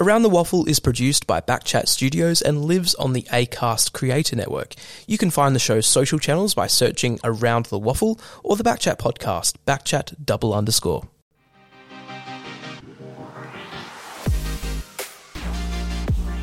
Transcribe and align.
Around 0.00 0.22
the 0.22 0.28
Waffle 0.28 0.64
is 0.66 0.78
produced 0.78 1.26
by 1.26 1.40
Backchat 1.40 1.88
Studios 1.88 2.40
and 2.40 2.64
lives 2.64 2.94
on 2.94 3.14
the 3.14 3.24
Acast 3.32 3.92
Creator 3.92 4.36
Network. 4.36 4.74
You 5.08 5.18
can 5.18 5.28
find 5.28 5.56
the 5.56 5.58
show's 5.58 5.88
social 5.88 6.20
channels 6.20 6.54
by 6.54 6.68
searching 6.68 7.18
Around 7.24 7.66
the 7.66 7.80
Waffle 7.80 8.20
or 8.44 8.54
the 8.54 8.62
Backchat 8.62 8.98
podcast, 8.98 9.56
Backchat 9.66 10.24
double 10.24 10.54
underscore. 10.54 11.08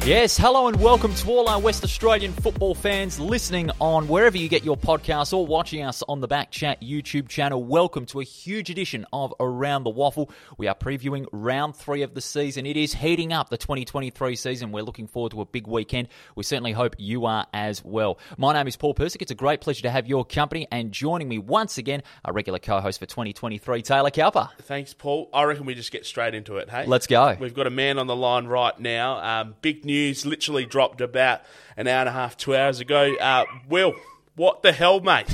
Yes, 0.05 0.37
hello 0.37 0.67
and 0.67 0.79
welcome 0.79 1.15
to 1.15 1.29
all 1.31 1.49
our 1.49 1.59
West 1.59 1.83
Australian 1.83 2.31
football 2.31 2.75
fans 2.75 3.19
listening 3.19 3.71
on 3.81 4.07
wherever 4.07 4.37
you 4.37 4.47
get 4.47 4.63
your 4.63 4.77
podcasts 4.77 5.33
or 5.33 5.47
watching 5.47 5.81
us 5.81 6.03
on 6.07 6.21
the 6.21 6.27
Backchat 6.27 6.79
YouTube 6.79 7.27
channel. 7.27 7.63
Welcome 7.63 8.05
to 8.05 8.19
a 8.19 8.23
huge 8.23 8.69
edition 8.69 9.07
of 9.11 9.33
Around 9.39 9.83
the 9.83 9.89
Waffle. 9.89 10.29
We 10.59 10.67
are 10.67 10.75
previewing 10.75 11.25
round 11.31 11.75
three 11.75 12.03
of 12.03 12.13
the 12.13 12.21
season. 12.21 12.67
It 12.67 12.77
is 12.77 12.93
heating 12.93 13.33
up 13.33 13.49
the 13.49 13.57
2023 13.57 14.35
season. 14.35 14.71
We're 14.71 14.83
looking 14.83 15.07
forward 15.07 15.31
to 15.31 15.41
a 15.41 15.45
big 15.45 15.65
weekend. 15.65 16.09
We 16.35 16.43
certainly 16.43 16.73
hope 16.73 16.97
you 16.99 17.25
are 17.25 17.47
as 17.51 17.83
well. 17.83 18.19
My 18.37 18.53
name 18.53 18.67
is 18.67 18.75
Paul 18.75 18.93
Persick. 18.93 19.23
It's 19.23 19.31
a 19.31 19.35
great 19.35 19.59
pleasure 19.59 19.81
to 19.81 19.89
have 19.89 20.05
your 20.05 20.23
company 20.23 20.67
and 20.71 20.91
joining 20.91 21.27
me 21.27 21.39
once 21.39 21.79
again, 21.79 22.03
our 22.23 22.31
regular 22.31 22.59
co-host 22.59 22.99
for 22.99 23.07
2023, 23.07 23.81
Taylor 23.81 24.11
Cowper. 24.11 24.51
Thanks, 24.61 24.93
Paul. 24.93 25.31
I 25.33 25.45
reckon 25.45 25.65
we 25.65 25.73
just 25.73 25.91
get 25.91 26.05
straight 26.05 26.35
into 26.35 26.57
it, 26.57 26.69
hey? 26.69 26.85
Let's 26.85 27.07
go. 27.07 27.35
We've 27.39 27.55
got 27.55 27.65
a 27.65 27.71
man 27.71 27.97
on 27.97 28.05
the 28.05 28.15
line 28.15 28.45
right 28.45 28.79
now. 28.79 29.41
Um, 29.41 29.55
big 29.63 29.83
news 29.83 29.94
news 29.95 30.25
literally 30.25 30.65
dropped 30.65 31.01
about 31.01 31.41
an 31.77 31.87
hour 31.87 32.01
and 32.01 32.09
a 32.09 32.11
half, 32.11 32.35
two 32.37 32.55
hours 32.55 32.79
ago. 32.79 33.15
Uh, 33.15 33.45
Will, 33.69 33.93
what 34.35 34.61
the 34.61 34.71
hell, 34.71 34.99
mate? 34.99 35.33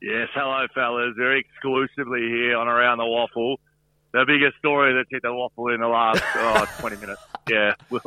Yes, 0.00 0.28
hello, 0.34 0.66
fellas. 0.74 1.14
Very 1.16 1.40
exclusively 1.40 2.20
here 2.20 2.56
on 2.56 2.68
Around 2.68 2.98
the 2.98 3.06
Waffle. 3.06 3.58
The 4.12 4.24
biggest 4.26 4.56
story 4.58 4.94
that's 4.94 5.08
hit 5.10 5.22
the 5.22 5.32
waffle 5.32 5.68
in 5.68 5.80
the 5.80 5.88
last 5.88 6.22
oh, 6.34 6.66
20 6.80 6.96
minutes. 6.96 7.20
Yeah. 7.48 7.74
Will, 7.90 8.00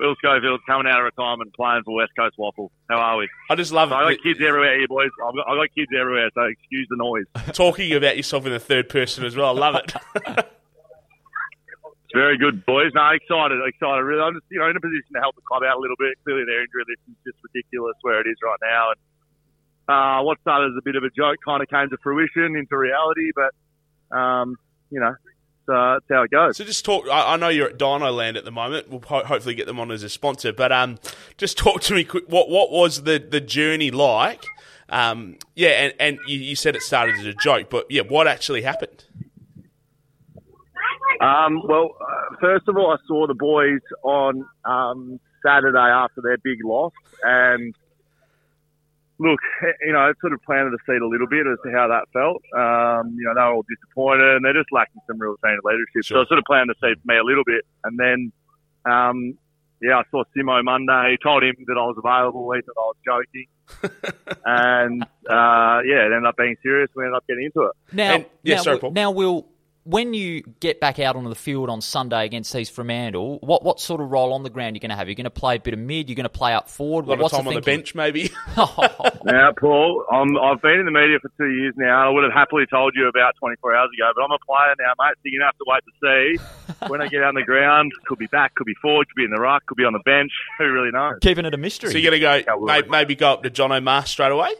Will 0.00 0.14
Schofield's 0.16 0.62
coming 0.66 0.86
out 0.90 0.98
of 0.98 1.04
retirement 1.04 1.54
playing 1.54 1.82
for 1.84 1.94
West 1.94 2.12
Coast 2.18 2.36
Waffle. 2.38 2.72
How 2.88 2.96
are 2.96 3.16
we? 3.18 3.28
I 3.50 3.54
just 3.54 3.72
love 3.72 3.90
so 3.90 3.96
it. 3.96 3.98
I 3.98 4.14
got 4.14 4.22
kids 4.22 4.40
everywhere 4.40 4.78
here, 4.78 4.88
boys. 4.88 5.10
I've 5.24 5.34
got, 5.34 5.48
I've 5.48 5.58
got 5.58 5.74
kids 5.74 5.90
everywhere, 5.98 6.30
so 6.34 6.42
excuse 6.42 6.86
the 6.90 6.96
noise. 6.96 7.26
Talking 7.52 7.92
about 7.92 8.16
yourself 8.16 8.46
in 8.46 8.52
the 8.52 8.58
third 8.58 8.88
person 8.88 9.24
as 9.24 9.36
well. 9.36 9.56
I 9.56 9.70
love 9.70 9.76
it. 9.76 10.46
Very 12.14 12.38
good, 12.38 12.64
boys. 12.66 12.92
No, 12.94 13.10
excited, 13.10 13.58
excited. 13.66 14.02
Really, 14.02 14.22
I'm 14.22 14.34
just 14.34 14.46
you 14.50 14.58
know 14.58 14.70
in 14.70 14.76
a 14.76 14.80
position 14.80 15.12
to 15.14 15.20
help 15.20 15.34
the 15.34 15.42
club 15.42 15.62
out 15.62 15.76
a 15.76 15.80
little 15.80 15.96
bit. 15.98 16.16
Clearly, 16.24 16.44
their 16.46 16.62
injury 16.62 16.84
list 16.88 17.02
is 17.08 17.16
just 17.32 17.38
ridiculous 17.42 17.96
where 18.02 18.20
it 18.20 18.26
is 18.26 18.36
right 18.44 18.58
now. 18.62 18.90
And 18.90 19.00
uh, 19.88 20.22
what 20.22 20.40
started 20.40 20.72
as 20.72 20.78
a 20.78 20.82
bit 20.82 20.96
of 20.96 21.04
a 21.04 21.10
joke 21.10 21.36
kind 21.44 21.62
of 21.62 21.68
came 21.68 21.90
to 21.90 21.96
fruition 22.02 22.56
into 22.56 22.76
reality. 22.76 23.32
But 23.34 24.16
um, 24.16 24.56
you 24.90 25.00
know, 25.00 25.14
uh, 25.68 25.94
that's 25.94 26.06
how 26.10 26.22
it 26.22 26.30
goes. 26.30 26.56
So 26.56 26.64
just 26.64 26.84
talk. 26.84 27.06
I, 27.08 27.34
I 27.34 27.36
know 27.36 27.48
you're 27.48 27.68
at 27.68 27.78
Dino 27.78 28.10
Land 28.10 28.36
at 28.36 28.44
the 28.44 28.52
moment. 28.52 28.88
We'll 28.88 29.00
ho- 29.00 29.24
hopefully 29.24 29.54
get 29.54 29.66
them 29.66 29.80
on 29.80 29.90
as 29.90 30.02
a 30.02 30.08
sponsor. 30.08 30.52
But 30.52 30.72
um, 30.72 30.98
just 31.36 31.58
talk 31.58 31.80
to 31.82 31.94
me. 31.94 32.04
Quick, 32.04 32.24
what 32.28 32.48
what 32.48 32.70
was 32.70 33.02
the 33.02 33.18
the 33.18 33.40
journey 33.40 33.90
like? 33.90 34.44
Um, 34.88 35.36
yeah, 35.56 35.70
and, 35.70 35.94
and 35.98 36.18
you, 36.28 36.38
you 36.38 36.54
said 36.54 36.76
it 36.76 36.82
started 36.82 37.16
as 37.16 37.26
a 37.26 37.34
joke, 37.34 37.70
but 37.70 37.86
yeah, 37.90 38.02
what 38.02 38.28
actually 38.28 38.62
happened? 38.62 39.04
Um, 41.20 41.62
well, 41.66 41.96
uh, 42.00 42.36
first 42.40 42.68
of 42.68 42.76
all, 42.76 42.92
I 42.92 42.96
saw 43.06 43.26
the 43.26 43.34
boys 43.34 43.80
on 44.02 44.44
um, 44.64 45.20
Saturday 45.44 45.78
after 45.78 46.20
their 46.22 46.38
big 46.38 46.64
loss, 46.64 46.92
and 47.22 47.74
look, 49.18 49.40
you 49.82 49.92
know, 49.92 49.98
I 49.98 50.12
sort 50.20 50.32
of 50.32 50.42
planted 50.42 50.72
the 50.72 50.78
seed 50.86 51.00
a 51.00 51.06
little 51.06 51.26
bit 51.26 51.46
as 51.46 51.58
to 51.64 51.72
how 51.72 51.88
that 51.88 52.04
felt. 52.12 52.42
Um, 52.54 53.16
you 53.16 53.24
know, 53.24 53.34
they 53.34 53.40
were 53.40 53.54
all 53.54 53.64
disappointed, 53.68 54.36
and 54.36 54.44
they're 54.44 54.52
just 54.52 54.72
lacking 54.72 55.00
some 55.06 55.18
real 55.18 55.36
senior 55.42 55.58
leadership. 55.64 56.04
Sure. 56.04 56.18
So 56.18 56.22
I 56.22 56.26
sort 56.26 56.38
of 56.38 56.44
planted 56.44 56.76
the 56.80 56.88
seed 56.88 57.00
for 57.00 57.12
me 57.12 57.18
a 57.18 57.24
little 57.24 57.44
bit, 57.44 57.64
and 57.84 57.98
then, 57.98 58.32
um, 58.84 59.38
yeah, 59.80 59.98
I 59.98 60.02
saw 60.10 60.24
Simo 60.36 60.62
Monday. 60.64 61.12
He 61.12 61.16
told 61.22 61.42
him 61.42 61.56
that 61.66 61.76
I 61.76 61.84
was 61.84 61.96
available. 61.98 62.50
He 62.52 62.60
thought 62.62 62.76
I 62.76 62.92
was 62.92 63.00
joking. 63.04 63.46
and 64.44 65.02
uh, 65.02 65.82
yeah, 65.84 66.06
it 66.06 66.12
ended 66.12 66.26
up 66.26 66.36
being 66.36 66.56
serious. 66.62 66.88
We 66.94 67.04
ended 67.04 67.16
up 67.16 67.26
getting 67.26 67.44
into 67.44 67.68
it. 67.68 67.76
Now, 67.92 68.14
and, 68.14 68.26
yeah, 68.42 68.56
now, 68.56 68.62
sorry, 68.62 68.78
Paul. 68.78 68.92
now 68.92 69.10
we'll 69.10 69.44
when 69.86 70.14
you 70.14 70.42
get 70.58 70.80
back 70.80 70.98
out 70.98 71.14
onto 71.14 71.28
the 71.28 71.36
field 71.36 71.70
on 71.70 71.80
Sunday 71.80 72.24
against 72.24 72.54
East 72.54 72.72
Fremantle, 72.72 73.38
what 73.40 73.62
what 73.62 73.80
sort 73.80 74.00
of 74.00 74.10
role 74.10 74.32
on 74.32 74.42
the 74.42 74.50
ground 74.50 74.74
are 74.74 74.76
you 74.76 74.80
going 74.80 74.90
to 74.90 74.96
have? 74.96 75.08
You're 75.08 75.14
going 75.14 75.24
to 75.24 75.30
play 75.30 75.56
a 75.56 75.60
bit 75.60 75.74
of 75.74 75.80
mid. 75.80 76.08
You're 76.08 76.16
going 76.16 76.24
to 76.24 76.28
play 76.28 76.52
up 76.54 76.68
forward. 76.68 77.06
A 77.06 77.10
lot 77.10 77.18
What's 77.20 77.34
of 77.34 77.38
time 77.38 77.44
the 77.44 77.50
on 77.50 77.54
the 77.54 77.60
bench, 77.60 77.94
maybe. 77.94 78.30
now, 79.24 79.52
Paul, 79.58 80.04
I'm, 80.10 80.36
I've 80.38 80.60
been 80.60 80.80
in 80.80 80.86
the 80.86 80.90
media 80.90 81.18
for 81.22 81.30
two 81.38 81.50
years 81.50 81.74
now. 81.76 82.08
I 82.08 82.12
would 82.12 82.24
have 82.24 82.32
happily 82.32 82.66
told 82.66 82.94
you 82.96 83.06
about 83.08 83.34
24 83.38 83.76
hours 83.76 83.90
ago, 83.96 84.10
but 84.14 84.24
I'm 84.24 84.32
a 84.32 84.38
player 84.44 84.74
now, 84.80 84.92
mate. 84.98 85.14
So 85.14 85.20
you're 85.24 85.40
going 85.40 85.46
to 85.46 85.54
have 85.54 85.58
to 85.58 85.66
wait 85.70 85.82
to 85.86 85.94
see 86.02 86.88
when 86.88 87.00
I 87.00 87.06
get 87.06 87.22
on 87.22 87.34
the 87.36 87.44
ground. 87.44 87.92
Could 88.06 88.18
be 88.18 88.26
back, 88.26 88.56
could 88.56 88.66
be 88.66 88.74
forward, 88.82 89.08
could 89.08 89.16
be 89.16 89.24
in 89.24 89.30
the 89.30 89.40
ruck, 89.40 89.64
could 89.66 89.76
be 89.76 89.84
on 89.84 89.92
the 89.92 90.02
bench. 90.04 90.32
Who 90.58 90.64
really 90.64 90.90
knows? 90.90 91.18
Keeping 91.20 91.44
it 91.44 91.54
a 91.54 91.58
mystery. 91.58 91.92
So 91.92 91.98
you're 91.98 92.10
going 92.10 92.20
to 92.20 92.44
go 92.44 92.66
maybe, 92.66 92.88
maybe 92.88 93.14
go 93.14 93.34
up 93.34 93.44
to 93.44 93.50
John 93.50 93.70
O'Mar 93.70 94.04
straight 94.06 94.32
away. 94.32 94.52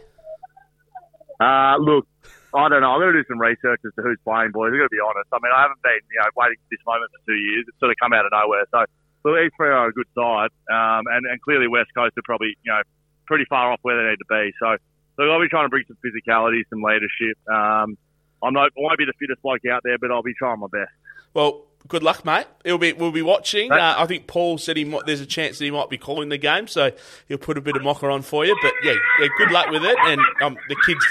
Uh, 1.41 1.77
look, 1.79 2.07
I 2.57 2.73
don't 2.73 2.81
know. 2.81 2.97
I'm 2.97 3.01
going 3.05 3.13
to 3.13 3.21
do 3.21 3.29
some 3.29 3.37
research 3.37 3.85
as 3.85 3.93
to 3.95 4.01
who's 4.01 4.17
playing, 4.25 4.57
boys. 4.57 4.73
I've 4.73 4.81
got 4.81 4.89
to 4.89 4.97
be 4.97 5.05
honest. 5.05 5.29
I 5.29 5.39
mean, 5.45 5.53
I 5.53 5.69
haven't 5.69 5.83
been, 5.85 6.01
you 6.09 6.19
know, 6.25 6.33
waiting 6.41 6.57
for 6.57 6.69
this 6.73 6.81
moment 6.89 7.13
for 7.13 7.21
two 7.29 7.37
years. 7.37 7.69
It's 7.69 7.77
sort 7.77 7.93
of 7.93 8.01
come 8.01 8.17
out 8.17 8.25
of 8.25 8.33
nowhere. 8.33 8.65
So, 8.73 8.81
so 9.23 9.37
East 9.37 9.53
three 9.61 9.69
are 9.69 9.93
a 9.93 9.93
good 9.93 10.09
side, 10.17 10.49
um, 10.73 11.05
and, 11.13 11.29
and 11.29 11.37
clearly 11.45 11.69
West 11.69 11.93
Coast 11.93 12.17
are 12.17 12.25
probably, 12.25 12.57
you 12.65 12.73
know, 12.73 12.81
pretty 13.29 13.45
far 13.45 13.73
off 13.73 13.81
where 13.83 14.01
they 14.01 14.09
need 14.09 14.23
to 14.25 14.31
be. 14.33 14.57
So, 14.57 14.81
so 15.17 15.29
I'll 15.29 15.41
be 15.41 15.53
trying 15.53 15.67
to 15.67 15.69
bring 15.69 15.85
some 15.85 16.01
physicality, 16.01 16.65
some 16.73 16.81
leadership. 16.81 17.37
Um, 17.45 18.01
I'm 18.41 18.57
not, 18.57 18.73
I 18.73 18.81
won't 18.81 18.97
be 18.97 19.05
the 19.05 19.17
fittest 19.21 19.43
bloke 19.43 19.67
out 19.69 19.83
there, 19.85 19.99
but 19.99 20.11
I'll 20.11 20.25
be 20.25 20.35
trying 20.35 20.61
my 20.61 20.73
best. 20.73 20.93
Well, 21.35 21.69
good 21.89 22.03
luck, 22.03 22.25
mate. 22.25 22.47
It'll 22.65 22.79
be 22.79 22.93
we'll 22.93 23.13
be 23.13 23.23
watching. 23.23 23.71
Uh, 23.73 23.95
I 23.97 24.07
think 24.07 24.27
Paul 24.27 24.59
said 24.59 24.77
he 24.77 24.85
might, 24.85 25.07
there's 25.07 25.21
a 25.21 25.27
chance 25.27 25.59
that 25.59 25.65
he 25.65 25.71
might 25.71 25.89
be 25.91 25.99
calling 25.99 26.29
the 26.29 26.39
game, 26.39 26.67
so 26.67 26.91
he'll 27.29 27.39
put 27.39 27.57
a 27.59 27.61
bit 27.61 27.77
of 27.77 27.83
mocker 27.83 28.11
on 28.11 28.23
for 28.23 28.45
you. 28.45 28.57
But 28.63 28.73
yeah, 28.83 28.95
yeah 29.21 29.29
good 29.39 29.51
luck 29.51 29.71
with 29.71 29.85
it. 29.85 29.97
And 30.07 30.21
um, 30.43 30.57
the 30.69 30.77
kids 30.87 31.05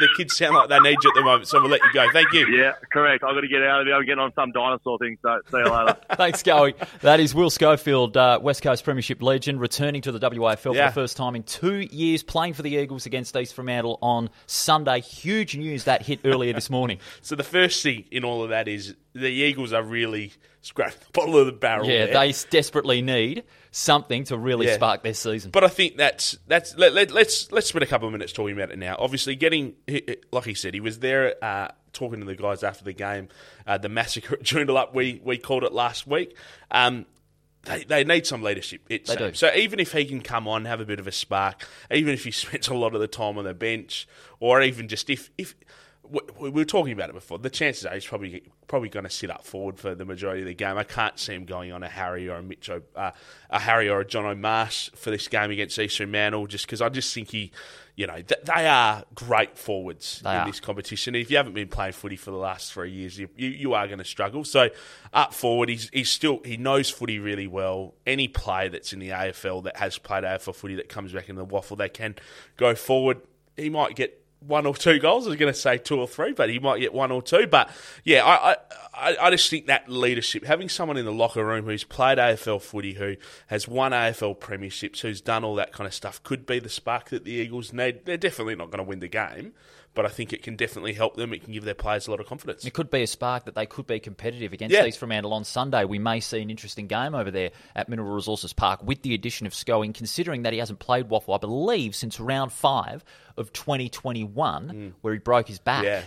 the 0.00 0.08
kids 0.16 0.36
sound 0.36 0.54
like 0.54 0.68
they 0.68 0.78
need 0.80 0.96
you 1.02 1.10
at 1.10 1.14
the 1.14 1.22
moment, 1.22 1.48
so 1.48 1.60
we'll 1.60 1.70
let 1.70 1.80
you 1.82 1.92
go. 1.92 2.06
Thank 2.12 2.32
you. 2.32 2.46
Yeah, 2.48 2.72
correct. 2.92 3.24
I've 3.24 3.34
got 3.34 3.40
to 3.40 3.48
get 3.48 3.62
out 3.62 3.82
of 3.82 3.86
here. 3.86 3.94
I'm 3.96 4.04
getting 4.04 4.18
on 4.18 4.32
some 4.34 4.52
dinosaur 4.52 4.98
thing. 4.98 5.18
So 5.22 5.40
see 5.50 5.58
you 5.58 5.64
later. 5.70 5.96
Thanks, 6.14 6.40
Scully. 6.40 6.74
That 7.02 7.20
is 7.20 7.34
Will 7.34 7.50
Schofield, 7.50 8.16
uh, 8.16 8.38
West 8.42 8.62
Coast 8.62 8.84
Premiership 8.84 9.22
legend, 9.22 9.60
returning 9.60 10.02
to 10.02 10.12
the 10.12 10.18
WAFL 10.18 10.74
Yeah. 10.74 10.88
for 10.88 11.00
the 11.00 11.02
first 11.02 11.16
time 11.16 11.36
in 11.36 11.42
two 11.42 11.76
years, 11.80 12.22
playing 12.22 12.54
for 12.54 12.62
the 12.62 12.70
Eagles 12.70 13.06
against 13.06 13.36
East 13.36 13.54
Fremantle 13.54 13.98
on 14.02 14.30
Sunday. 14.46 15.00
Huge 15.00 15.56
news 15.56 15.84
that 15.84 16.02
hit 16.02 16.20
earlier 16.24 16.52
this 16.52 16.70
morning. 16.70 16.98
So 17.22 17.34
the 17.34 17.42
first 17.42 17.82
thing 17.82 18.04
in 18.10 18.24
all 18.24 18.42
of 18.44 18.50
that 18.50 18.68
is 18.68 18.94
the 19.20 19.28
Eagles 19.30 19.72
are 19.72 19.82
really 19.82 20.32
scratching 20.60 20.98
the 21.00 21.12
bottom 21.12 21.34
of 21.34 21.46
the 21.46 21.52
barrel. 21.52 21.86
Yeah, 21.88 22.06
there. 22.06 22.14
they 22.14 22.34
desperately 22.50 23.02
need 23.02 23.44
something 23.70 24.24
to 24.24 24.36
really 24.36 24.66
Yeah. 24.66 24.74
spark 24.74 25.02
their 25.02 25.14
season. 25.14 25.50
But 25.50 25.64
I 25.64 25.68
think 25.68 25.96
that's 25.96 26.36
that's 26.46 26.76
let, 26.76 26.92
let, 26.92 27.10
let's 27.10 27.50
let's 27.52 27.68
spend 27.68 27.82
a 27.82 27.86
couple 27.86 28.08
of 28.08 28.12
minutes 28.12 28.32
talking 28.32 28.54
about 28.56 28.70
it 28.70 28.78
now. 28.78 28.96
Obviously, 28.98 29.36
getting 29.36 29.74
like 30.32 30.44
he 30.44 30.54
said, 30.54 30.74
he 30.74 30.80
was 30.80 30.98
there 30.98 31.34
uh, 31.42 31.68
talking 31.92 32.20
to 32.20 32.26
the 32.26 32.36
guys 32.36 32.62
after 32.62 32.84
the 32.84 32.92
game. 32.92 33.28
Uh, 33.66 33.78
the 33.78 33.88
massacre 33.88 34.34
at 34.34 34.42
Joondalup, 34.42 34.94
we 34.94 35.20
we 35.24 35.38
called 35.38 35.64
it 35.64 35.72
last 35.72 36.06
week. 36.06 36.36
Um, 36.70 37.06
they, 37.66 37.84
they 37.84 38.04
need 38.04 38.26
some 38.26 38.42
leadership. 38.42 38.82
It 38.88 39.06
They 39.06 39.16
do. 39.16 39.34
So 39.34 39.52
even 39.54 39.80
if 39.80 39.92
he 39.92 40.04
can 40.04 40.20
come 40.20 40.46
on, 40.46 40.64
have 40.66 40.80
a 40.80 40.84
bit 40.84 41.00
of 41.00 41.06
a 41.06 41.12
spark, 41.12 41.66
even 41.90 42.14
if 42.14 42.24
he 42.24 42.30
spends 42.32 42.68
a 42.68 42.74
lot 42.74 42.94
of 42.94 43.00
the 43.00 43.08
time 43.08 43.38
on 43.38 43.44
the 43.44 43.54
bench, 43.54 44.08
or 44.40 44.62
even 44.62 44.88
just 44.88 45.10
if 45.10 45.30
if 45.36 45.54
we, 46.10 46.20
we 46.40 46.50
were 46.50 46.64
talking 46.64 46.92
about 46.92 47.10
it 47.10 47.14
before, 47.14 47.38
the 47.38 47.50
chances 47.50 47.84
are 47.86 47.94
he's 47.94 48.06
probably 48.06 48.42
probably 48.66 48.88
going 48.88 49.04
to 49.04 49.10
sit 49.10 49.30
up 49.30 49.44
forward 49.44 49.78
for 49.78 49.94
the 49.94 50.04
majority 50.04 50.42
of 50.42 50.48
the 50.48 50.54
game. 50.54 50.76
I 50.76 50.84
can't 50.84 51.18
see 51.18 51.34
him 51.34 51.44
going 51.44 51.72
on 51.72 51.82
a 51.82 51.88
Harry 51.88 52.28
or 52.28 52.36
a 52.36 52.42
Mitch, 52.42 52.68
o, 52.68 52.82
uh, 52.96 53.12
a 53.48 53.58
Harry 53.60 53.88
or 53.88 54.00
a 54.00 54.04
Jono 54.04 54.38
Marsh 54.38 54.90
for 54.96 55.10
this 55.10 55.28
game 55.28 55.50
against 55.50 55.78
Eastern 55.78 56.10
Mantle, 56.10 56.46
just 56.46 56.66
because 56.66 56.82
I 56.82 56.88
just 56.88 57.14
think 57.14 57.30
he, 57.30 57.52
you 57.94 58.06
know, 58.08 58.14
th- 58.20 58.40
they 58.44 58.66
are 58.66 59.04
great 59.14 59.56
forwards 59.56 60.20
They 60.24 60.30
in 60.30 60.36
are. 60.38 60.46
this 60.46 60.58
competition. 60.58 61.14
If 61.14 61.30
you 61.30 61.36
haven't 61.36 61.54
been 61.54 61.68
playing 61.68 61.92
footy 61.92 62.16
for 62.16 62.32
the 62.32 62.36
last 62.38 62.72
three 62.72 62.90
years, 62.90 63.18
you, 63.18 63.28
you, 63.36 63.48
you 63.50 63.74
are 63.74 63.86
going 63.86 63.98
to 63.98 64.04
struggle. 64.04 64.44
So 64.44 64.70
up 65.12 65.32
forward, 65.32 65.68
he's, 65.68 65.88
he's 65.92 66.10
still 66.10 66.40
he 66.44 66.56
knows 66.56 66.90
footy 66.90 67.18
really 67.20 67.46
well. 67.46 67.94
Any 68.04 68.26
player 68.26 68.68
that's 68.68 68.92
in 68.92 68.98
the 68.98 69.10
AFL 69.10 69.62
that 69.64 69.76
has 69.76 69.96
played 69.98 70.24
AFL 70.24 70.54
footy 70.56 70.74
that 70.74 70.88
comes 70.88 71.12
back 71.12 71.28
in 71.28 71.36
the 71.36 71.44
waffle, 71.44 71.76
they 71.76 71.88
can 71.88 72.16
go 72.56 72.74
forward. 72.74 73.20
He 73.56 73.70
might 73.70 73.94
get 73.94 74.25
one 74.46 74.66
or 74.66 74.74
two 74.74 74.98
goals. 74.98 75.26
I 75.26 75.30
was 75.30 75.38
going 75.38 75.52
to 75.52 75.58
say 75.58 75.78
two 75.78 75.98
or 76.00 76.06
three, 76.06 76.32
but 76.32 76.48
he 76.50 76.58
might 76.58 76.80
get 76.80 76.92
one 76.94 77.10
or 77.12 77.22
two. 77.22 77.46
But 77.46 77.70
yeah, 78.04 78.24
I, 78.24 78.56
I, 78.94 79.16
I- 79.20 79.30
just 79.30 79.50
think 79.50 79.66
that 79.66 79.88
leadership, 79.88 80.44
having 80.44 80.68
someone 80.68 80.96
in 80.96 81.04
the 81.04 81.12
locker 81.12 81.44
room 81.44 81.64
who's 81.66 81.84
played 81.84 82.18
AFL 82.18 82.62
footy, 82.62 82.94
who 82.94 83.16
has 83.48 83.68
won 83.68 83.92
AFL 83.92 84.38
premierships, 84.38 85.00
who's 85.00 85.20
done 85.20 85.44
all 85.44 85.54
that 85.56 85.72
kind 85.72 85.86
of 85.86 85.92
stuff, 85.94 86.22
could 86.22 86.46
be 86.46 86.58
the 86.58 86.68
spark 86.68 87.10
that 87.10 87.24
the 87.24 87.32
Eagles 87.32 87.72
need. 87.72 88.04
They're 88.06 88.16
definitely 88.16 88.54
not 88.56 88.70
going 88.70 88.78
to 88.78 88.88
win 88.88 89.00
the 89.00 89.08
game, 89.08 89.52
but 89.96 90.06
I 90.06 90.08
think 90.08 90.32
it 90.32 90.44
can 90.44 90.54
definitely 90.54 90.92
help 90.92 91.16
them. 91.16 91.32
It 91.32 91.42
can 91.42 91.52
give 91.52 91.64
their 91.64 91.74
players 91.74 92.06
a 92.06 92.12
lot 92.12 92.20
of 92.20 92.26
confidence. 92.26 92.64
It 92.64 92.72
could 92.74 92.88
be 92.90 93.02
a 93.02 93.06
spark 93.08 93.46
that 93.46 93.56
they 93.56 93.66
could 93.66 93.88
be 93.88 93.98
competitive 93.98 94.52
against 94.52 94.72
Yeah. 94.72 94.84
East 94.86 94.98
Fremantle 94.98 95.32
on 95.32 95.42
Sunday. 95.42 95.84
We 95.84 95.98
may 95.98 96.20
see 96.20 96.40
an 96.40 96.50
interesting 96.50 96.86
game 96.86 97.14
over 97.16 97.32
there 97.32 97.50
at 97.74 97.88
Mineral 97.88 98.14
Resources 98.14 98.52
Park 98.52 98.80
with 98.84 99.02
the 99.02 99.14
addition 99.14 99.48
of 99.48 99.54
Scoing, 99.54 99.92
considering 99.92 100.42
that 100.42 100.52
he 100.52 100.60
hasn't 100.60 100.78
played 100.78 101.08
Waffle, 101.08 101.34
I 101.34 101.38
believe, 101.38 101.96
since 101.96 102.20
round 102.20 102.52
five 102.52 103.02
of 103.36 103.52
2021, 103.54 104.94
where 105.00 105.12
he 105.12 105.18
broke 105.18 105.48
his 105.48 105.58
back. 105.58 105.82
Mm. 105.82 105.86
Yeah. 105.86 106.02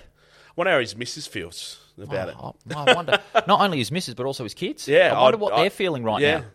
wonder 0.55 0.71
how 0.73 0.79
his 0.79 0.95
missus 0.95 1.25
feels 1.27 1.79
about 2.01 2.29
it. 2.29 2.35
Oh, 2.39 2.55
I 2.75 2.93
wonder. 2.93 3.19
Not 3.47 3.61
only 3.61 3.77
his 3.77 3.91
missus, 3.91 4.13
but 4.13 4.25
also 4.25 4.43
his 4.43 4.53
kids. 4.53 4.87
Yeah, 4.87 5.13
I 5.17 5.21
wonder 5.21 5.37
I'd- 5.37 5.41
what 5.43 5.53
I- 5.53 5.61
they're 5.61 5.69
feeling 5.69 6.03
right 6.03 6.21
yeah. 6.21 6.39
now. 6.39 6.45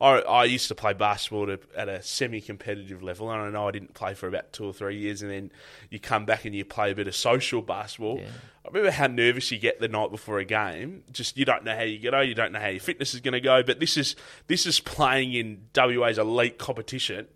I, 0.00 0.18
I 0.20 0.44
used 0.44 0.68
to 0.68 0.74
play 0.74 0.92
basketball 0.92 1.46
to, 1.46 1.58
at 1.76 1.88
a 1.88 2.02
semi-competitive 2.02 3.02
level, 3.02 3.30
and 3.30 3.40
I 3.40 3.50
know 3.50 3.68
I 3.68 3.70
didn't 3.70 3.94
play 3.94 4.14
for 4.14 4.28
about 4.28 4.52
two 4.52 4.66
or 4.66 4.72
three 4.72 4.98
years, 4.98 5.22
and 5.22 5.30
then 5.30 5.50
you 5.90 5.98
come 5.98 6.24
back 6.26 6.44
and 6.44 6.54
you 6.54 6.64
play 6.64 6.90
a 6.90 6.94
bit 6.94 7.08
of 7.08 7.16
social 7.16 7.62
basketball. 7.62 8.18
I 8.64 8.68
remember 8.68 8.90
how 8.90 9.06
nervous 9.06 9.50
you 9.50 9.58
get 9.58 9.80
the 9.80 9.88
night 9.88 10.10
before 10.10 10.38
a 10.38 10.44
game. 10.44 11.04
Just 11.12 11.38
you 11.38 11.44
don't 11.44 11.64
know 11.64 11.74
how 11.74 11.82
you 11.82 11.98
get 11.98 12.14
on, 12.14 12.28
you 12.28 12.34
don't 12.34 12.52
know 12.52 12.58
how 12.58 12.68
your 12.68 12.80
fitness 12.80 13.14
is 13.14 13.20
going 13.20 13.32
to 13.32 13.40
go. 13.40 13.62
But 13.62 13.80
this 13.80 13.96
is 13.96 14.16
this 14.48 14.66
is 14.66 14.80
playing 14.80 15.32
in 15.32 15.68
WA's 15.74 16.18
elite 16.18 16.58
competition. 16.58 17.28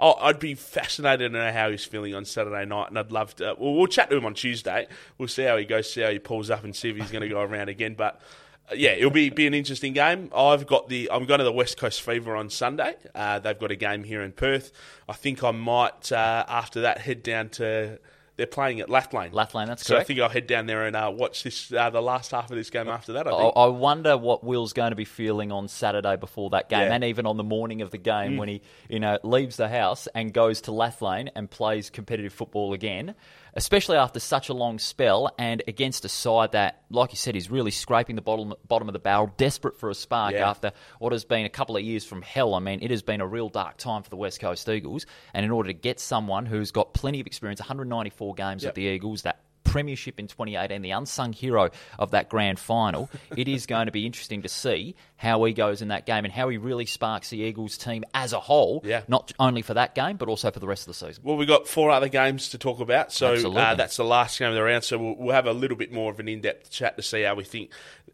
Oh, 0.00 0.14
I'd 0.14 0.38
be 0.38 0.54
fascinated 0.54 1.32
to 1.32 1.38
know 1.38 1.52
how 1.52 1.70
he's 1.70 1.84
feeling 1.84 2.14
on 2.14 2.24
Saturday 2.24 2.64
night, 2.64 2.88
and 2.88 2.98
I'd 2.98 3.12
love 3.12 3.36
to. 3.36 3.54
Well, 3.58 3.74
we'll 3.74 3.86
chat 3.86 4.10
to 4.10 4.16
him 4.16 4.24
on 4.24 4.34
Tuesday. 4.34 4.86
We'll 5.18 5.28
see 5.28 5.42
how 5.42 5.56
he 5.56 5.64
goes, 5.64 5.92
see 5.92 6.00
how 6.00 6.10
he 6.10 6.18
pulls 6.18 6.50
up, 6.50 6.64
and 6.64 6.74
see 6.74 6.90
if 6.90 6.96
he's 6.96 7.10
going 7.10 7.22
to 7.22 7.28
go 7.28 7.40
around 7.40 7.68
again. 7.68 7.94
But 7.94 8.20
yeah, 8.74 8.90
it'll 8.90 9.10
be 9.10 9.30
be 9.30 9.46
an 9.46 9.54
interesting 9.54 9.92
game. 9.92 10.30
I've 10.34 10.66
got 10.66 10.88
the 10.88 11.10
I'm 11.12 11.24
going 11.26 11.38
to 11.38 11.44
the 11.44 11.52
West 11.52 11.76
Coast 11.78 12.02
Fever 12.02 12.36
on 12.36 12.50
Sunday. 12.50 12.94
Uh, 13.14 13.38
they've 13.38 13.58
got 13.58 13.70
a 13.70 13.76
game 13.76 14.04
here 14.04 14.22
in 14.22 14.32
Perth. 14.32 14.72
I 15.08 15.12
think 15.14 15.42
I 15.42 15.50
might 15.52 16.12
uh, 16.12 16.44
after 16.48 16.82
that 16.82 16.98
head 16.98 17.22
down 17.22 17.48
to. 17.50 17.98
They're 18.36 18.46
playing 18.46 18.78
at 18.78 18.88
Lathlain. 18.88 19.32
Lathlain, 19.32 19.66
that's 19.66 19.84
so 19.84 19.96
I 19.96 20.04
think 20.04 20.20
I'll 20.20 20.28
head 20.28 20.46
down 20.46 20.66
there 20.66 20.86
and 20.86 20.94
uh, 20.94 21.10
watch 21.12 21.42
this 21.42 21.72
uh, 21.72 21.90
the 21.90 22.00
last 22.00 22.30
half 22.30 22.48
of 22.52 22.56
this 22.56 22.70
game 22.70 22.86
after 22.86 23.14
that. 23.14 23.26
I 23.26 23.32
I, 23.32 23.36
think. 23.36 23.52
I 23.56 23.66
wonder 23.66 24.16
what 24.16 24.44
Will's 24.44 24.72
going 24.72 24.90
to 24.90 24.96
be 24.96 25.04
feeling 25.04 25.50
on 25.50 25.66
Saturday 25.66 26.14
before 26.14 26.50
that 26.50 26.68
game, 26.68 26.82
Yeah. 26.82 26.90
Mm. 26.90 26.94
and 26.94 27.04
even 27.04 27.26
on 27.26 27.36
the 27.36 27.42
morning 27.42 27.82
of 27.82 27.90
the 27.90 27.98
game 27.98 28.36
when 28.36 28.48
he, 28.48 28.62
you 28.88 29.00
know, 29.00 29.18
leaves 29.24 29.56
the 29.56 29.68
house 29.68 30.06
and 30.14 30.32
goes 30.32 30.60
to 30.62 30.70
Lathlain 30.70 31.30
and 31.34 31.50
plays 31.50 31.90
competitive 31.90 32.32
football 32.32 32.74
again. 32.74 33.16
Especially 33.54 33.96
after 33.96 34.20
such 34.20 34.48
a 34.48 34.54
long 34.54 34.78
spell 34.78 35.30
and 35.38 35.62
against 35.66 36.04
a 36.04 36.08
side 36.08 36.52
that, 36.52 36.82
like 36.90 37.12
you 37.12 37.16
said, 37.16 37.34
is 37.36 37.50
really 37.50 37.70
scraping 37.70 38.16
the 38.16 38.22
bottom 38.22 38.54
bottom 38.66 38.88
of 38.88 38.92
the 38.92 38.98
barrel, 38.98 39.32
desperate 39.36 39.78
for 39.78 39.90
a 39.90 39.94
spark 39.94 40.34
Yeah. 40.34 40.48
after 40.48 40.72
what 40.98 41.12
has 41.12 41.24
been 41.24 41.44
a 41.44 41.48
couple 41.48 41.76
of 41.76 41.82
years 41.82 42.04
from 42.04 42.22
hell. 42.22 42.54
I 42.54 42.58
mean, 42.60 42.80
it 42.82 42.90
has 42.90 43.02
been 43.02 43.20
a 43.20 43.26
real 43.26 43.48
dark 43.48 43.76
time 43.78 44.02
for 44.02 44.10
the 44.10 44.16
West 44.16 44.40
Coast 44.40 44.68
Eagles, 44.68 45.06
and 45.34 45.44
in 45.44 45.50
order 45.50 45.68
to 45.68 45.74
get 45.74 45.98
someone 46.00 46.46
who's 46.46 46.70
got 46.70 46.94
plenty 46.94 47.20
of 47.20 47.26
experience, 47.26 47.60
194 47.60 48.34
games 48.34 48.62
Yep. 48.64 48.68
at 48.70 48.74
the 48.74 48.82
Eagles, 48.82 49.22
that 49.22 49.40
premiership 49.68 50.18
in 50.18 50.26
2018, 50.26 50.82
the 50.82 50.90
unsung 50.90 51.32
hero 51.32 51.70
of 51.98 52.10
that 52.12 52.28
grand 52.28 52.58
final. 52.58 53.10
it 53.36 53.48
is 53.48 53.66
going 53.66 53.86
to 53.86 53.92
be 53.92 54.06
interesting 54.06 54.42
to 54.42 54.48
see 54.48 54.94
how 55.16 55.42
he 55.44 55.52
goes 55.52 55.82
in 55.82 55.88
that 55.88 56.06
game 56.06 56.24
and 56.24 56.32
how 56.32 56.48
he 56.48 56.56
really 56.58 56.86
sparks 56.86 57.30
the 57.30 57.38
Eagles 57.38 57.76
team 57.76 58.04
as 58.14 58.32
a 58.32 58.40
whole, 58.40 58.80
Yeah. 58.84 59.02
not 59.08 59.32
only 59.38 59.62
for 59.62 59.74
that 59.74 59.94
game, 59.94 60.16
but 60.16 60.28
also 60.28 60.50
for 60.50 60.60
the 60.60 60.66
rest 60.66 60.82
of 60.82 60.86
the 60.98 61.06
season. 61.06 61.22
Well, 61.24 61.36
we've 61.36 61.48
got 61.48 61.66
four 61.66 61.90
other 61.90 62.08
games 62.08 62.50
to 62.50 62.58
talk 62.58 62.80
about, 62.80 63.12
so 63.12 63.34
uh, 63.56 63.74
that's 63.74 63.96
the 63.96 64.04
last 64.04 64.38
game 64.38 64.48
of 64.48 64.54
the 64.54 64.62
round. 64.62 64.84
So 64.84 64.96
we'll, 64.98 65.16
we'll 65.16 65.34
have 65.34 65.46
a 65.46 65.52
little 65.52 65.76
bit 65.76 65.92
more 65.92 66.10
of 66.12 66.20
an 66.20 66.28
in-depth 66.28 66.70
chat 66.70 66.96
to 66.96 67.02
see 67.02 67.22
how 67.22 67.34
we 67.34 67.44
think 67.44 67.70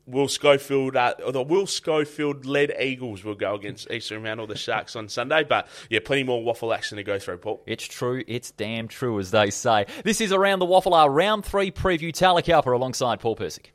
Will 0.06 0.28
Schofield, 0.28 0.96
uh, 0.96 1.14
or 1.24 1.32
the 1.32 1.42
Will 1.42 1.66
Schofield 1.66 2.44
led 2.46 2.72
Eagles 2.78 3.24
will 3.24 3.34
go 3.34 3.54
against 3.54 3.90
Eastern 3.90 4.18
Fremantle, 4.20 4.46
the 4.46 4.56
Sharks 4.56 4.96
on 4.96 5.08
Sunday. 5.08 5.44
But 5.44 5.66
yeah, 5.90 6.00
plenty 6.04 6.24
more 6.24 6.42
waffle 6.42 6.72
action 6.74 6.96
to 6.96 7.02
go 7.02 7.18
through, 7.18 7.38
Paul. 7.38 7.62
It's 7.66 7.86
true, 7.86 8.22
it's 8.26 8.50
damn 8.50 8.88
true, 8.88 9.18
as 9.18 9.30
they 9.30 9.50
say. 9.50 9.86
This 10.04 10.20
is 10.20 10.32
Around 10.32 10.58
the 10.58 10.66
Waffle 10.66 10.94
Hour 10.94 11.10
Round 11.10 11.43
3 11.44 11.70
preview. 11.70 12.12
Tally 12.12 12.42
Cowper 12.42 12.72
alongside 12.72 13.20
Paul 13.20 13.36
Persick. 13.36 13.72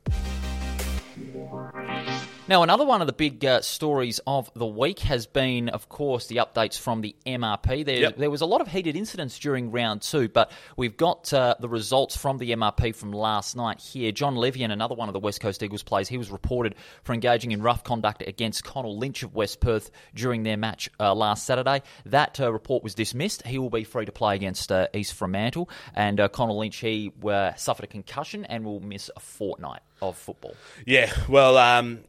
Now, 2.50 2.64
another 2.64 2.84
one 2.84 3.00
of 3.00 3.06
the 3.06 3.12
big 3.12 3.44
uh, 3.44 3.60
stories 3.60 4.20
of 4.26 4.50
the 4.54 4.66
week 4.66 4.98
has 4.98 5.24
been, 5.24 5.68
of 5.68 5.88
course, 5.88 6.26
the 6.26 6.38
updates 6.38 6.76
from 6.76 7.00
the 7.00 7.14
MRP. 7.24 7.84
There, 7.84 8.00
Yep. 8.00 8.16
there 8.16 8.28
was 8.28 8.40
a 8.40 8.46
lot 8.46 8.60
of 8.60 8.66
heated 8.66 8.96
incidents 8.96 9.38
during 9.38 9.70
round 9.70 10.02
two, 10.02 10.28
but 10.28 10.50
we've 10.76 10.96
got 10.96 11.32
uh, 11.32 11.54
the 11.60 11.68
results 11.68 12.16
from 12.16 12.38
the 12.38 12.50
MRP 12.50 12.92
from 12.96 13.12
last 13.12 13.54
night 13.54 13.78
here. 13.80 14.10
John 14.10 14.34
Levian, 14.34 14.72
another 14.72 14.96
one 14.96 15.08
of 15.08 15.12
the 15.12 15.20
West 15.20 15.40
Coast 15.40 15.62
Eagles 15.62 15.84
players, 15.84 16.08
he 16.08 16.18
was 16.18 16.32
reported 16.32 16.74
for 17.04 17.12
engaging 17.12 17.52
in 17.52 17.62
rough 17.62 17.84
conduct 17.84 18.20
against 18.26 18.64
Connell 18.64 18.98
Lynch 18.98 19.22
of 19.22 19.32
West 19.32 19.60
Perth 19.60 19.92
during 20.16 20.42
their 20.42 20.56
match 20.56 20.90
uh, 20.98 21.14
last 21.14 21.46
Saturday. 21.46 21.82
That 22.06 22.40
uh, 22.40 22.52
report 22.52 22.82
was 22.82 22.96
dismissed. 22.96 23.46
He 23.46 23.60
will 23.60 23.70
be 23.70 23.84
free 23.84 24.06
to 24.06 24.12
play 24.12 24.34
against 24.34 24.72
uh, 24.72 24.88
East 24.92 25.14
Fremantle. 25.14 25.70
And 25.94 26.18
uh, 26.18 26.26
Connell 26.26 26.58
Lynch, 26.58 26.78
he 26.78 27.12
uh, 27.24 27.54
suffered 27.54 27.84
a 27.84 27.86
concussion 27.86 28.44
and 28.44 28.64
will 28.64 28.80
miss 28.80 29.08
a 29.14 29.20
fortnight 29.20 29.82
of 30.02 30.18
football. 30.18 30.56
Yeah, 30.84 31.12
well, 31.28 31.56
um, 31.56 32.00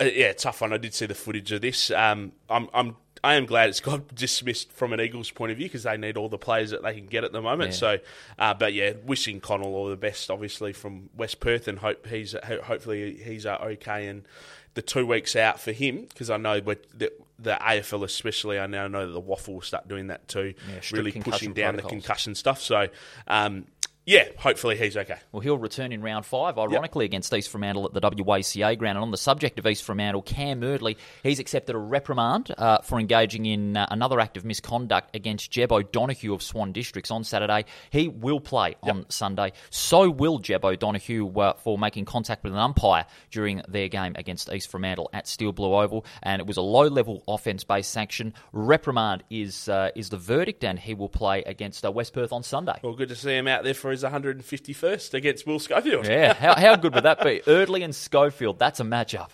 uh, 0.00 0.04
yeah, 0.04 0.32
tough 0.32 0.60
one. 0.60 0.72
I 0.72 0.78
did 0.78 0.94
see 0.94 1.06
the 1.06 1.14
footage 1.14 1.52
of 1.52 1.62
this. 1.62 1.90
Um, 1.90 2.32
I'm, 2.50 2.68
I'm, 2.74 2.96
I 3.24 3.34
am 3.34 3.46
glad 3.46 3.70
it's 3.70 3.80
got 3.80 4.14
dismissed 4.14 4.72
from 4.72 4.92
an 4.92 5.00
Eagles 5.00 5.30
point 5.30 5.52
of 5.52 5.58
view 5.58 5.66
because 5.66 5.84
they 5.84 5.96
need 5.96 6.16
all 6.16 6.28
the 6.28 6.38
players 6.38 6.70
that 6.70 6.82
they 6.82 6.94
can 6.94 7.06
get 7.06 7.24
at 7.24 7.32
the 7.32 7.42
moment. 7.42 7.70
Yeah. 7.70 7.76
So, 7.76 7.98
uh, 8.38 8.54
but 8.54 8.72
yeah, 8.74 8.92
wishing 9.04 9.40
Connell 9.40 9.74
all 9.74 9.88
the 9.88 9.96
best, 9.96 10.30
obviously 10.30 10.72
from 10.72 11.10
West 11.16 11.40
Perth, 11.40 11.68
and 11.68 11.78
hope 11.78 12.06
he's 12.06 12.34
hopefully 12.64 13.16
he's 13.16 13.46
uh, 13.46 13.58
okay. 13.62 14.06
And 14.06 14.24
the 14.74 14.82
two 14.82 15.06
weeks 15.06 15.34
out 15.34 15.58
for 15.58 15.72
him 15.72 16.02
because 16.02 16.28
I 16.28 16.36
know 16.36 16.60
the, 16.60 17.10
the 17.38 17.58
AFL 17.60 18.04
especially. 18.04 18.58
I 18.58 18.66
now 18.66 18.86
know 18.88 19.06
that 19.06 19.12
the 19.12 19.20
Waffle 19.20 19.54
will 19.54 19.62
start 19.62 19.88
doing 19.88 20.08
that 20.08 20.28
too, 20.28 20.54
Yeah, 20.68 20.80
really 20.92 21.12
pushing 21.12 21.54
down 21.54 21.76
the 21.76 21.82
concussion 21.82 22.34
stuff. 22.34 22.60
So, 22.60 22.88
um, 23.26 23.66
yeah, 24.06 24.28
hopefully 24.38 24.76
he's 24.76 24.96
okay. 24.96 25.16
Well, 25.32 25.40
he'll 25.40 25.58
return 25.58 25.90
in 25.90 26.00
round 26.00 26.24
five, 26.24 26.56
ironically, 26.58 27.04
against 27.04 27.34
East 27.34 27.50
Fremantle 27.50 27.86
at 27.86 27.92
the 27.92 28.00
WACA 28.00 28.78
ground. 28.78 28.96
And 28.96 29.02
on 29.02 29.10
the 29.10 29.16
subject 29.16 29.58
of 29.58 29.66
East 29.66 29.82
Fremantle, 29.82 30.22
Cam 30.22 30.60
Erdley, 30.60 30.96
he's 31.24 31.40
accepted 31.40 31.74
a 31.74 31.78
reprimand 31.78 32.54
uh, 32.56 32.78
for 32.82 33.00
engaging 33.00 33.46
in 33.46 33.76
uh, 33.76 33.88
another 33.90 34.20
act 34.20 34.36
of 34.36 34.44
misconduct 34.44 35.16
against 35.16 35.50
Jeb 35.50 35.72
O'Donoghue 35.72 36.32
of 36.32 36.40
Swan 36.40 36.70
Districts 36.70 37.10
on 37.10 37.24
Saturday. 37.24 37.64
He 37.90 38.06
will 38.06 38.38
play 38.38 38.76
on 38.82 39.06
Sunday. 39.08 39.52
So 39.70 40.08
will 40.08 40.38
Jeb 40.38 40.64
O'Donoghue 40.64 41.28
uh, 41.36 41.54
for 41.54 41.76
making 41.76 42.04
contact 42.04 42.44
with 42.44 42.52
an 42.52 42.60
umpire 42.60 43.06
during 43.32 43.60
their 43.66 43.88
game 43.88 44.12
against 44.14 44.52
East 44.52 44.70
Fremantle 44.70 45.10
at 45.12 45.26
Steel 45.26 45.50
Blue 45.50 45.74
Oval. 45.74 46.06
And 46.22 46.40
it 46.40 46.46
was 46.46 46.58
a 46.58 46.62
low-level 46.62 47.24
offence-based 47.26 47.90
sanction. 47.90 48.34
Reprimand 48.52 49.24
is 49.30 49.68
uh, 49.68 49.90
is 49.96 50.10
the 50.10 50.16
verdict, 50.16 50.62
and 50.62 50.78
he 50.78 50.94
will 50.94 51.08
play 51.08 51.42
against 51.42 51.84
uh, 51.84 51.90
West 51.90 52.12
Perth 52.12 52.32
on 52.32 52.44
Sunday. 52.44 52.78
Well, 52.82 52.94
good 52.94 53.08
to 53.08 53.16
see 53.16 53.32
him 53.32 53.48
out 53.48 53.64
there 53.64 53.74
for 53.74 53.95
his 54.02 54.10
151st 54.10 55.14
against 55.14 55.46
Will 55.46 55.58
Schofield. 55.58 56.06
Yeah, 56.06 56.34
how, 56.34 56.54
how 56.54 56.76
good 56.76 56.94
would 56.94 57.04
that 57.04 57.22
be? 57.22 57.40
Erdley 57.46 57.84
and 57.84 57.94
Schofield, 57.94 58.58
that's 58.58 58.80
a 58.80 58.84
matchup. 58.84 59.30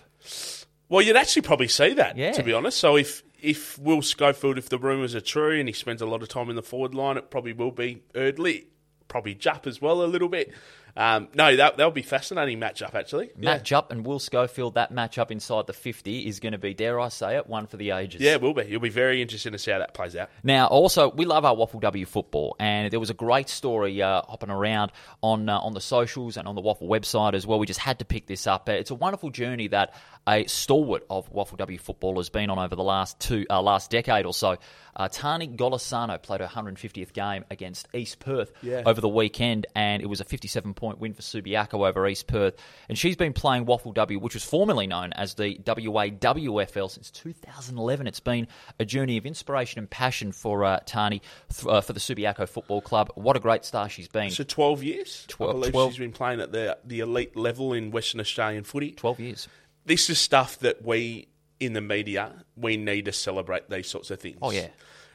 Well, 0.89 1.01
you'd 1.01 1.15
actually 1.15 1.41
probably 1.43 1.67
see 1.67 1.93
that, 1.93 2.17
Yeah. 2.17 2.31
to 2.33 2.43
be 2.43 2.53
honest. 2.53 2.77
So 2.79 2.95
if 2.97 3.23
if 3.41 3.77
Will 3.77 4.01
Schofield, 4.01 4.57
if 4.57 4.69
the 4.69 4.77
rumours 4.77 5.15
are 5.15 5.21
true 5.21 5.59
and 5.59 5.67
he 5.67 5.73
spends 5.73 6.01
a 6.01 6.05
lot 6.05 6.21
of 6.21 6.29
time 6.29 6.49
in 6.49 6.55
the 6.55 6.61
forward 6.63 6.95
line, 6.95 7.17
it 7.17 7.29
probably 7.29 7.51
will 7.51 7.71
be 7.71 8.01
Erdley, 8.13 8.65
probably 9.09 9.33
Jupp 9.35 9.67
as 9.67 9.81
well 9.81 10.01
a 10.01 10.05
little 10.07 10.29
bit. 10.29 10.53
Um, 10.95 11.27
no, 11.33 11.55
that 11.55 11.77
that'll 11.77 11.91
be 11.91 12.03
fascinating 12.03 12.59
matchup 12.59 12.93
actually. 12.93 13.31
Yeah. 13.39 13.57
Matchup 13.57 13.89
and 13.89 14.05
Will 14.05 14.19
Schofield, 14.19 14.75
that 14.75 14.93
matchup 14.93 15.31
inside 15.31 15.65
the 15.65 15.73
50 15.73 16.27
is 16.27 16.39
going 16.39 16.51
to 16.51 16.59
be, 16.59 16.73
dare 16.75 16.99
I 16.99 17.09
say 17.09 17.35
it, 17.37 17.47
one 17.47 17.65
for 17.65 17.77
the 17.77 17.91
ages. 17.91 18.21
Yeah, 18.21 18.33
it 18.33 18.41
will 18.41 18.53
be. 18.53 18.61
It'll 18.61 18.79
be 18.79 18.89
very 18.89 19.21
interesting 19.21 19.53
to 19.53 19.57
see 19.57 19.71
how 19.71 19.79
that 19.79 19.93
plays 19.95 20.15
out. 20.15 20.29
Now, 20.43 20.67
also, 20.67 21.09
we 21.11 21.25
love 21.25 21.45
our 21.45 21.55
Waffle 21.55 21.79
W 21.79 22.05
football, 22.05 22.55
and 22.59 22.91
there 22.91 22.99
was 22.99 23.09
a 23.09 23.15
great 23.15 23.49
story 23.49 24.01
uh, 24.03 24.21
hopping 24.27 24.51
around 24.51 24.91
on 25.21 25.49
uh, 25.49 25.57
on 25.59 25.73
the 25.73 25.81
socials 25.81 26.37
and 26.37 26.47
on 26.47 26.53
the 26.55 26.61
Waffle 26.61 26.87
website 26.87 27.33
as 27.33 27.47
well. 27.47 27.57
We 27.57 27.65
just 27.65 27.79
had 27.79 27.99
to 27.99 28.05
pick 28.05 28.27
this 28.27 28.45
up. 28.45 28.69
Uh, 28.69 28.73
It's 28.73 28.91
a 28.91 28.95
wonderful 28.95 29.31
journey 29.31 29.69
that 29.69 29.93
a 30.27 30.45
stalwart 30.45 31.05
of 31.09 31.29
Waffle 31.31 31.57
W 31.57 31.77
football 31.79 32.17
has 32.17 32.29
been 32.29 32.49
on 32.51 32.59
over 32.59 32.75
the 32.75 32.83
last 32.83 33.19
two 33.19 33.45
uh, 33.49 33.61
last 33.61 33.89
decade 33.89 34.25
or 34.27 34.33
so. 34.33 34.57
Uh, 34.95 35.07
Tani 35.11 35.47
Golisano 35.47 36.21
played 36.21 36.39
her 36.41 36.45
150th 36.47 37.13
game 37.13 37.45
against 37.49 37.87
East 37.95 38.19
Perth 38.19 38.51
Yeah. 38.61 38.83
over 38.85 39.01
the 39.01 39.09
weekend, 39.09 39.65
and 39.73 40.03
it 40.03 40.05
was 40.05 40.21
a 40.21 40.23
57 40.23 40.75
point 40.83 40.99
win 40.99 41.13
for 41.13 41.21
Subiaco 41.21 41.87
over 41.87 42.05
East 42.07 42.27
Perth. 42.27 42.55
And 42.89 42.97
she's 42.97 43.15
been 43.15 43.31
playing 43.31 43.63
Waffle 43.65 43.93
W, 43.93 44.19
which 44.19 44.33
was 44.33 44.43
formerly 44.43 44.85
known 44.85 45.13
as 45.13 45.35
the 45.35 45.55
WAWFL 45.63 46.91
since 46.91 47.09
2011. 47.11 48.05
It's 48.05 48.19
been 48.19 48.47
a 48.79 48.85
journey 48.85 49.15
of 49.15 49.25
inspiration 49.25 49.79
and 49.79 49.89
passion 49.89 50.33
for 50.33 50.65
uh, 50.65 50.79
Tani 50.85 51.21
th- 51.53 51.65
uh, 51.65 51.79
for 51.79 51.93
the 51.93 52.01
Subiaco 52.01 52.47
Football 52.49 52.81
Club. 52.81 53.11
What 53.15 53.37
a 53.37 53.39
great 53.39 53.63
star 53.63 53.87
she's 53.87 54.09
been. 54.09 54.29
So 54.31 54.43
twelve 54.43 54.83
years. 54.83 55.23
Twelve- 55.29 55.51
I 55.51 55.53
believe 55.53 55.71
12 55.71 55.91
she's 55.91 55.99
been 55.99 56.11
playing 56.11 56.41
at 56.41 56.51
the 56.51 56.77
the 56.83 56.99
elite 56.99 57.35
level 57.37 57.71
in 57.71 57.91
Western 57.91 58.19
Australian 58.19 58.65
footy. 58.65 58.91
12 58.91 59.19
years. 59.21 59.47
This 59.85 60.09
is 60.09 60.19
stuff 60.19 60.59
that 60.59 60.83
we 60.83 61.27
in 61.59 61.71
the 61.73 61.81
media 61.81 62.43
we 62.57 62.75
need 62.75 63.05
to 63.05 63.13
celebrate 63.13 63.69
these 63.69 63.87
sorts 63.87 64.11
of 64.11 64.19
things. 64.19 64.37
Oh, 64.41 64.51
yeah. 64.51 64.67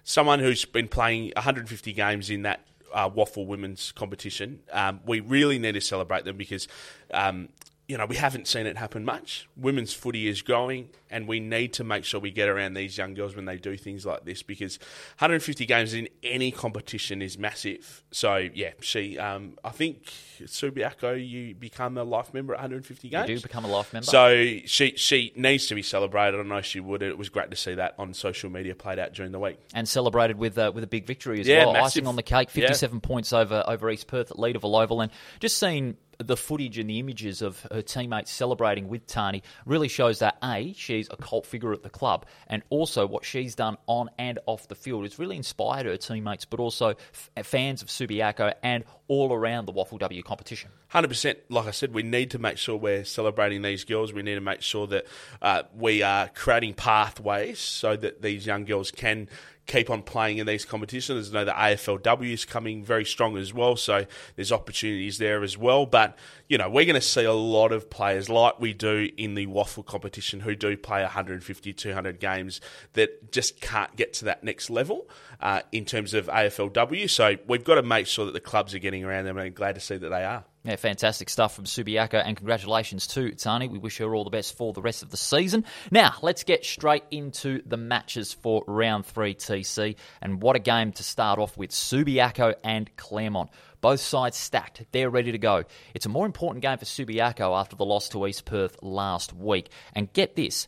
someone 0.04 0.38
who's 0.38 0.64
been 0.64 0.88
playing 0.88 1.32
150 1.37 1.92
games 1.92 2.30
in 2.30 2.42
that 2.42 2.60
uh, 2.92 3.11
waffle 3.12 3.47
women's 3.47 3.92
competition, 3.92 4.61
um, 4.73 5.00
we 5.07 5.21
really 5.21 5.59
need 5.59 5.73
to 5.73 5.80
celebrate 5.80 6.25
them 6.25 6.37
because. 6.37 6.68
Um, 7.12 7.49
you 7.88 7.97
know, 7.97 8.04
we 8.04 8.16
haven't 8.16 8.47
seen 8.47 8.66
it 8.66 8.76
happen 8.76 9.02
much. 9.02 9.49
Women's 9.57 9.95
footy 9.95 10.28
is 10.28 10.42
growing, 10.42 10.90
and 11.11 11.26
we 11.26 11.40
need 11.40 11.73
to 11.73 11.85
make 11.85 12.04
sure 12.04 12.21
we 12.21 12.30
get 12.30 12.47
around 12.47 12.75
these 12.75 12.99
young 12.99 13.14
girls 13.14 13.35
when 13.35 13.47
they 13.47 13.57
do 13.57 13.78
things 13.78 14.04
like 14.04 14.26
this 14.26 14.42
because 14.42 14.78
150 15.18 15.64
games 15.64 15.95
in 15.95 16.07
any 16.23 16.50
competition 16.50 17.23
is 17.23 17.38
massive. 17.38 18.04
So, 18.11 18.37
yeah, 18.37 18.73
she, 18.80 19.18
um, 19.18 19.57
I 19.64 19.71
think, 19.71 20.04
Subiaco, 20.52 21.16
you 21.26 21.54
become 21.54 21.97
a 21.99 22.04
life 22.04 22.35
member 22.35 22.52
at 22.54 22.59
150 22.61 23.09
games. 23.09 23.28
You 23.28 23.37
do 23.37 23.40
become 23.42 23.64
a 23.64 23.68
life 23.68 23.92
member. 23.92 24.04
So 24.07 24.35
she 24.66 24.92
she 24.97 25.33
needs 25.35 25.66
to 25.68 25.75
be 25.75 25.83
celebrated. 25.83 26.38
I 26.38 26.42
know 26.42 26.61
she 26.61 26.80
would. 26.80 27.02
It 27.02 27.16
was 27.16 27.28
great 27.28 27.50
to 27.50 27.57
see 27.57 27.75
that 27.75 27.95
on 27.99 28.12
social 28.14 28.50
media 28.50 28.75
played 28.75 28.99
out 28.99 29.14
during 29.14 29.33
the 29.33 29.38
week. 29.40 29.59
and 29.75 29.88
celebrated 29.88 30.37
with 30.38 30.59
uh, 30.59 30.73
with 30.75 30.85
a 30.85 30.88
big 30.88 31.07
victory 31.07 31.40
as 31.40 31.49
Yeah, 31.49 31.64
well. 31.64 31.73
massive. 31.73 32.02
Icing 32.02 32.07
on 32.07 32.16
the 32.16 32.23
cake, 32.23 32.50
57 32.50 33.00
points 33.00 33.33
over 33.33 33.64
over 33.66 33.90
East 33.90 34.07
Perth 34.09 34.30
at 34.30 34.37
Leederville 34.37 34.83
Oval, 34.83 35.00
and 35.00 35.11
just 35.40 35.59
seeing 35.59 35.97
the 36.18 36.37
footage 36.37 36.78
and 36.78 36.90
the 36.90 36.98
images 36.98 37.42
of 37.42 37.66
her 37.72 37.82
teammates 37.82 38.30
celebrating 38.30 38.88
with 38.88 39.06
Tani 39.06 39.42
really 39.66 39.88
shows 39.88 40.18
that 40.18 40.37
A, 40.42 40.72
she's 40.76 41.08
a 41.10 41.16
cult 41.16 41.46
figure 41.46 41.72
at 41.72 41.82
the 41.82 41.90
club, 41.90 42.26
and 42.48 42.62
also 42.70 43.06
what 43.06 43.25
she's 43.25 43.54
done 43.54 43.76
on 43.87 44.10
and 44.18 44.38
off 44.46 44.68
the 44.68 44.75
field 44.75 45.04
has 45.04 45.18
really 45.18 45.37
inspired 45.37 45.87
her 45.87 45.96
teammates, 45.96 46.44
but 46.44 46.60
also 46.60 46.94
f- 47.37 47.46
fans 47.46 47.82
of 47.82 47.88
Subiaco 47.88 48.52
and 48.62 48.84
all 49.09 49.33
around 49.33 49.67
the 49.67 49.73
Waffle 49.73 49.99
W 49.99 50.23
competition. 50.23 50.71
Hundred 50.88 51.09
percent. 51.09 51.38
Like 51.49 51.67
I 51.67 51.71
said, 51.71 51.93
we 51.93 52.03
need 52.03 52.31
to 52.33 52.38
make 52.38 52.59
sure 52.59 52.77
we're 52.77 53.05
celebrating 53.05 53.62
these 53.62 53.85
girls. 53.85 54.12
We 54.12 54.23
need 54.23 54.37
to 54.37 54.41
make 54.41 54.62
sure 54.62 54.87
that 54.87 55.07
uh, 55.43 55.62
we 55.75 56.03
are 56.03 56.29
creating 56.29 56.75
pathways 56.75 57.59
so 57.59 57.97
that 57.97 58.23
these 58.23 58.47
young 58.47 58.65
girls 58.65 58.91
can 58.91 59.29
keep 59.69 59.91
on 59.91 60.03
playing 60.03 60.38
in 60.38 60.47
these 60.47 60.65
competitions. 60.65 61.31
I 61.31 61.35
know 61.35 61.45
the 61.45 61.53
AFLW 61.53 62.33
is 62.33 62.45
coming 62.45 62.85
very 62.85 63.05
strong 63.05 63.37
as 63.37 63.55
well, 63.55 63.77
so 63.77 64.07
there's 64.35 64.50
opportunities 64.50 65.19
there 65.19 65.43
as 65.43 65.57
well. 65.57 65.87
But 65.87 66.17
you 66.49 66.57
know, 66.57 66.69
we're 66.71 66.87
going 66.87 66.95
to 66.95 67.00
see 67.00 67.25
a 67.25 67.33
lot 67.33 67.73
of 67.73 67.90
players 67.90 68.28
like 68.28 68.59
we 68.59 68.73
do 68.73 69.11
in 69.17 69.35
the 69.35 69.47
waffle 69.47 69.83
competition 69.83 70.40
who 70.40 70.55
do 70.55 70.76
play 70.76 71.02
150, 71.02 71.73
200 71.75 72.19
games 72.19 72.61
that 72.95 73.31
just 73.31 73.61
can't 73.61 73.95
get 73.97 74.14
to 74.14 74.25
that 74.26 74.43
next 74.43 74.71
level 74.71 75.09
uh, 75.40 75.61
in 75.73 75.85
terms 75.85 76.14
of 76.14 76.26
AFLW. 76.26 77.09
So 77.11 77.37
we've 77.47 77.64
got 77.64 77.75
to 77.75 77.83
make 77.83 78.07
sure 78.07 78.25
that 78.26 78.33
the 78.33 78.40
clubs 78.40 78.75
are 78.75 78.78
getting 78.78 79.05
around 79.05 79.26
them, 79.26 79.37
and 79.37 79.47
I'm 79.47 79.52
glad 79.52 79.75
to 79.75 79.81
see 79.81 79.99
that 79.99 80.09
they 80.09 80.25
are. 80.25 80.45
Yeah, 80.64 80.76
fantastic 80.76 81.31
stuff 81.31 81.55
from 81.55 81.64
Subiaco, 81.64 82.21
and 82.23 82.37
congratulations 82.37 83.07
to 83.09 83.31
Tani. 83.31 83.69
We 83.69 83.78
wish 83.78 83.99
her 83.99 84.14
all 84.14 84.25
the 84.25 84.31
best 84.31 84.57
for 84.57 84.73
the 84.73 84.83
rest 84.83 85.02
of 85.02 85.11
the 85.11 85.17
season. 85.17 85.64
Now, 85.90 86.14
let's 86.21 86.45
get 86.45 86.64
straight 86.64 87.05
into 87.11 87.62
the 87.64 87.76
matches 87.76 88.33
for 88.33 88.64
round 88.67 89.07
three 89.07 89.35
TC, 89.35 89.97
and 90.21 90.43
what 90.43 90.57
a 90.57 90.59
game 90.59 90.93
to 90.93 91.02
start 91.05 91.38
off 91.38 91.57
with 91.57 91.71
Subiaco 91.71 92.55
and 92.64 92.95
Claremont. 92.97 93.50
Both 93.80 94.00
sides 94.00 94.37
stacked, 94.37 94.85
they're 94.92 95.11
ready 95.11 95.32
to 95.32 95.38
go. 95.38 95.64
It's 95.94 96.06
a 96.06 96.08
more 96.11 96.26
important 96.26 96.62
game 96.62 96.78
for 96.78 96.85
Subiaco 96.85 97.58
after 97.58 97.76
the 97.76 97.85
loss 97.85 98.08
to 98.11 98.26
East 98.26 98.44
Perth 98.44 98.76
last 98.82 99.32
week. 99.32 99.70
And 99.94 100.12
get 100.12 100.37
this. 100.37 100.66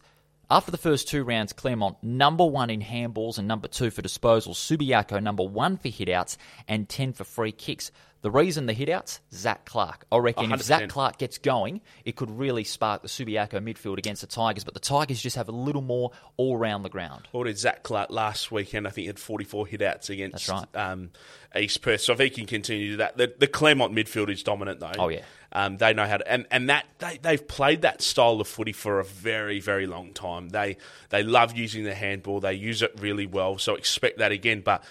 After 0.52 0.72
the 0.72 0.78
first 0.78 1.08
two 1.08 1.22
rounds, 1.22 1.52
Claremont 1.52 2.02
number 2.02 2.44
one 2.44 2.70
in 2.70 2.80
handballs 2.80 3.38
and 3.38 3.46
number 3.46 3.68
two 3.68 3.90
for 3.90 4.02
disposals. 4.02 4.56
Subiaco 4.56 5.22
number 5.22 5.44
one 5.44 5.76
for 5.76 5.88
hitouts 5.88 6.36
and 6.66 6.88
10 6.88 7.12
for 7.12 7.22
free 7.22 7.52
kicks. 7.52 7.92
The 8.22 8.30
reason 8.30 8.66
the 8.66 8.74
hitouts, 8.74 9.20
Zach 9.32 9.64
Clark. 9.64 10.04
I 10.12 10.18
reckon 10.18 10.52
if 10.52 10.60
100%. 10.60 10.62
Zach 10.62 10.88
Clark 10.88 11.18
gets 11.18 11.38
going, 11.38 11.80
it 12.04 12.16
could 12.16 12.30
really 12.30 12.64
spark 12.64 13.00
the 13.00 13.08
Subiaco 13.08 13.52
midfield 13.52 13.96
against 13.96 14.20
the 14.20 14.26
Tigers. 14.26 14.62
But 14.62 14.74
the 14.74 14.80
Tigers 14.80 15.22
just 15.22 15.36
have 15.36 15.48
a 15.48 15.52
little 15.52 15.80
more 15.80 16.10
all 16.36 16.58
round 16.58 16.84
the 16.84 16.90
ground. 16.90 17.28
Or 17.32 17.44
did 17.44 17.58
Zach 17.58 17.82
Clark 17.82 18.10
last 18.10 18.52
weekend? 18.52 18.86
I 18.86 18.90
think 18.90 19.04
he 19.04 19.06
had 19.06 19.18
44 19.18 19.66
hitouts 19.66 20.10
against 20.10 20.48
right. 20.48 20.66
um, 20.74 21.10
East 21.56 21.80
Perth. 21.80 22.02
So 22.02 22.12
if 22.12 22.18
he 22.18 22.28
can 22.28 22.44
continue 22.44 22.84
to 22.84 22.90
do 22.92 22.96
that, 22.98 23.16
the, 23.16 23.32
the 23.38 23.46
Claremont 23.46 23.94
midfield 23.94 24.28
is 24.28 24.42
dominant 24.42 24.80
though. 24.80 24.92
Oh, 24.98 25.08
yeah. 25.08 25.22
Um, 25.52 25.78
they 25.78 25.94
know 25.94 26.06
how 26.06 26.18
to, 26.18 26.30
and, 26.30 26.46
and 26.50 26.70
that 26.70 26.86
they, 26.98 27.18
they've 27.20 27.48
played 27.48 27.82
that 27.82 28.02
style 28.02 28.40
of 28.40 28.46
footy 28.46 28.72
for 28.72 29.00
a 29.00 29.04
very, 29.04 29.58
very 29.58 29.86
long 29.86 30.12
time. 30.12 30.50
They 30.50 30.76
they 31.08 31.24
love 31.24 31.56
using 31.56 31.82
the 31.82 31.94
handball. 31.94 32.38
They 32.38 32.54
use 32.54 32.82
it 32.82 32.92
really 33.00 33.26
well. 33.26 33.58
So 33.58 33.74
expect 33.74 34.18
that 34.18 34.30
again. 34.30 34.60
But 34.60 34.84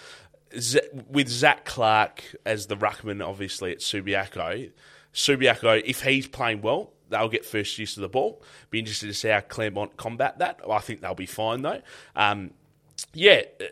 Z- 0.58 0.80
with 1.08 1.28
Zach 1.28 1.64
Clark 1.64 2.24
as 2.44 2.66
the 2.66 2.76
ruckman, 2.76 3.24
obviously 3.26 3.72
at 3.72 3.78
Subiaco, 3.78 4.70
Subiaco, 5.14 5.82
if 5.84 6.02
he's 6.02 6.26
playing 6.26 6.62
well, 6.62 6.92
they'll 7.08 7.28
get 7.28 7.44
first 7.44 7.76
use 7.78 7.96
of 7.96 8.02
the 8.02 8.08
ball. 8.08 8.42
Be 8.70 8.78
interested 8.78 9.06
to 9.08 9.14
see 9.14 9.28
how 9.28 9.40
Claremont 9.40 9.96
combat 9.96 10.38
that. 10.38 10.60
I 10.68 10.78
think 10.78 11.00
they'll 11.00 11.14
be 11.14 11.26
fine 11.26 11.62
though. 11.62 11.80
Um, 12.16 12.52
yeah, 13.12 13.42
uh, 13.60 13.64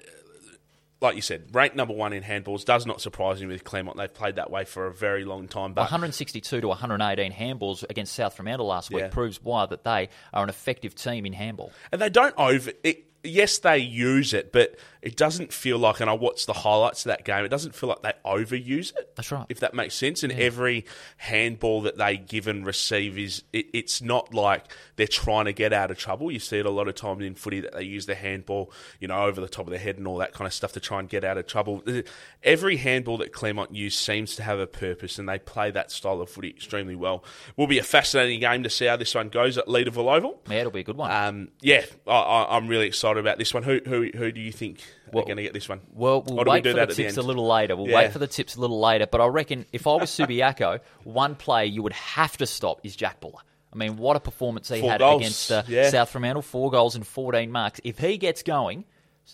like 1.00 1.14
you 1.14 1.22
said, 1.22 1.54
ranked 1.54 1.76
number 1.76 1.94
one 1.94 2.12
in 2.12 2.24
handballs 2.24 2.64
does 2.64 2.84
not 2.84 3.00
surprise 3.00 3.40
me 3.40 3.46
with 3.46 3.62
Claremont. 3.62 3.96
They've 3.98 4.12
played 4.12 4.34
that 4.36 4.50
way 4.50 4.64
for 4.64 4.86
a 4.88 4.92
very 4.92 5.24
long 5.24 5.46
time. 5.46 5.72
But 5.72 5.82
162 5.82 6.60
to 6.60 6.66
118 6.68 7.30
handballs 7.32 7.84
against 7.88 8.14
South 8.14 8.34
Fremantle 8.34 8.66
last 8.66 8.90
week 8.90 9.02
Yeah. 9.02 9.08
proves 9.08 9.40
why 9.40 9.66
that 9.66 9.84
they 9.84 10.08
are 10.32 10.42
an 10.42 10.48
effective 10.48 10.96
team 10.96 11.24
in 11.24 11.32
handball. 11.34 11.70
and 11.92 12.00
they 12.00 12.10
don't 12.10 12.34
over 12.36 12.72
it. 12.82 13.04
Yes, 13.24 13.58
they 13.58 13.78
use 13.78 14.32
it, 14.32 14.52
but 14.52 14.76
it 15.02 15.16
doesn't 15.16 15.52
feel 15.52 15.78
like. 15.78 16.00
And 16.00 16.08
I 16.08 16.12
watched 16.12 16.46
the 16.46 16.52
highlights 16.52 17.04
of 17.04 17.10
that 17.10 17.24
game. 17.24 17.44
It 17.44 17.48
doesn't 17.48 17.74
feel 17.74 17.88
like 17.88 18.02
they 18.02 18.12
overuse 18.24 18.96
it. 18.96 19.14
That's 19.16 19.32
right. 19.32 19.46
If 19.48 19.60
that 19.60 19.74
makes 19.74 19.94
sense. 19.94 20.22
And 20.22 20.32
every 20.32 20.84
handball 21.16 21.82
that 21.82 21.96
they 21.98 22.16
give 22.16 22.46
and 22.46 22.64
receive 22.64 23.18
is, 23.18 23.42
it, 23.52 23.66
it's 23.74 24.00
not 24.00 24.32
like 24.32 24.72
they're 24.96 25.06
trying 25.06 25.46
to 25.46 25.52
get 25.52 25.72
out 25.72 25.90
of 25.90 25.98
trouble. 25.98 26.30
You 26.30 26.38
see 26.38 26.58
it 26.58 26.66
a 26.66 26.70
lot 26.70 26.88
of 26.88 26.94
times 26.94 27.24
in 27.24 27.34
footy 27.34 27.60
that 27.60 27.74
they 27.74 27.82
use 27.82 28.06
the 28.06 28.14
handball, 28.14 28.72
you 29.00 29.08
know, 29.08 29.24
over 29.24 29.40
the 29.40 29.48
top 29.48 29.66
of 29.66 29.70
their 29.70 29.80
head 29.80 29.98
and 29.98 30.06
all 30.06 30.18
that 30.18 30.32
kind 30.32 30.46
of 30.46 30.54
stuff 30.54 30.72
to 30.72 30.80
try 30.80 31.00
and 31.00 31.08
get 31.08 31.24
out 31.24 31.38
of 31.38 31.46
trouble. 31.46 31.82
Every 32.42 32.76
handball 32.76 33.18
that 33.18 33.32
Claremont 33.32 33.74
use 33.74 33.96
seems 33.96 34.36
to 34.36 34.42
have 34.44 34.58
a 34.60 34.66
purpose, 34.66 35.18
and 35.18 35.28
they 35.28 35.38
play 35.38 35.70
that 35.72 35.90
style 35.90 36.20
of 36.20 36.30
footy 36.30 36.50
extremely 36.50 36.94
well. 36.94 37.24
Will 37.56 37.66
be 37.66 37.78
a 37.78 37.84
fascinating 37.84 38.40
game 38.40 38.62
to 38.62 38.70
see 38.70 38.86
how 38.86 38.96
this 38.96 39.14
one 39.14 39.28
goes 39.28 39.58
at 39.58 39.66
Leederville 39.66 40.16
Oval. 40.16 40.40
Yeah, 40.48 40.58
it'll 40.60 40.70
be 40.70 40.80
a 40.80 40.84
good 40.84 40.96
one. 40.96 41.10
Um, 41.10 41.48
yeah, 41.60 41.84
I, 42.06 42.12
I, 42.12 42.56
I'm 42.56 42.68
really 42.68 42.86
excited 42.86 43.07
about 43.16 43.38
this 43.38 43.54
one. 43.54 43.62
Who 43.62 43.80
who 43.86 44.10
who 44.14 44.30
do 44.32 44.40
you 44.40 44.52
think 44.52 44.82
Well- 45.12 45.22
are 45.22 45.26
going 45.26 45.36
to 45.38 45.42
get 45.42 45.54
this 45.54 45.68
one? 45.68 45.80
Well, 45.94 46.22
we'll 46.22 46.44
we 46.44 46.50
wait 46.50 46.64
do 46.64 46.70
for 46.72 46.76
that 46.76 46.88
the 46.88 46.92
at 46.92 46.96
the 46.96 47.02
tips 47.04 47.16
a 47.16 47.22
little 47.22 47.46
later. 47.46 47.76
We'll 47.76 47.88
Yeah. 47.88 47.96
wait 47.96 48.12
for 48.12 48.18
the 48.18 48.26
tips 48.26 48.56
a 48.56 48.60
little 48.60 48.80
later. 48.80 49.06
But 49.06 49.20
I 49.20 49.26
reckon 49.26 49.64
if 49.72 49.86
I 49.86 49.94
was 49.94 50.10
Subiaco, 50.10 50.80
one 51.04 51.34
player 51.36 51.64
you 51.64 51.82
would 51.82 51.92
have 51.94 52.36
to 52.38 52.46
stop 52.46 52.80
is 52.84 52.94
Jack 52.96 53.20
Buller. 53.20 53.40
I 53.72 53.76
mean, 53.76 53.96
what 53.96 54.16
a 54.16 54.20
performance 54.20 54.68
he 54.68 54.80
Four 54.80 54.90
had 54.90 54.98
goals, 55.00 55.20
against 55.22 55.52
uh, 55.52 55.62
yeah. 55.68 55.90
South 55.90 56.10
Fremantle. 56.10 56.42
Four 56.42 56.70
goals 56.70 56.94
and 56.96 57.06
14 57.06 57.50
marks. 57.52 57.80
If 57.84 57.98
he 57.98 58.16
gets 58.18 58.42
going, 58.42 58.84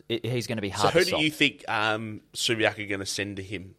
it, 0.08 0.26
he's 0.26 0.46
going 0.48 0.56
to 0.58 0.62
be 0.62 0.70
hard 0.70 0.92
So 0.92 0.98
who 0.98 1.04
do 1.04 1.10
stop. 1.10 1.20
you 1.20 1.30
think 1.30 1.64
um, 1.68 2.20
Subiac 2.34 2.78
are 2.78 2.86
going 2.86 3.00
to 3.00 3.06
send 3.06 3.36
to 3.36 3.42
him? 3.42 3.76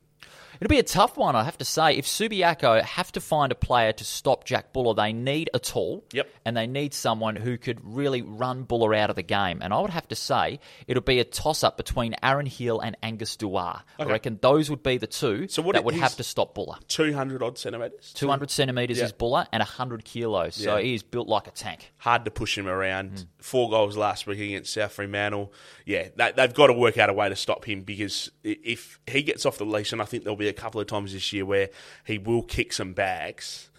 It'll 0.59 0.69
be 0.69 0.79
a 0.79 0.83
tough 0.83 1.17
one, 1.17 1.35
I 1.35 1.43
have 1.43 1.57
to 1.59 1.65
say. 1.65 1.95
If 1.97 2.05
Subiaco 2.05 2.81
have 2.81 3.11
to 3.13 3.21
find 3.21 3.51
a 3.51 3.55
player 3.55 3.91
to 3.93 4.03
stop 4.03 4.45
Jack 4.45 4.73
Buller, 4.73 4.93
they 4.93 5.13
need 5.13 5.49
a 5.53 5.59
tall. 5.59 6.03
Yep. 6.13 6.29
And 6.45 6.55
they 6.55 6.67
need 6.67 6.93
someone 6.93 7.35
who 7.35 7.57
could 7.57 7.79
really 7.83 8.21
run 8.21 8.63
Buller 8.63 8.93
out 8.93 9.09
of 9.09 9.15
the 9.15 9.23
game. 9.23 9.59
And 9.61 9.73
I 9.73 9.79
would 9.79 9.89
have 9.89 10.07
to 10.09 10.15
say 10.15 10.59
it'll 10.87 11.03
be 11.03 11.19
a 11.19 11.23
toss 11.25 11.63
up 11.63 11.77
between 11.77 12.15
Aaron 12.23 12.45
Hill 12.45 12.79
and 12.79 12.95
Angus 13.03 13.35
Duar. 13.37 13.81
I 13.99 14.03
reckon 14.05 14.39
those 14.41 14.69
would 14.69 14.83
be 14.83 14.97
the 14.97 15.07
two 15.07 15.47
So 15.47 15.61
that 15.71 15.83
would 15.83 15.95
have 15.95 16.15
to 16.17 16.23
stop 16.23 16.53
Buller. 16.55 16.77
200 16.87 17.41
odd 17.43 17.57
centimetres? 17.57 18.13
200 18.13 18.49
centimetres 18.49 18.97
Yeah. 18.99 19.05
is 19.05 19.11
Buller 19.11 19.45
and 19.51 19.61
100 19.61 20.05
kilos. 20.05 20.55
So 20.55 20.77
Yeah. 20.77 20.83
he 20.83 20.93
is 20.93 21.03
built 21.03 21.27
like 21.27 21.47
a 21.47 21.51
tank. 21.51 21.91
Hard 21.97 22.25
to 22.25 22.31
push 22.31 22.57
him 22.57 22.67
around. 22.67 23.09
Hmm. 23.19 23.25
Four 23.39 23.69
goals 23.69 23.95
last 23.97 24.25
week 24.27 24.39
against 24.39 24.73
South 24.73 24.91
Fremantle. 24.93 25.51
Yeah, 25.85 26.07
they, 26.15 26.31
they've 26.35 26.53
got 26.53 26.67
to 26.67 26.73
work 26.73 26.97
out 26.97 27.09
a 27.09 27.13
way 27.13 27.29
to 27.29 27.35
stop 27.35 27.65
him 27.65 27.81
because 27.83 28.31
if 28.43 28.99
he 29.07 29.21
gets 29.23 29.45
off 29.45 29.57
the 29.57 29.65
leash, 29.65 29.91
and 29.91 30.01
I 30.01 30.05
think 30.05 30.23
there'll 30.23 30.35
be 30.37 30.44
a 30.49 30.53
couple 30.53 30.81
of 30.81 30.87
times 30.87 31.13
this 31.13 31.33
year 31.33 31.45
where 31.45 31.69
he 32.05 32.17
will 32.17 32.43
kick 32.43 32.73
some 32.73 32.93
bags. 32.93 33.69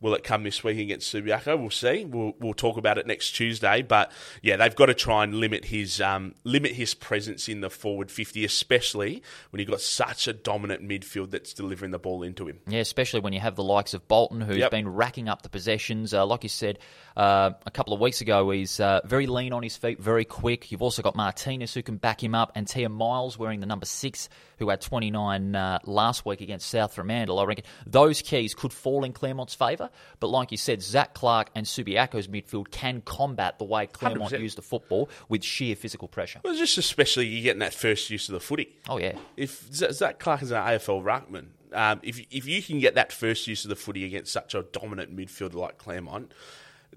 Will 0.00 0.14
it 0.14 0.22
come 0.22 0.44
this 0.44 0.62
week 0.62 0.78
against 0.78 1.12
Subiaco? 1.12 1.58
We'll 1.58 1.70
see. 1.70 2.04
We'll, 2.04 2.32
we'll 2.38 2.54
talk 2.54 2.76
about 2.76 2.98
it 2.98 3.06
next 3.08 3.32
Tuesday. 3.32 3.82
But 3.82 4.12
yeah, 4.42 4.56
they've 4.56 4.74
got 4.76 4.86
to 4.86 4.94
try 4.94 5.24
and 5.24 5.34
limit 5.34 5.64
his 5.64 6.00
um, 6.00 6.34
limit 6.44 6.72
his 6.72 6.94
presence 6.94 7.48
in 7.48 7.62
the 7.62 7.68
forward 7.70 8.10
fifty, 8.10 8.44
especially 8.44 9.22
when 9.50 9.58
you've 9.60 9.68
got 9.68 9.80
such 9.80 10.28
a 10.28 10.32
dominant 10.32 10.86
midfield 10.88 11.30
that's 11.30 11.52
delivering 11.52 11.90
the 11.90 11.98
ball 11.98 12.22
into 12.22 12.46
him. 12.46 12.60
Yeah, 12.68 12.78
especially 12.80 13.20
when 13.20 13.32
you 13.32 13.40
have 13.40 13.56
the 13.56 13.64
likes 13.64 13.92
of 13.92 14.06
Bolton, 14.06 14.40
who's 14.40 14.58
Yep. 14.58 14.70
been 14.70 14.88
racking 14.88 15.28
up 15.28 15.42
the 15.42 15.48
possessions. 15.48 16.14
Uh, 16.14 16.24
like 16.26 16.44
you 16.44 16.48
said 16.48 16.78
uh, 17.16 17.50
a 17.66 17.70
couple 17.72 17.92
of 17.92 17.98
weeks 18.00 18.20
ago, 18.20 18.50
he's 18.50 18.78
uh, 18.78 19.00
very 19.04 19.26
lean 19.26 19.52
on 19.52 19.64
his 19.64 19.76
feet, 19.76 20.00
very 20.00 20.24
quick. 20.24 20.70
You've 20.70 20.82
also 20.82 21.02
got 21.02 21.16
Martinez 21.16 21.74
who 21.74 21.82
can 21.82 21.96
back 21.96 22.22
him 22.22 22.36
up, 22.36 22.52
and 22.54 22.68
Tia 22.68 22.88
Miles 22.88 23.36
wearing 23.36 23.58
the 23.58 23.66
number 23.66 23.86
six, 23.86 24.28
who 24.58 24.68
had 24.68 24.80
29 24.80 25.56
uh, 25.56 25.78
last 25.84 26.24
week 26.24 26.40
against 26.40 26.68
South 26.70 26.94
Fremantle. 26.94 27.40
I 27.40 27.44
reckon 27.44 27.64
those 27.86 28.22
keys 28.22 28.54
could 28.54 28.72
fall 28.72 29.02
in 29.02 29.12
Claremont's 29.12 29.54
favour. 29.54 29.87
But 30.20 30.28
like 30.28 30.50
you 30.50 30.56
said, 30.56 30.82
Zach 30.82 31.14
Clark 31.14 31.50
and 31.54 31.66
Subiaco's 31.66 32.28
midfield 32.28 32.70
can 32.70 33.00
combat 33.02 33.58
the 33.58 33.64
way 33.64 33.86
Claremont 33.86 34.32
100%. 34.32 34.40
use 34.40 34.54
the 34.54 34.62
football 34.62 35.08
with 35.28 35.44
sheer 35.44 35.76
physical 35.76 36.08
pressure. 36.08 36.40
Well, 36.44 36.56
just 36.56 36.78
especially 36.78 37.26
you 37.26 37.42
getting 37.42 37.60
that 37.60 37.74
first 37.74 38.10
use 38.10 38.28
of 38.28 38.32
the 38.34 38.40
footy. 38.40 38.76
Oh, 38.88 38.98
yeah. 38.98 39.16
If 39.36 39.72
Zach 39.72 40.18
Clark 40.18 40.42
is 40.42 40.50
an 40.50 40.58
AFL 40.62 41.02
ruckman, 41.02 41.46
um, 41.72 42.00
if 42.02 42.18
if 42.30 42.46
you 42.46 42.62
can 42.62 42.78
get 42.78 42.94
that 42.94 43.12
first 43.12 43.46
use 43.46 43.64
of 43.64 43.68
the 43.68 43.76
footy 43.76 44.04
against 44.04 44.32
such 44.32 44.54
a 44.54 44.62
dominant 44.62 45.14
midfielder 45.14 45.54
like 45.54 45.78
Claremont, 45.78 46.32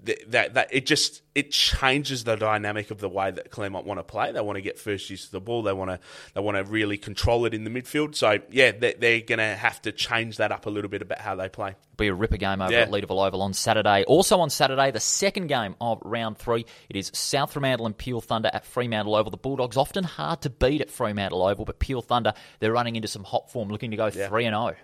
th- 0.04 0.24
that 0.28 0.54
that 0.54 0.68
it 0.72 0.86
just 0.86 1.22
it 1.34 1.50
changes 1.50 2.24
the 2.24 2.36
dynamic 2.36 2.90
of 2.90 2.98
the 2.98 3.08
way 3.08 3.30
that 3.30 3.50
Claremont 3.50 3.86
want 3.86 3.98
to 3.98 4.04
play. 4.04 4.32
They 4.32 4.40
want 4.40 4.56
to 4.56 4.62
get 4.62 4.78
first 4.78 5.08
use 5.08 5.24
of 5.24 5.30
the 5.30 5.40
ball. 5.40 5.62
They 5.62 5.72
want 5.72 5.90
to 5.90 5.98
they 6.34 6.40
want 6.40 6.58
to 6.58 6.64
really 6.64 6.98
control 6.98 7.46
it 7.46 7.54
in 7.54 7.64
the 7.64 7.70
midfield. 7.70 8.14
So 8.14 8.38
yeah, 8.50 8.72
they, 8.72 8.94
they're 8.94 9.20
going 9.20 9.38
to 9.38 9.56
have 9.56 9.80
to 9.82 9.92
change 9.92 10.36
that 10.36 10.52
up 10.52 10.66
a 10.66 10.70
little 10.70 10.90
bit 10.90 11.00
about 11.00 11.20
how 11.20 11.34
they 11.34 11.48
play. 11.48 11.74
be 11.96 12.08
a 12.08 12.14
ripper 12.14 12.36
game 12.36 12.60
over 12.60 12.72
Yeah. 12.72 12.80
at 12.80 12.90
Leederville 12.90 13.26
Oval 13.26 13.42
on 13.42 13.54
Saturday. 13.54 14.04
Also 14.04 14.40
on 14.40 14.50
Saturday, 14.50 14.90
the 14.90 15.00
second 15.00 15.46
game 15.46 15.74
of 15.80 16.00
round 16.04 16.36
three. 16.36 16.66
It 16.90 16.96
is 16.96 17.10
South 17.14 17.52
Fremantle 17.52 17.86
and 17.86 17.96
Peel 17.96 18.20
Thunder 18.20 18.50
at 18.52 18.66
Fremantle 18.66 19.14
Oval. 19.14 19.30
The 19.30 19.36
Bulldogs 19.38 19.76
often 19.76 20.04
hard 20.04 20.42
to 20.42 20.50
beat 20.50 20.80
at 20.82 20.90
Fremantle 20.90 21.42
Oval, 21.42 21.64
but 21.64 21.78
Peel 21.78 22.02
Thunder 22.02 22.34
they're 22.60 22.72
running 22.72 22.96
into 22.96 23.08
some 23.08 23.24
hot 23.24 23.50
form, 23.50 23.68
looking 23.70 23.90
to 23.92 23.96
go 23.96 24.10
three 24.10 24.44
and 24.44 24.54
oh. 24.54 24.68
zero. 24.68 24.76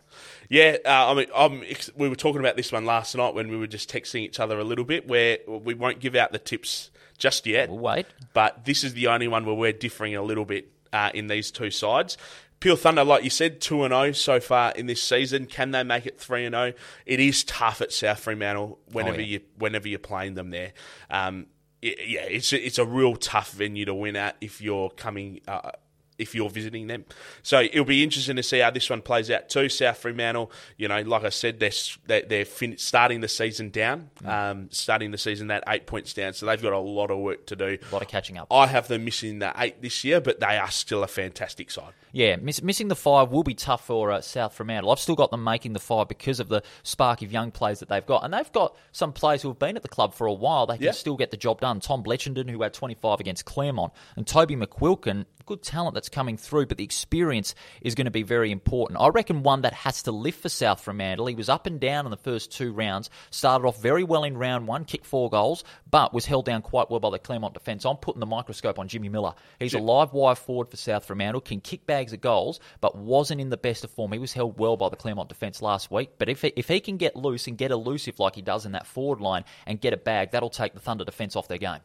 Yeah, 0.48 0.78
uh, 0.84 1.10
I 1.10 1.14
mean, 1.14 1.26
I'm, 1.36 1.62
we 1.94 2.08
were 2.08 2.16
talking 2.16 2.40
about 2.40 2.56
this 2.56 2.72
one 2.72 2.86
last 2.86 3.14
night 3.14 3.34
when 3.34 3.48
we 3.48 3.58
were 3.58 3.66
just 3.66 3.92
texting 3.92 4.20
each 4.22 4.40
other 4.40 4.58
a 4.58 4.64
little 4.64 4.84
bit. 4.84 5.06
Where 5.06 5.38
we 5.46 5.74
won't 5.74 6.00
give 6.00 6.14
out 6.14 6.32
the 6.32 6.37
tips 6.38 6.90
just 7.18 7.46
yet. 7.46 7.68
We'll 7.68 7.78
wait. 7.78 8.06
but 8.32 8.64
this 8.64 8.84
is 8.84 8.94
the 8.94 9.08
only 9.08 9.28
one 9.28 9.44
where 9.44 9.54
we're 9.54 9.72
differing 9.72 10.14
a 10.16 10.22
little 10.22 10.44
bit 10.44 10.70
uh, 10.92 11.10
in 11.14 11.26
these 11.26 11.50
two 11.50 11.70
sides. 11.70 12.16
Peel 12.60 12.74
Thunder, 12.76 13.04
like 13.04 13.22
you 13.22 13.30
said, 13.30 13.60
two 13.60 13.84
and 13.84 13.92
zero 13.92 14.10
so 14.12 14.40
far 14.40 14.72
in 14.72 14.86
this 14.86 15.00
season. 15.00 15.46
Can 15.46 15.70
they 15.70 15.84
make 15.84 16.06
it 16.06 16.18
three 16.18 16.44
and 16.44 16.54
zero? 16.54 16.72
It 17.06 17.20
is 17.20 17.44
tough 17.44 17.80
at 17.80 17.92
South 17.92 18.18
Fremantle 18.18 18.80
whenever 18.90 19.18
Oh, 19.18 19.20
yeah. 19.20 19.26
you 19.26 19.40
whenever 19.58 19.86
you're 19.86 19.98
playing 20.00 20.34
them 20.34 20.50
there. 20.50 20.72
Um, 21.10 21.46
it- 21.82 21.98
yeah, 22.08 22.22
it's 22.24 22.52
a, 22.52 22.66
it's 22.66 22.78
a 22.78 22.84
real 22.84 23.14
tough 23.14 23.52
venue 23.52 23.84
to 23.84 23.94
win 23.94 24.16
at 24.16 24.36
if 24.40 24.60
you're 24.60 24.90
coming. 24.90 25.40
Uh, 25.46 25.70
if 26.18 26.34
you're 26.34 26.50
visiting 26.50 26.86
them, 26.88 27.04
so 27.42 27.60
it'll 27.60 27.84
be 27.84 28.02
interesting 28.02 28.36
to 28.36 28.42
see 28.42 28.58
how 28.58 28.70
this 28.70 28.90
one 28.90 29.02
plays 29.02 29.30
out 29.30 29.48
too. 29.48 29.68
South 29.68 29.98
Fremantle, 29.98 30.50
you 30.76 30.88
know, 30.88 31.00
like 31.02 31.24
I 31.24 31.28
said, 31.28 31.60
they're 31.60 31.70
they're, 32.06 32.22
they're 32.22 32.44
fin- 32.44 32.78
starting 32.78 33.20
the 33.20 33.28
season 33.28 33.70
down, 33.70 34.10
um, 34.24 34.68
starting 34.70 35.10
the 35.10 35.18
season 35.18 35.46
that 35.48 35.64
eight 35.68 35.86
points 35.86 36.12
down, 36.14 36.32
so 36.32 36.46
they've 36.46 36.60
got 36.62 36.72
a 36.72 36.78
lot 36.78 37.10
of 37.10 37.18
work 37.18 37.46
to 37.46 37.56
do. 37.56 37.78
A 37.90 37.92
lot 37.92 38.02
of 38.02 38.08
catching 38.08 38.36
up. 38.38 38.48
I 38.52 38.66
have 38.66 38.88
them 38.88 39.04
missing 39.04 39.38
the 39.38 39.52
eight 39.56 39.80
this 39.82 40.04
year, 40.04 40.20
but 40.20 40.40
they 40.40 40.58
are 40.58 40.70
still 40.70 41.02
a 41.02 41.08
fantastic 41.08 41.70
side. 41.70 41.92
Yeah, 42.10 42.36
miss, 42.36 42.62
missing 42.62 42.88
the 42.88 42.96
five 42.96 43.30
will 43.30 43.42
be 43.42 43.54
tough 43.54 43.84
for 43.86 44.10
uh, 44.10 44.20
South 44.22 44.54
Fremantle. 44.54 44.90
I've 44.90 44.98
still 44.98 45.14
got 45.14 45.30
them 45.30 45.44
making 45.44 45.74
the 45.74 45.78
five 45.78 46.08
because 46.08 46.40
of 46.40 46.48
the 46.48 46.62
spark 46.82 47.20
of 47.20 47.30
young 47.30 47.50
players 47.50 47.80
that 47.80 47.90
they've 47.90 48.04
got. 48.06 48.24
And 48.24 48.32
they've 48.32 48.50
got 48.50 48.74
some 48.92 49.12
players 49.12 49.42
who 49.42 49.48
have 49.48 49.58
been 49.58 49.76
at 49.76 49.82
the 49.82 49.88
club 49.90 50.14
for 50.14 50.26
a 50.26 50.32
while. 50.32 50.66
They 50.66 50.76
can 50.78 50.86
Yeah. 50.86 50.92
still 50.92 51.16
get 51.18 51.30
the 51.30 51.36
job 51.36 51.60
done. 51.60 51.80
Tom 51.80 52.02
Bletchenden, 52.02 52.48
who 52.48 52.62
had 52.62 52.72
25 52.72 53.20
against 53.20 53.44
Claremont, 53.44 53.92
and 54.16 54.26
Toby 54.26 54.56
McQuilkin, 54.56 55.26
good 55.48 55.62
talent 55.62 55.94
that's 55.94 56.10
coming 56.10 56.36
through, 56.36 56.66
but 56.66 56.76
the 56.76 56.84
experience 56.84 57.54
is 57.80 57.94
going 57.94 58.04
to 58.04 58.10
be 58.10 58.22
very 58.22 58.52
important. 58.52 59.00
I 59.00 59.08
reckon 59.08 59.42
one 59.42 59.62
that 59.62 59.72
has 59.72 60.02
to 60.02 60.12
lift 60.12 60.42
for 60.42 60.50
South 60.50 60.82
Fremantle. 60.82 61.26
He 61.26 61.34
was 61.34 61.48
up 61.48 61.66
and 61.66 61.80
down 61.80 62.04
in 62.04 62.10
the 62.10 62.18
first 62.18 62.52
two 62.52 62.70
rounds, 62.72 63.08
started 63.30 63.66
off 63.66 63.80
very 63.80 64.04
well 64.04 64.24
in 64.24 64.36
round 64.36 64.68
one, 64.68 64.84
kicked 64.84 65.06
four 65.06 65.30
goals, 65.30 65.64
but 65.90 66.12
was 66.12 66.26
held 66.26 66.44
down 66.44 66.60
quite 66.60 66.90
well 66.90 67.00
by 67.00 67.08
the 67.08 67.18
Claremont 67.18 67.54
defence. 67.54 67.86
I'm 67.86 67.96
putting 67.96 68.20
the 68.20 68.26
microscope 68.26 68.78
on 68.78 68.88
Jimmy 68.88 69.08
Miller. 69.08 69.32
He's 69.58 69.72
a 69.72 69.78
live 69.78 70.12
wire 70.12 70.34
forward 70.34 70.68
for 70.70 70.76
South 70.76 71.06
Fremantle, 71.06 71.40
can 71.40 71.62
kick 71.62 71.86
bags 71.86 72.12
of 72.12 72.20
goals, 72.20 72.60
but 72.82 72.94
wasn't 72.94 73.40
in 73.40 73.48
the 73.48 73.56
best 73.56 73.84
of 73.84 73.90
form. 73.90 74.12
He 74.12 74.18
was 74.18 74.34
held 74.34 74.58
well 74.58 74.76
by 74.76 74.90
the 74.90 74.96
Claremont 74.96 75.30
defence 75.30 75.62
last 75.62 75.90
week, 75.90 76.10
but 76.18 76.28
if 76.28 76.42
he, 76.42 76.52
if 76.56 76.68
he 76.68 76.80
can 76.80 76.98
get 76.98 77.16
loose 77.16 77.46
and 77.46 77.56
get 77.56 77.70
elusive 77.70 78.18
like 78.18 78.34
he 78.34 78.42
does 78.42 78.66
in 78.66 78.72
that 78.72 78.86
forward 78.86 79.22
line 79.22 79.44
and 79.66 79.80
get 79.80 79.94
a 79.94 79.96
bag, 79.96 80.32
that'll 80.32 80.50
take 80.50 80.74
the 80.74 80.80
Thunder 80.80 81.06
defence 81.06 81.36
off 81.36 81.48
their 81.48 81.56
game. 81.56 81.80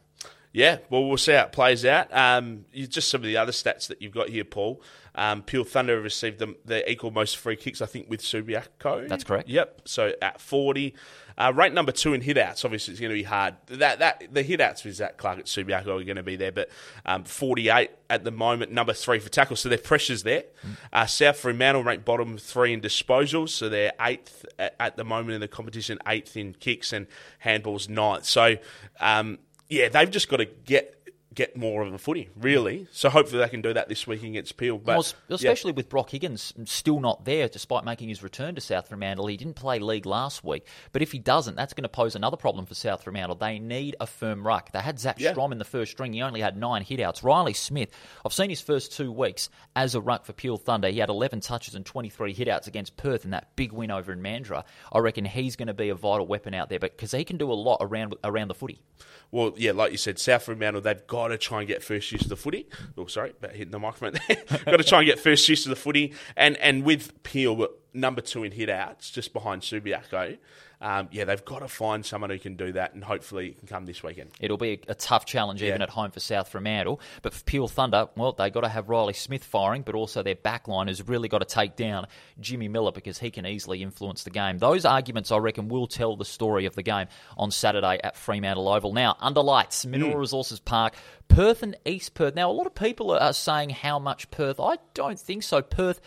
Yeah, 0.56 0.78
well, 0.88 1.04
we'll 1.04 1.16
see 1.16 1.32
how 1.32 1.42
it 1.42 1.52
plays 1.52 1.84
out. 1.84 2.14
Um, 2.14 2.64
just 2.72 3.10
some 3.10 3.22
of 3.22 3.26
the 3.26 3.36
other 3.36 3.50
stats 3.50 3.88
that 3.88 4.00
you've 4.00 4.14
got 4.14 4.28
here, 4.28 4.44
Paul. 4.44 4.80
Um, 5.16 5.42
Peel 5.42 5.64
Thunder 5.64 5.96
have 5.96 6.04
received 6.04 6.38
the, 6.38 6.54
the 6.64 6.88
equal 6.88 7.10
most 7.10 7.36
free 7.38 7.56
kicks, 7.56 7.82
I 7.82 7.86
think, 7.86 8.08
with 8.08 8.22
Subiaco. 8.22 9.08
That's 9.08 9.24
correct. 9.24 9.48
Yep. 9.48 9.82
So 9.84 10.12
at 10.22 10.40
forty, 10.40 10.94
uh, 11.36 11.52
ranked 11.52 11.74
number 11.74 11.90
two 11.90 12.14
in 12.14 12.20
hitouts. 12.20 12.64
Obviously, 12.64 12.92
it's 12.92 13.00
going 13.00 13.10
to 13.10 13.16
be 13.16 13.24
hard. 13.24 13.56
That 13.66 13.98
that 13.98 14.28
the 14.32 14.44
hitouts 14.44 14.84
with 14.84 14.94
Zach 14.94 15.16
Clark 15.16 15.40
at 15.40 15.46
Subiaco 15.46 16.00
are 16.00 16.04
going 16.04 16.16
to 16.16 16.22
be 16.22 16.36
there, 16.36 16.52
but 16.52 16.68
um, 17.04 17.24
forty-eight 17.24 17.90
at 18.08 18.22
the 18.22 18.30
moment. 18.30 18.70
Number 18.70 18.92
three 18.92 19.18
for 19.18 19.30
tackles, 19.30 19.58
so 19.58 19.68
their 19.68 19.78
pressure's 19.78 20.22
there. 20.22 20.44
Uh, 20.92 21.06
South 21.06 21.36
Fremantle 21.36 21.82
ranked 21.82 22.04
bottom 22.04 22.38
three 22.38 22.72
in 22.72 22.80
disposals, 22.80 23.48
so 23.48 23.68
they're 23.68 23.92
eighth 24.00 24.46
at, 24.56 24.76
at 24.78 24.96
the 24.96 25.04
moment 25.04 25.34
in 25.34 25.40
the 25.40 25.48
competition, 25.48 25.98
eighth 26.06 26.36
in 26.36 26.54
kicks 26.54 26.92
and 26.92 27.08
handballs, 27.44 27.88
ninth. 27.88 28.24
So. 28.24 28.56
Um, 29.00 29.40
yeah, 29.68 29.88
they've 29.88 30.10
just 30.10 30.28
got 30.28 30.38
to 30.38 30.46
get 30.46 30.93
get 31.34 31.56
more 31.56 31.82
of 31.82 31.90
the 31.92 31.98
footy, 31.98 32.28
really. 32.36 32.86
So 32.92 33.10
hopefully 33.10 33.40
they 33.42 33.48
can 33.48 33.60
do 33.62 33.72
that 33.72 33.88
this 33.88 34.06
week 34.06 34.22
against 34.22 34.56
Peel. 34.56 34.78
But 34.78 34.86
Well, 34.92 35.00
es- 35.00 35.14
yeah. 35.28 35.34
especially 35.36 35.72
with 35.72 35.88
Brock 35.88 36.10
Higgins 36.10 36.52
still 36.64 37.00
not 37.00 37.24
there, 37.24 37.48
despite 37.48 37.84
making 37.84 38.08
his 38.08 38.22
return 38.22 38.54
to 38.54 38.60
South 38.60 38.88
Fremantle. 38.88 39.26
He 39.26 39.36
didn't 39.36 39.54
play 39.54 39.78
league 39.78 40.06
last 40.06 40.44
week, 40.44 40.66
but 40.92 41.02
if 41.02 41.12
he 41.12 41.18
doesn't, 41.18 41.56
that's 41.56 41.72
going 41.74 41.82
to 41.82 41.88
pose 41.88 42.14
another 42.14 42.36
problem 42.36 42.66
for 42.66 42.74
South 42.74 43.02
Fremantle. 43.04 43.36
They 43.36 43.58
need 43.58 43.96
a 44.00 44.06
firm 44.06 44.46
ruck. 44.46 44.72
They 44.72 44.80
had 44.80 44.98
Zach 44.98 45.18
Yeah. 45.18 45.32
Strom 45.32 45.52
in 45.52 45.58
the 45.58 45.64
first 45.64 45.92
string. 45.92 46.12
He 46.12 46.22
only 46.22 46.40
had 46.40 46.56
nine 46.56 46.84
hitouts. 46.84 47.22
Riley 47.22 47.52
Smith, 47.54 47.90
I've 48.24 48.32
seen 48.32 48.50
his 48.50 48.60
first 48.60 48.92
two 48.92 49.10
weeks 49.10 49.48
as 49.74 49.94
a 49.94 50.00
ruck 50.00 50.24
for 50.24 50.32
Peel 50.32 50.56
Thunder. 50.56 50.88
He 50.88 50.98
had 50.98 51.08
11 51.08 51.40
touches 51.40 51.74
and 51.74 51.84
23 51.84 52.34
hitouts 52.34 52.66
against 52.66 52.96
Perth 52.96 53.24
in 53.24 53.30
that 53.32 53.56
big 53.56 53.72
win 53.72 53.90
over 53.90 54.12
in 54.12 54.20
Mandurah. 54.20 54.64
I 54.92 54.98
reckon 54.98 55.24
he's 55.24 55.56
going 55.56 55.68
to 55.68 55.74
be 55.74 55.88
a 55.88 55.94
vital 55.94 56.26
weapon 56.26 56.54
out 56.54 56.68
there, 56.68 56.78
but 56.78 56.96
because 56.96 57.12
he 57.12 57.24
can 57.24 57.36
do 57.38 57.50
a 57.50 57.54
lot 57.54 57.78
around 57.80 58.14
around 58.24 58.48
the 58.48 58.54
footy. 58.54 58.80
Well, 59.30 59.52
yeah, 59.56 59.72
like 59.72 59.90
you 59.90 59.98
said, 59.98 60.18
South 60.18 60.44
Fremantle, 60.44 60.80
they've 60.80 61.04
got 61.08 61.23
to 61.28 61.38
try 61.38 61.60
and 61.60 61.68
get 61.68 61.82
first 61.82 62.10
use 62.12 62.22
of 62.22 62.28
the 62.28 62.36
footy. 62.36 62.68
Oh, 62.96 63.06
sorry, 63.06 63.30
about 63.30 63.52
hitting 63.52 63.70
the 63.70 63.78
microphone 63.78 64.14
there. 64.28 64.36
got 64.64 64.76
to 64.76 64.84
try 64.84 65.00
and 65.00 65.06
get 65.06 65.18
first 65.18 65.48
use 65.48 65.66
of 65.66 65.70
the 65.70 65.76
footy. 65.76 66.12
And 66.36 66.56
and 66.58 66.84
with 66.84 67.22
Peel, 67.22 67.68
number 67.92 68.20
two 68.20 68.44
in 68.44 68.52
hit 68.52 68.68
outs, 68.68 69.10
just 69.10 69.32
behind 69.32 69.62
Subiaco, 69.62 70.38
um, 70.80 71.08
yeah, 71.12 71.24
they've 71.24 71.44
got 71.44 71.60
to 71.60 71.68
find 71.68 72.04
someone 72.04 72.30
who 72.30 72.38
can 72.38 72.56
do 72.56 72.72
that, 72.72 72.94
and 72.94 73.02
hopefully 73.02 73.48
it 73.48 73.58
can 73.58 73.68
come 73.68 73.86
this 73.86 74.02
weekend. 74.02 74.30
It'll 74.40 74.56
be 74.56 74.80
a, 74.88 74.92
a 74.92 74.94
tough 74.94 75.24
challenge 75.24 75.62
even 75.62 75.80
Yeah. 75.80 75.84
at 75.84 75.90
home 75.90 76.10
for 76.10 76.20
South 76.20 76.48
Fremantle. 76.48 77.00
But 77.22 77.32
for 77.34 77.42
Peel 77.44 77.68
Thunder, 77.68 78.08
well, 78.16 78.32
they 78.32 78.50
got 78.50 78.62
to 78.62 78.68
have 78.68 78.88
Riley 78.88 79.12
Smith 79.14 79.44
firing, 79.44 79.82
but 79.82 79.94
also 79.94 80.22
their 80.22 80.34
backline 80.34 80.88
has 80.88 81.06
really 81.06 81.28
got 81.28 81.38
to 81.38 81.44
take 81.44 81.76
down 81.76 82.06
Jimmy 82.40 82.68
Miller 82.68 82.92
because 82.92 83.18
he 83.18 83.30
can 83.30 83.46
easily 83.46 83.82
influence 83.82 84.24
the 84.24 84.30
game. 84.30 84.58
Those 84.58 84.84
arguments, 84.84 85.30
I 85.32 85.38
reckon, 85.38 85.68
will 85.68 85.86
tell 85.86 86.16
the 86.16 86.24
story 86.24 86.66
of 86.66 86.74
the 86.74 86.82
game 86.82 87.06
on 87.38 87.50
Saturday 87.50 87.98
at 88.02 88.16
Fremantle 88.16 88.68
Oval. 88.68 88.92
Now, 88.92 89.16
under 89.20 89.40
lights, 89.42 89.86
Mineral 89.86 90.16
Resources 90.16 90.60
Park, 90.60 90.94
Perth 91.28 91.62
and 91.62 91.76
East 91.86 92.14
Perth. 92.14 92.34
Now, 92.34 92.50
a 92.50 92.52
lot 92.52 92.66
of 92.66 92.74
people 92.74 93.10
are 93.12 93.32
saying 93.32 93.70
how 93.70 93.98
much 93.98 94.30
Perth. 94.30 94.60
I 94.60 94.76
don't 94.92 95.18
think 95.18 95.42
so. 95.42 95.62
Perth, 95.62 96.00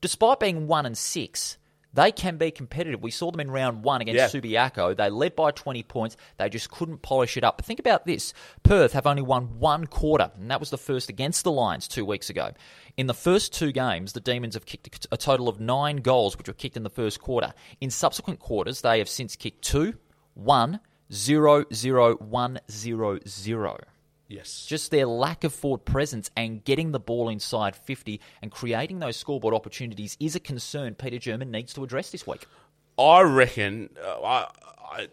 despite 0.00 0.40
being 0.40 0.66
one 0.66 0.86
and 0.86 0.96
six. 0.96 1.58
They 1.94 2.10
can 2.10 2.38
be 2.38 2.50
competitive. 2.50 3.02
We 3.02 3.10
saw 3.10 3.30
them 3.30 3.40
in 3.40 3.50
round 3.50 3.84
one 3.84 4.00
against 4.00 4.34
Yeah. 4.34 4.40
Subiaco. 4.40 4.96
They 4.96 5.10
led 5.10 5.36
by 5.36 5.50
20 5.50 5.82
points. 5.82 6.16
They 6.38 6.48
just 6.48 6.70
couldn't 6.70 7.02
polish 7.02 7.36
it 7.36 7.44
up. 7.44 7.58
But 7.58 7.66
think 7.66 7.78
about 7.80 8.06
this 8.06 8.32
Perth 8.62 8.92
have 8.92 9.06
only 9.06 9.22
won 9.22 9.58
one 9.58 9.86
quarter, 9.86 10.30
and 10.36 10.50
that 10.50 10.60
was 10.60 10.70
the 10.70 10.78
first 10.78 11.10
against 11.10 11.44
the 11.44 11.52
Lions 11.52 11.86
two 11.86 12.04
weeks 12.04 12.30
ago. 12.30 12.52
In 12.96 13.06
the 13.06 13.14
first 13.14 13.52
two 13.52 13.72
games, 13.72 14.12
the 14.12 14.20
Demons 14.20 14.54
have 14.54 14.64
kicked 14.66 15.06
a 15.12 15.16
total 15.16 15.48
of 15.48 15.60
nine 15.60 15.96
goals, 15.98 16.38
which 16.38 16.48
were 16.48 16.54
kicked 16.54 16.76
in 16.76 16.82
the 16.82 16.90
first 16.90 17.20
quarter. 17.20 17.52
In 17.80 17.90
subsequent 17.90 18.38
quarters, 18.40 18.80
they 18.80 18.98
have 18.98 19.08
since 19.08 19.36
kicked 19.36 19.62
two, 19.62 19.94
one, 20.34 20.80
zero, 21.12 21.64
zero, 21.74 22.14
one, 22.16 22.58
zero, 22.70 23.18
zero. 23.28 23.78
Yes. 24.32 24.66
Just 24.66 24.90
their 24.90 25.06
lack 25.06 25.44
of 25.44 25.52
forward 25.52 25.84
presence 25.84 26.30
and 26.36 26.64
getting 26.64 26.92
the 26.92 27.00
ball 27.00 27.28
inside 27.28 27.76
50 27.76 28.20
and 28.40 28.50
creating 28.50 28.98
those 28.98 29.16
scoreboard 29.16 29.54
opportunities 29.54 30.16
is 30.18 30.34
a 30.34 30.40
concern 30.40 30.94
Peter 30.94 31.18
German 31.18 31.50
needs 31.50 31.74
to 31.74 31.84
address 31.84 32.10
this 32.10 32.26
week. 32.26 32.46
I 32.98 33.20
reckon 33.22 33.90
uh, 34.02 34.20
I, 34.22 34.48
I 34.90 35.08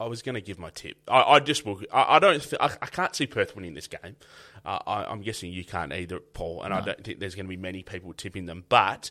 I 0.00 0.06
was 0.06 0.22
going 0.22 0.34
to 0.34 0.40
give 0.40 0.58
my 0.58 0.70
tip. 0.70 0.96
I, 1.08 1.22
I 1.22 1.40
just 1.40 1.66
will. 1.66 1.82
I, 1.92 2.16
I 2.16 2.18
don't. 2.18 2.54
I, 2.58 2.70
I 2.80 2.86
can't 2.86 3.14
see 3.14 3.26
Perth 3.26 3.54
winning 3.54 3.74
this 3.74 3.86
game. 3.86 4.16
Uh, 4.64 4.78
I, 4.86 5.04
I'm 5.04 5.20
guessing 5.20 5.52
you 5.52 5.62
can't 5.62 5.92
either, 5.92 6.20
Paul. 6.20 6.62
And 6.62 6.72
I 6.72 6.80
don't 6.80 7.04
think 7.04 7.20
there's 7.20 7.34
going 7.34 7.44
to 7.44 7.50
be 7.50 7.58
many 7.58 7.82
people 7.82 8.14
tipping 8.14 8.46
them. 8.46 8.64
But 8.70 9.10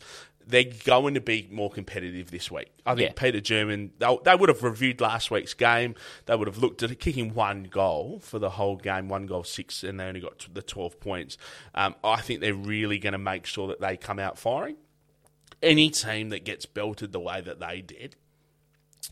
they're 0.50 0.72
going 0.84 1.14
to 1.14 1.22
be 1.22 1.48
more 1.52 1.70
competitive 1.70 2.32
this 2.32 2.52
week. 2.52 2.72
I 2.86 2.96
think 2.96 3.10
Yeah. 3.10 3.22
Peter 3.22 3.40
German. 3.40 3.92
They, 4.00 4.18
they 4.26 4.36
would 4.36 4.50
have 4.50 4.64
reviewed 4.64 5.00
last 5.00 5.32
week's 5.32 5.54
game. 5.54 5.96
They 6.26 6.36
would 6.36 6.48
have 6.48 6.58
looked 6.58 6.84
at 6.84 6.92
it, 6.92 7.00
kicking 7.00 7.34
one 7.34 7.64
goal 7.64 8.20
for 8.20 8.40
the 8.40 8.52
whole 8.52 8.76
game, 8.76 9.10
one 9.10 9.26
goal 9.26 9.44
six, 9.44 9.84
and 9.84 10.00
they 10.00 10.06
only 10.06 10.20
got 10.20 10.48
the 10.54 10.62
12 10.62 11.00
points. 11.00 11.38
Um, 11.74 11.96
I 12.04 12.22
think 12.22 12.42
they're 12.42 12.54
really 12.54 12.98
going 12.98 13.14
to 13.14 13.20
make 13.20 13.46
sure 13.46 13.68
that 13.68 13.80
they 13.80 13.96
come 13.96 14.20
out 14.20 14.38
firing 14.38 14.76
any 15.62 15.90
team 15.90 16.30
that 16.30 16.46
gets 16.46 16.66
belted 16.66 17.12
the 17.12 17.20
way 17.20 17.42
that 17.42 17.60
they 17.60 17.82
did 17.82 18.16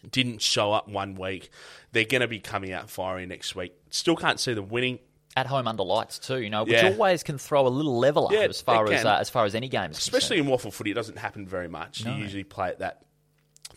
didn't 0.10 0.42
show 0.42 0.74
up 0.74 0.88
one 0.88 1.16
week, 1.16 1.50
they're 1.92 2.06
going 2.06 2.22
to 2.22 2.28
be 2.28 2.40
coming 2.40 2.72
out 2.72 2.90
firing 2.90 3.30
next 3.30 3.56
week. 3.56 3.74
Still 3.90 4.16
can't 4.16 4.40
see 4.40 4.54
them 4.54 4.70
winning. 4.70 5.00
At 5.38 5.46
home 5.46 5.68
under 5.68 5.84
lights 5.84 6.18
too, 6.20 6.42
you 6.42 6.50
know, 6.50 6.64
which 6.64 6.74
Yeah. 6.74 6.88
always 6.90 7.22
can 7.22 7.38
throw 7.38 7.68
a 7.68 7.70
little 7.70 8.00
leveler 8.00 8.34
Yeah, 8.34 8.40
as 8.50 8.60
far 8.60 8.92
as 8.92 9.06
uh, 9.06 9.18
as 9.22 9.30
far 9.30 9.46
as 9.46 9.54
any 9.54 9.70
game 9.70 9.92
is 9.92 9.98
Especially 10.00 10.38
concerned. 10.38 10.48
in 10.48 10.52
waffle 10.52 10.72
footy, 10.72 10.90
it 10.92 10.96
doesn't 10.96 11.18
happen 11.20 11.46
very 11.48 11.68
much. 11.68 12.04
No. 12.04 12.16
You 12.16 12.24
usually 12.24 12.44
play 12.44 12.70
at 12.70 12.80
that 12.80 13.04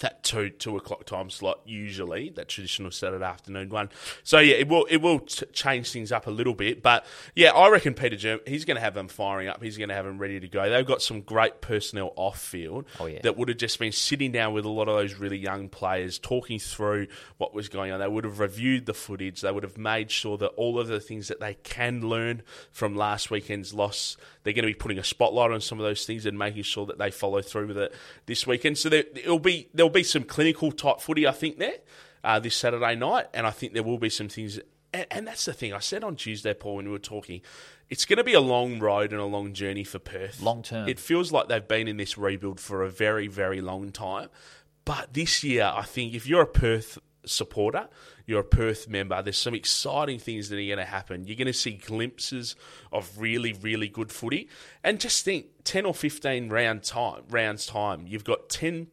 that 0.00 0.22
two 0.22 0.50
two 0.50 0.76
o'clock 0.76 1.04
time 1.04 1.30
slot. 1.30 1.60
Usually, 1.64 2.30
that 2.30 2.48
traditional 2.48 2.90
Saturday 2.90 3.24
afternoon 3.24 3.68
one. 3.68 3.88
So 4.22 4.38
yeah, 4.38 4.56
it 4.56 4.68
will 4.68 4.84
it 4.86 4.98
will 4.98 5.20
t- 5.20 5.46
change 5.52 5.90
things 5.90 6.12
up 6.12 6.26
a 6.26 6.30
little 6.30 6.54
bit. 6.54 6.82
But 6.82 7.06
yeah, 7.34 7.52
I 7.52 7.68
reckon 7.68 7.94
Peter 7.94 8.16
Germ 8.16 8.40
he's 8.46 8.64
going 8.64 8.76
to 8.76 8.80
have 8.80 8.94
them 8.94 9.08
firing 9.08 9.48
up. 9.48 9.62
He's 9.62 9.78
going 9.78 9.88
to 9.88 9.94
have 9.94 10.04
them 10.04 10.18
ready 10.18 10.40
to 10.40 10.48
go. 10.48 10.68
They've 10.68 10.86
got 10.86 11.02
some 11.02 11.22
great 11.22 11.60
personnel 11.60 12.12
off 12.16 12.40
field. 12.40 12.86
Oh, 12.98 13.06
yeah. 13.06 13.20
that 13.22 13.36
would 13.36 13.48
have 13.48 13.58
just 13.58 13.78
been 13.78 13.92
sitting 13.92 14.32
down 14.32 14.52
with 14.52 14.64
a 14.64 14.68
lot 14.68 14.88
of 14.88 14.96
those 14.96 15.14
really 15.14 15.38
young 15.38 15.68
players, 15.68 16.18
talking 16.18 16.58
through 16.58 17.06
what 17.38 17.54
was 17.54 17.68
going 17.68 17.92
on. 17.92 18.00
They 18.00 18.08
would 18.08 18.24
have 18.24 18.40
reviewed 18.40 18.86
the 18.86 18.94
footage. 18.94 19.40
They 19.40 19.52
would 19.52 19.62
have 19.62 19.78
made 19.78 20.10
sure 20.10 20.36
that 20.38 20.48
all 20.56 20.78
of 20.78 20.88
the 20.88 21.00
things 21.00 21.28
that 21.28 21.40
they 21.40 21.54
can 21.54 22.08
learn 22.08 22.42
from 22.70 22.96
last 22.96 23.30
weekend's 23.30 23.72
loss, 23.72 24.16
they're 24.42 24.52
going 24.52 24.62
to 24.62 24.68
be 24.68 24.74
putting 24.74 24.98
a 24.98 25.04
spotlight 25.04 25.50
on 25.50 25.60
some 25.60 25.78
of 25.78 25.84
those 25.84 26.06
things 26.06 26.26
and 26.26 26.38
making 26.38 26.62
sure 26.62 26.86
that 26.86 26.98
they 26.98 27.10
follow 27.10 27.42
through 27.42 27.68
with 27.68 27.78
it 27.78 27.94
this 28.26 28.46
weekend. 28.46 28.78
So 28.78 28.88
there, 28.88 29.04
it'll 29.14 29.38
be 29.38 29.68
there'll 29.74 29.90
be 29.90 30.02
some 30.02 30.24
clinical 30.24 30.72
type 30.72 31.00
footy, 31.00 31.26
I 31.26 31.32
think, 31.32 31.58
there 31.58 31.78
uh, 32.24 32.38
this 32.40 32.56
Saturday 32.56 32.94
night, 32.94 33.26
and 33.34 33.46
I 33.46 33.50
think 33.50 33.74
there 33.74 33.82
will 33.82 33.98
be 33.98 34.10
some 34.10 34.28
things. 34.28 34.58
And, 34.92 35.06
and 35.10 35.26
that's 35.26 35.44
the 35.44 35.52
thing 35.52 35.72
I 35.72 35.78
said 35.78 36.04
on 36.04 36.16
Tuesday, 36.16 36.54
Paul, 36.54 36.76
when 36.76 36.86
we 36.86 36.92
were 36.92 36.98
talking. 36.98 37.42
It's 37.88 38.04
going 38.04 38.18
to 38.18 38.24
be 38.24 38.34
a 38.34 38.40
long 38.40 38.78
road 38.78 39.12
and 39.12 39.20
a 39.20 39.24
long 39.24 39.52
journey 39.52 39.82
for 39.82 39.98
Perth. 39.98 40.40
Long 40.40 40.62
term. 40.62 40.88
It 40.88 41.00
feels 41.00 41.32
like 41.32 41.48
they've 41.48 41.66
been 41.66 41.88
in 41.88 41.96
this 41.96 42.16
rebuild 42.16 42.60
for 42.60 42.84
a 42.84 42.88
very, 42.88 43.26
very 43.26 43.60
long 43.60 43.90
time. 43.90 44.28
But 44.84 45.12
this 45.12 45.42
year, 45.42 45.72
I 45.74 45.82
think 45.82 46.14
if 46.14 46.24
you're 46.26 46.42
a 46.42 46.46
Perth 46.46 46.98
supporter, 47.24 47.88
you're 48.26 48.40
a 48.40 48.44
Perth 48.44 48.88
member, 48.88 49.20
there's 49.22 49.38
some 49.38 49.54
exciting 49.54 50.18
things 50.18 50.48
that 50.48 50.56
are 50.56 50.66
going 50.66 50.78
to 50.78 50.84
happen. 50.84 51.26
You're 51.26 51.36
going 51.36 51.46
to 51.46 51.52
see 51.52 51.72
glimpses 51.72 52.56
of 52.92 53.18
really, 53.18 53.52
really 53.52 53.88
good 53.88 54.10
footy. 54.10 54.48
And 54.82 55.00
just 55.00 55.24
think 55.24 55.46
10 55.64 55.86
or 55.86 55.94
15 55.94 56.48
round 56.48 56.82
time, 56.82 57.22
rounds 57.28 57.66
time, 57.66 58.06
you've 58.06 58.24
got 58.24 58.48
10 58.48 58.88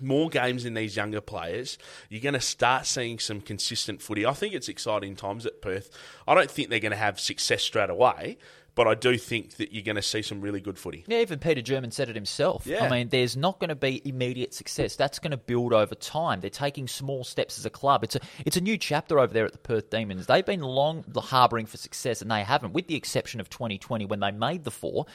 more 0.00 0.28
games 0.28 0.64
in 0.64 0.74
these 0.74 0.96
younger 0.96 1.20
players, 1.20 1.78
you're 2.08 2.20
going 2.20 2.34
to 2.34 2.40
start 2.40 2.86
seeing 2.86 3.18
some 3.18 3.40
consistent 3.40 4.02
footy. 4.02 4.26
I 4.26 4.32
think 4.32 4.54
it's 4.54 4.68
exciting 4.68 5.16
times 5.16 5.46
at 5.46 5.62
Perth. 5.62 5.90
I 6.26 6.34
don't 6.34 6.50
think 6.50 6.70
they're 6.70 6.80
going 6.80 6.92
to 6.92 6.96
have 6.96 7.18
success 7.20 7.62
straight 7.62 7.90
away, 7.90 8.38
but 8.74 8.86
I 8.86 8.94
do 8.94 9.18
think 9.18 9.56
that 9.56 9.72
you're 9.72 9.82
going 9.82 9.96
to 9.96 10.02
see 10.02 10.22
some 10.22 10.40
really 10.40 10.60
good 10.60 10.78
footy. 10.78 11.04
Yeah, 11.06 11.18
even 11.18 11.38
Peter 11.38 11.60
German 11.60 11.90
said 11.90 12.08
it 12.08 12.14
himself. 12.14 12.66
Yeah. 12.66 12.84
I 12.84 12.88
mean, 12.88 13.08
there's 13.08 13.36
not 13.36 13.58
going 13.58 13.68
to 13.68 13.74
be 13.74 14.00
immediate 14.08 14.54
success. 14.54 14.96
That's 14.96 15.18
going 15.18 15.32
to 15.32 15.36
build 15.36 15.72
over 15.72 15.94
time. 15.94 16.40
They're 16.40 16.50
taking 16.50 16.88
small 16.88 17.24
steps 17.24 17.58
as 17.58 17.66
a 17.66 17.70
club. 17.70 18.04
It's 18.04 18.16
a 18.16 18.20
it's 18.46 18.56
a 18.56 18.60
new 18.60 18.78
chapter 18.78 19.18
over 19.18 19.32
there 19.34 19.44
at 19.44 19.52
the 19.52 19.58
Perth 19.58 19.90
Demons. 19.90 20.26
They've 20.26 20.46
been 20.46 20.62
long 20.62 21.04
harbouring 21.14 21.66
for 21.66 21.76
success, 21.76 22.22
and 22.22 22.30
they 22.30 22.42
haven't, 22.42 22.72
with 22.72 22.86
the 22.86 22.96
exception 22.96 23.40
of 23.40 23.50
2020 23.50 24.06
when 24.06 24.20
they 24.20 24.30
made 24.30 24.64
the 24.64 24.70
four. 24.70 25.06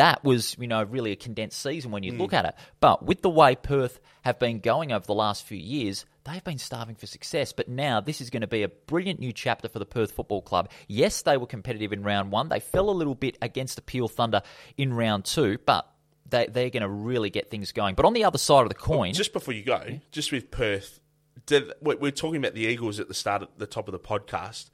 That 0.00 0.24
was, 0.24 0.56
you 0.58 0.66
know, 0.66 0.82
really 0.82 1.12
a 1.12 1.16
condensed 1.16 1.60
season 1.60 1.90
when 1.90 2.02
you 2.02 2.14
mm. 2.14 2.20
look 2.20 2.32
at 2.32 2.46
it. 2.46 2.54
But 2.80 3.04
with 3.04 3.20
the 3.20 3.28
way 3.28 3.54
Perth 3.54 4.00
have 4.22 4.38
been 4.38 4.60
going 4.60 4.92
over 4.92 5.04
the 5.04 5.12
last 5.12 5.44
few 5.44 5.58
years, 5.58 6.06
they've 6.24 6.42
been 6.42 6.56
starving 6.56 6.94
for 6.94 7.04
success. 7.04 7.52
But 7.52 7.68
now 7.68 8.00
this 8.00 8.22
is 8.22 8.30
going 8.30 8.40
to 8.40 8.46
be 8.46 8.62
a 8.62 8.70
brilliant 8.70 9.20
new 9.20 9.30
chapter 9.30 9.68
for 9.68 9.78
the 9.78 9.84
Perth 9.84 10.12
Football 10.12 10.40
Club. 10.40 10.70
Yes, 10.88 11.20
they 11.20 11.36
were 11.36 11.46
competitive 11.46 11.92
in 11.92 12.02
round 12.02 12.32
one. 12.32 12.48
They 12.48 12.60
fell 12.60 12.88
a 12.88 12.92
little 12.92 13.14
bit 13.14 13.36
against 13.42 13.76
the 13.76 13.82
Peel 13.82 14.08
Thunder 14.08 14.40
in 14.78 14.94
round 14.94 15.26
two, 15.26 15.58
but 15.66 15.86
they, 16.26 16.46
they're 16.46 16.70
going 16.70 16.80
to 16.82 16.88
really 16.88 17.28
get 17.28 17.50
things 17.50 17.70
going. 17.72 17.94
But 17.94 18.06
on 18.06 18.14
the 18.14 18.24
other 18.24 18.38
side 18.38 18.62
of 18.62 18.70
the 18.70 18.76
coin, 18.76 19.12
Just 19.12 19.34
before 19.34 19.52
you 19.52 19.64
go, 19.64 19.80
hmm? 19.80 19.96
just 20.12 20.32
with 20.32 20.50
Perth, 20.50 20.98
did, 21.44 21.74
we 21.82 21.94
we're 21.96 22.10
talking 22.10 22.38
about 22.38 22.54
the 22.54 22.62
Eagles 22.62 23.00
at 23.00 23.08
the 23.08 23.14
start, 23.14 23.42
at 23.42 23.58
the 23.58 23.66
top 23.66 23.86
of 23.86 23.92
the 23.92 23.98
podcast, 23.98 24.70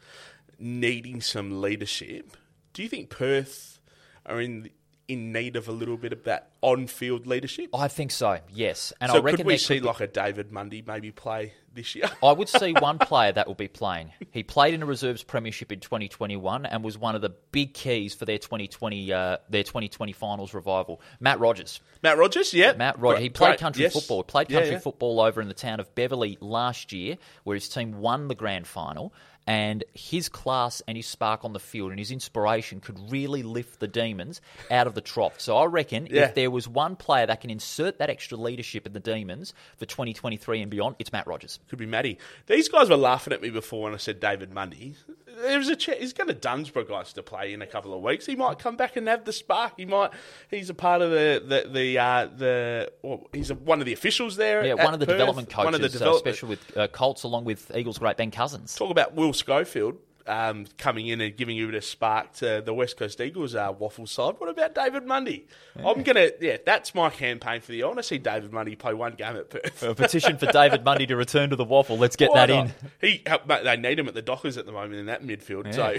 needing 0.56 1.20
some 1.20 1.60
leadership. 1.60 2.36
Do 2.72 2.84
you 2.84 2.88
think 2.88 3.10
Perth 3.10 3.80
are 4.24 4.40
in 4.40 4.70
in 5.08 5.32
need 5.32 5.56
of 5.56 5.68
a 5.68 5.72
little 5.72 5.96
bit 5.96 6.12
of 6.12 6.24
that 6.24 6.50
on-field 6.62 7.26
leadership? 7.26 7.70
I 7.74 7.88
think 7.88 8.10
so. 8.10 8.38
Yes, 8.52 8.92
and 9.00 9.10
so 9.10 9.18
I 9.18 9.20
reckon 9.20 9.38
could 9.38 9.46
we 9.46 9.56
see 9.56 9.80
be- 9.80 9.86
like 9.86 10.00
a 10.00 10.06
David 10.06 10.50
Mundy 10.52 10.82
maybe 10.86 11.12
play 11.12 11.52
this 11.72 11.94
year? 11.94 12.10
I 12.22 12.32
would 12.32 12.48
see 12.48 12.72
one 12.80 12.98
player 12.98 13.32
that 13.32 13.46
will 13.46 13.54
be 13.54 13.68
playing. 13.68 14.12
He 14.32 14.42
played 14.42 14.74
in 14.74 14.82
a 14.82 14.86
reserves 14.86 15.22
premiership 15.22 15.70
in 15.70 15.80
2021 15.80 16.66
and 16.66 16.82
was 16.82 16.98
one 16.98 17.14
of 17.14 17.22
the 17.22 17.30
big 17.52 17.74
keys 17.74 18.14
for 18.14 18.24
their 18.24 18.38
2020 18.38 19.12
uh, 19.12 19.36
their 19.48 19.62
2020 19.62 20.12
finals 20.12 20.54
revival. 20.54 21.00
Matt 21.20 21.38
Rogers. 21.38 21.80
Matt 22.02 22.18
Rogers, 22.18 22.52
yeah, 22.52 22.72
Matt 22.72 22.98
Rogers. 22.98 23.22
He 23.22 23.30
played 23.30 23.50
great, 23.50 23.60
country 23.60 23.82
yes. 23.84 23.92
football. 23.92 24.18
He 24.18 24.24
played 24.24 24.50
Yeah, 24.50 24.58
country 24.58 24.72
yeah. 24.74 24.78
football 24.80 25.20
over 25.20 25.40
in 25.40 25.48
the 25.48 25.54
town 25.54 25.80
of 25.80 25.94
Beverley 25.94 26.36
last 26.40 26.92
year, 26.92 27.16
where 27.44 27.54
his 27.54 27.68
team 27.68 28.00
won 28.00 28.28
the 28.28 28.34
grand 28.34 28.66
final. 28.66 29.12
And 29.46 29.84
his 29.94 30.28
class 30.28 30.82
and 30.88 30.96
his 30.96 31.06
spark 31.06 31.44
on 31.44 31.52
the 31.52 31.60
field 31.60 31.90
and 31.90 31.98
his 32.00 32.10
inspiration 32.10 32.80
could 32.80 32.98
really 33.12 33.44
lift 33.44 33.78
the 33.78 33.86
demons 33.86 34.40
out 34.70 34.86
of 34.88 34.94
the 34.94 35.00
trough. 35.00 35.40
So 35.40 35.56
I 35.56 35.66
reckon 35.66 36.06
Yeah. 36.10 36.24
if 36.24 36.34
there 36.34 36.50
was 36.50 36.66
one 36.66 36.96
player 36.96 37.26
that 37.26 37.40
can 37.40 37.50
insert 37.50 37.98
that 37.98 38.10
extra 38.10 38.36
leadership 38.36 38.86
in 38.86 38.92
the 38.92 38.98
demons 39.00 39.54
for 39.76 39.86
2023 39.86 40.62
and 40.62 40.70
beyond, 40.70 40.96
it's 40.98 41.12
Matt 41.12 41.26
Rogers. 41.28 41.60
Could 41.68 41.78
be 41.78 41.86
Matty. 41.86 42.18
These 42.46 42.68
guys 42.68 42.90
were 42.90 42.96
laughing 42.96 43.32
at 43.32 43.40
me 43.40 43.50
before 43.50 43.84
when 43.84 43.94
I 43.94 43.98
said 43.98 44.18
David 44.18 44.52
Mundy. 44.52 44.96
There's 45.36 45.68
a 45.68 45.76
ch- 45.76 45.90
he's 45.98 46.12
going 46.12 46.28
to 46.28 46.34
Dunsborough 46.34 46.84
guys 46.84 47.12
to 47.14 47.22
play 47.22 47.52
in 47.52 47.62
a 47.62 47.66
couple 47.66 47.92
of 47.94 48.02
weeks. 48.02 48.26
He 48.26 48.36
might 48.36 48.58
come 48.58 48.76
back 48.76 48.96
and 48.96 49.06
have 49.08 49.24
the 49.24 49.32
spark. 49.32 49.74
He 49.76 49.84
might. 49.84 50.10
He's 50.50 50.70
a 50.70 50.74
part 50.74 51.02
of 51.02 51.10
the 51.10 51.42
the 51.46 51.68
the 51.70 51.98
uh, 51.98 52.28
the. 52.36 52.92
Well, 53.02 53.28
he's 53.32 53.50
a, 53.50 53.54
one 53.54 53.80
of 53.80 53.86
the 53.86 53.92
officials 53.92 54.36
there. 54.36 54.64
Yeah, 54.64 54.74
one 54.74 54.94
of 54.94 55.00
the 55.00 55.06
Perth. 55.06 55.14
development 55.14 55.50
coaches, 55.50 55.64
One 55.64 55.74
of 55.74 55.80
the 55.80 55.86
uh, 55.88 55.90
development. 55.90 56.26
especially 56.26 56.48
with 56.50 56.76
uh, 56.76 56.88
Colts, 56.88 57.22
along 57.24 57.44
with 57.44 57.70
Eagles 57.76 57.98
great 57.98 58.16
Ben 58.16 58.30
Cousins. 58.30 58.74
Talk 58.74 58.90
about 58.90 59.14
Will 59.14 59.32
Schofield 59.32 59.96
um, 60.28 60.66
coming 60.78 61.06
in 61.06 61.20
and 61.20 61.36
giving 61.36 61.56
you 61.56 61.64
a 61.64 61.68
bit 61.68 61.76
of 61.76 61.84
spark 61.84 62.32
to 62.34 62.62
the 62.64 62.74
West 62.74 62.96
Coast 62.96 63.20
Eagles 63.20 63.54
uh, 63.54 63.72
waffle 63.78 64.06
side. 64.06 64.34
What 64.38 64.48
about 64.50 64.74
David 64.74 65.04
Mundy? 65.06 65.46
I'm 65.84 66.02
gonna. 66.02 66.30
Yeah, 66.40 66.56
that's 66.64 66.94
my 66.94 67.10
campaign 67.10 67.60
for 67.60 67.68
the 67.68 67.76
year. 67.76 67.84
I 67.84 67.88
want 67.88 67.98
to 67.98 68.02
see 68.02 68.18
David 68.18 68.52
Mundy 68.52 68.76
play 68.76 68.94
one 68.94 69.14
game 69.14 69.36
at 69.36 69.50
Perth. 69.50 69.82
A 69.82 69.94
petition 69.94 70.38
for 70.38 70.46
David 70.46 70.84
Mundy 70.84 71.06
to 71.06 71.16
return 71.16 71.50
to 71.50 71.56
the 71.56 71.64
waffle. 71.64 71.98
Let's 71.98 72.16
get 72.16 72.30
Why 72.30 72.46
that 72.46 72.52
not? 72.52 72.66
in. 72.66 72.72
He, 73.00 73.22
mate, 73.46 73.64
they 73.64 73.76
need 73.76 73.98
him 73.98 74.08
at 74.08 74.14
the 74.14 74.22
Dockers 74.22 74.56
at 74.56 74.66
the 74.66 74.72
moment 74.72 74.94
in 74.94 75.06
that 75.06 75.22
midfield. 75.22 75.74
So 75.74 75.96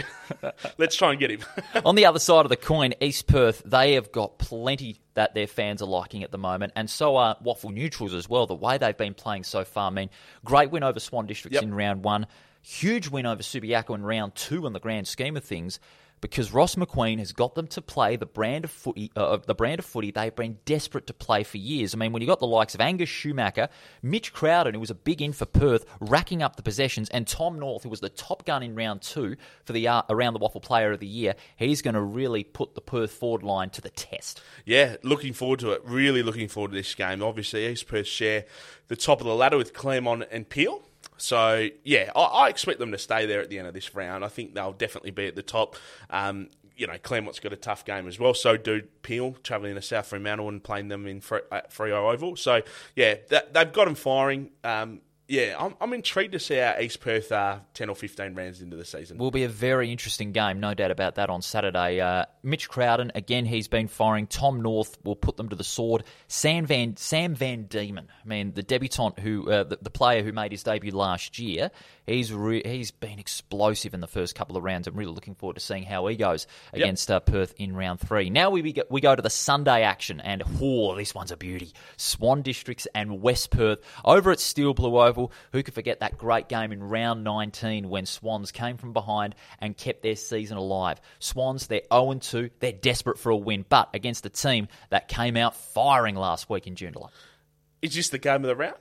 let's 0.78 0.96
try 0.96 1.12
and 1.12 1.20
get 1.20 1.32
him. 1.32 1.42
On 1.86 1.96
the 1.96 2.06
other 2.06 2.20
side 2.20 2.46
of 2.46 2.50
the 2.50 2.58
coin, 2.58 2.94
East 3.02 3.28
Perth, 3.28 3.62
they 3.66 3.94
have 3.94 4.12
got 4.12 4.38
plenty 4.40 5.00
that 5.14 5.34
their 5.34 5.48
fans 5.48 5.82
are 5.82 5.88
liking 5.88 6.24
at 6.24 6.32
the 6.32 6.38
moment, 6.38 6.74
and 6.76 6.88
so 6.90 7.16
are 7.18 7.36
Waffle 7.42 7.72
Neutrals 7.72 8.14
as 8.14 8.30
well. 8.30 8.46
The 8.46 8.54
way 8.54 8.78
they've 8.78 8.96
been 8.96 9.16
playing 9.16 9.46
so 9.46 9.64
far, 9.66 9.88
I 9.88 9.94
mean, 9.94 10.10
great 10.46 10.70
win 10.70 10.84
over 10.84 11.00
Swan 11.00 11.26
Districts 11.26 11.56
Yep. 11.56 11.64
in 11.64 11.74
round 11.74 12.04
one, 12.04 12.28
huge 12.68 13.08
win 13.08 13.26
over 13.26 13.42
Subiaco 13.42 13.96
in 13.96 14.04
round 14.04 14.36
two 14.36 14.68
in 14.68 14.74
the 14.74 14.80
grand 14.80 15.08
scheme 15.08 15.38
of 15.38 15.44
things. 15.44 15.80
Because 16.20 16.52
Ross 16.52 16.74
McQueen 16.74 17.20
has 17.20 17.32
got 17.32 17.54
them 17.54 17.68
to 17.68 17.80
play 17.80 18.16
the 18.16 18.26
brand 18.26 18.66
of 18.66 18.72
footy, 18.72 19.12
uh, 19.16 19.38
the 19.38 19.54
brand 19.54 19.78
of 19.78 19.86
footy 19.86 20.10
they've 20.10 20.36
been 20.36 20.58
desperate 20.66 21.06
to 21.06 21.14
play 21.14 21.44
for 21.44 21.58
years. 21.58 21.94
I 21.94 21.98
mean, 22.00 22.12
when 22.12 22.24
you 22.24 22.28
got 22.28 22.40
the 22.40 22.48
likes 22.48 22.74
of 22.74 22.82
Angus 22.82 23.08
Schumacher, 23.08 23.70
Mitch 24.02 24.34
Crowden, 24.34 24.74
who 24.74 24.80
was 24.80 24.90
a 24.90 24.96
big 24.96 25.22
in 25.22 25.32
for 25.32 25.46
Perth, 25.46 25.86
racking 26.00 26.42
up 26.42 26.56
the 26.56 26.64
possessions, 26.64 27.08
and 27.10 27.28
Tom 27.28 27.60
North, 27.60 27.84
who 27.84 27.90
was 27.90 28.00
the 28.00 28.10
top 28.10 28.46
gun 28.46 28.64
in 28.64 28.74
round 28.74 29.04
two 29.04 29.36
for 29.64 29.74
the 29.74 29.88
uh, 29.88 30.02
around 30.10 30.34
the 30.34 30.40
waffle 30.40 30.60
player 30.60 30.92
of 30.92 31.00
the 31.00 31.06
year, 31.06 31.36
he's 31.56 31.84
going 31.84 31.94
to 31.94 32.02
really 32.02 32.44
put 32.44 32.74
the 32.74 32.82
Perth 32.82 33.12
forward 33.12 33.44
line 33.44 33.70
to 33.70 33.82
the 33.82 33.92
test. 33.92 34.42
yeah, 34.66 34.96
looking 35.04 35.34
forward 35.34 35.60
to 35.60 35.70
it. 35.70 35.84
Really 35.86 36.24
looking 36.24 36.48
forward 36.48 36.72
to 36.72 36.78
this 36.78 36.96
game. 36.96 37.22
Obviously, 37.22 37.68
East 37.68 37.88
Perth 37.88 38.08
share 38.08 38.46
the 38.88 38.96
top 38.96 39.22
of 39.22 39.28
the 39.28 39.36
ladder 39.36 39.58
with 39.58 39.72
Claremont 39.72 40.24
and 40.32 40.50
Peel. 40.50 40.82
So 41.18 41.70
yeah, 41.84 42.12
I, 42.16 42.22
I 42.22 42.50
expect 42.50 42.80
them 42.80 42.92
to 42.92 42.98
stay 42.98 43.26
there 43.26 43.42
at 43.42 43.50
the 43.50 43.60
end 43.60 43.68
of 43.68 43.74
this 43.74 43.96
round. 43.96 44.24
I 44.24 44.28
think 44.28 44.54
they'll 44.54 44.74
definitely 44.74 45.12
be 45.12 45.28
at 45.28 45.36
the 45.36 45.44
top. 45.44 45.76
Um, 46.10 46.50
you 46.76 46.86
know, 46.86 46.98
Claremont's 47.02 47.40
got 47.40 47.54
a 47.54 47.58
tough 47.58 47.84
game 47.86 48.08
as 48.08 48.20
well. 48.20 48.36
So 48.36 48.56
do 48.56 48.84
Peel, 49.02 49.36
travelling 49.44 49.76
to 49.76 49.82
South 49.82 50.06
Fremantle 50.08 50.48
and 50.48 50.64
playing 50.64 50.90
them 50.90 51.08
in 51.08 51.22
Fre- 51.22 51.38
at 51.52 51.72
Freo 51.72 52.14
Oval. 52.14 52.36
So 52.36 52.62
yeah, 52.96 53.16
that, 53.30 53.54
they've 53.54 53.74
got 53.74 53.86
them 53.86 53.96
firing. 53.96 54.52
Um, 54.64 55.02
yeah, 55.28 55.56
I'm, 55.60 55.76
I'm 55.82 55.92
intrigued 55.92 56.32
to 56.32 56.40
see 56.40 56.56
how 56.56 56.76
East 56.80 57.02
Perth 57.02 57.34
are 57.34 57.62
10 57.74 57.90
or 57.90 57.96
15 57.96 58.34
rounds 58.34 58.62
into 58.62 58.78
the 58.78 58.86
season. 58.86 59.18
Will 59.18 59.32
be 59.32 59.44
a 59.44 59.50
very 59.50 59.92
interesting 59.92 60.32
game, 60.32 60.62
no 60.62 60.74
doubt 60.74 60.92
about 60.92 61.16
that 61.16 61.30
on 61.30 61.42
Saturday. 61.42 62.00
Uh, 62.00 62.26
Mitch 62.44 62.70
Crowden, 62.70 63.12
again, 63.14 63.46
he's 63.46 63.68
been 63.68 63.90
firing. 63.90 64.28
Tom 64.28 64.62
North 64.62 64.98
will 65.04 65.18
put 65.18 65.36
them 65.36 65.50
to 65.50 65.56
the 65.56 65.66
sword. 65.66 66.06
Sam 66.30 66.66
Van 66.66 66.96
Sam 66.96 67.36
Van 67.36 67.66
Diemen, 67.66 68.08
I 68.24 68.28
mean, 68.28 68.54
the 68.54 68.64
debutant 68.64 69.20
who 69.20 69.52
uh, 69.52 69.64
the, 69.64 69.78
the 69.82 69.90
player 69.90 70.24
who 70.24 70.32
made 70.32 70.54
his 70.54 70.64
debut 70.64 70.92
last 70.92 71.40
year, 71.40 71.72
he's 72.08 72.34
re- 72.34 72.64
he's 72.66 72.92
been 72.92 73.20
explosive 73.20 73.94
in 73.94 74.00
the 74.00 74.08
first 74.08 74.34
couple 74.34 74.58
of 74.58 74.64
rounds. 74.64 74.88
I'm 74.88 74.96
really 74.96 75.12
looking 75.12 75.36
forward 75.36 75.56
to 75.56 75.60
seeing 75.60 75.84
how 75.84 76.08
he 76.08 76.16
goes 76.16 76.48
against 76.74 77.12
uh, 77.12 77.20
Perth 77.20 77.54
in 77.58 77.76
round 77.76 78.00
three. 78.00 78.30
Now 78.30 78.50
we 78.50 78.62
we 78.62 78.74
go, 78.74 78.84
we 78.90 79.02
go 79.02 79.16
to 79.16 79.22
the 79.22 79.30
Sunday 79.30 79.84
action, 79.84 80.20
and 80.22 80.42
oh, 80.62 80.96
this 80.96 81.14
one's 81.14 81.32
a 81.32 81.38
beauty. 81.38 81.74
Swan 81.98 82.42
Districts 82.42 82.88
and 82.96 83.22
West 83.22 83.52
Perth 83.52 83.80
over 84.04 84.32
at 84.32 84.40
Steel 84.40 84.74
Blue 84.74 85.00
Oval. 85.00 85.32
Who 85.52 85.62
could 85.62 85.74
forget 85.74 86.00
that 86.00 86.18
great 86.18 86.48
game 86.48 86.72
in 86.72 86.82
round 86.82 87.24
19 87.24 87.90
when 87.90 88.06
Swans 88.06 88.52
came 88.52 88.78
from 88.78 88.94
behind 88.94 89.36
and 89.60 89.78
kept 89.78 90.02
their 90.02 90.16
season 90.16 90.58
alive? 90.58 91.00
Swans, 91.20 91.68
they're 91.68 91.82
0 91.94 92.16
2. 92.16 92.50
They're 92.60 92.72
desperate 92.72 93.20
for 93.20 93.30
a 93.30 93.38
win, 93.38 93.66
but 93.68 93.90
against 93.94 94.26
a 94.26 94.30
team 94.30 94.70
that 94.90 95.08
came 95.08 95.38
out 95.38 95.56
firing 95.56 96.16
last 96.16 96.50
week 96.50 96.66
in 96.66 96.76
Joondalup. 96.76 97.10
Is 97.82 97.94
this 97.94 98.10
the 98.10 98.18
game 98.18 98.38
of 98.44 98.48
the 98.48 98.56
round? 98.56 98.78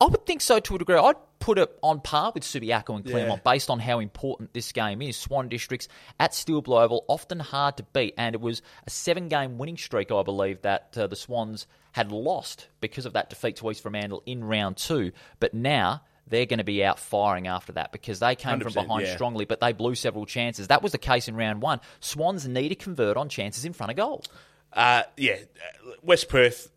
I 0.00 0.06
would 0.06 0.26
think 0.26 0.40
so 0.40 0.60
to 0.60 0.74
a 0.74 0.78
degree. 0.78 0.96
I'd 0.96 1.16
put 1.44 1.58
it 1.58 1.78
on 1.82 2.00
par 2.00 2.32
with 2.34 2.42
Subiaco 2.42 2.96
and 2.96 3.04
Claremont 3.04 3.42
Yeah. 3.44 3.52
based 3.52 3.68
on 3.68 3.78
how 3.78 3.98
important 3.98 4.54
this 4.54 4.72
game 4.72 5.02
is. 5.02 5.14
Swan 5.14 5.50
Districts 5.50 5.88
at 6.18 6.32
Steel 6.32 6.62
Blue 6.62 6.78
Oval, 6.78 7.04
often 7.06 7.38
hard 7.38 7.76
to 7.76 7.82
beat, 7.82 8.14
and 8.16 8.34
it 8.34 8.40
was 8.40 8.62
a 8.86 8.90
seven 8.90 9.28
game 9.28 9.58
winning 9.58 9.76
streak, 9.76 10.10
I 10.10 10.22
believe, 10.22 10.62
that 10.62 10.96
uh, 10.96 11.06
the 11.06 11.16
Swans 11.16 11.66
had 11.92 12.10
lost 12.10 12.68
because 12.80 13.04
of 13.04 13.12
that 13.12 13.28
defeat 13.28 13.56
to 13.56 13.70
East 13.70 13.82
Fremantle 13.82 14.22
in 14.24 14.42
round 14.42 14.78
two. 14.78 15.12
But 15.38 15.52
now 15.52 16.00
they're 16.26 16.46
going 16.46 16.60
to 16.60 16.64
be 16.64 16.82
out 16.82 16.98
firing 16.98 17.46
after 17.46 17.72
that 17.72 17.92
because 17.92 18.20
they 18.20 18.36
came 18.36 18.60
from 18.60 18.72
behind 18.72 19.06
yeah. 19.06 19.14
strongly, 19.14 19.44
but 19.44 19.60
they 19.60 19.74
blew 19.74 19.94
several 19.94 20.24
chances. 20.24 20.68
That 20.68 20.82
was 20.82 20.92
the 20.92 20.98
case 20.98 21.28
in 21.28 21.36
round 21.36 21.60
one. 21.60 21.80
Swans 22.00 22.48
need 22.48 22.70
to 22.70 22.74
convert 22.74 23.18
on 23.18 23.28
chances 23.28 23.66
in 23.66 23.74
front 23.74 23.90
of 23.90 23.96
goal. 23.96 24.24
Uh, 24.74 25.04
yeah, 25.16 25.36
West 26.02 26.28
Perth, 26.28 26.70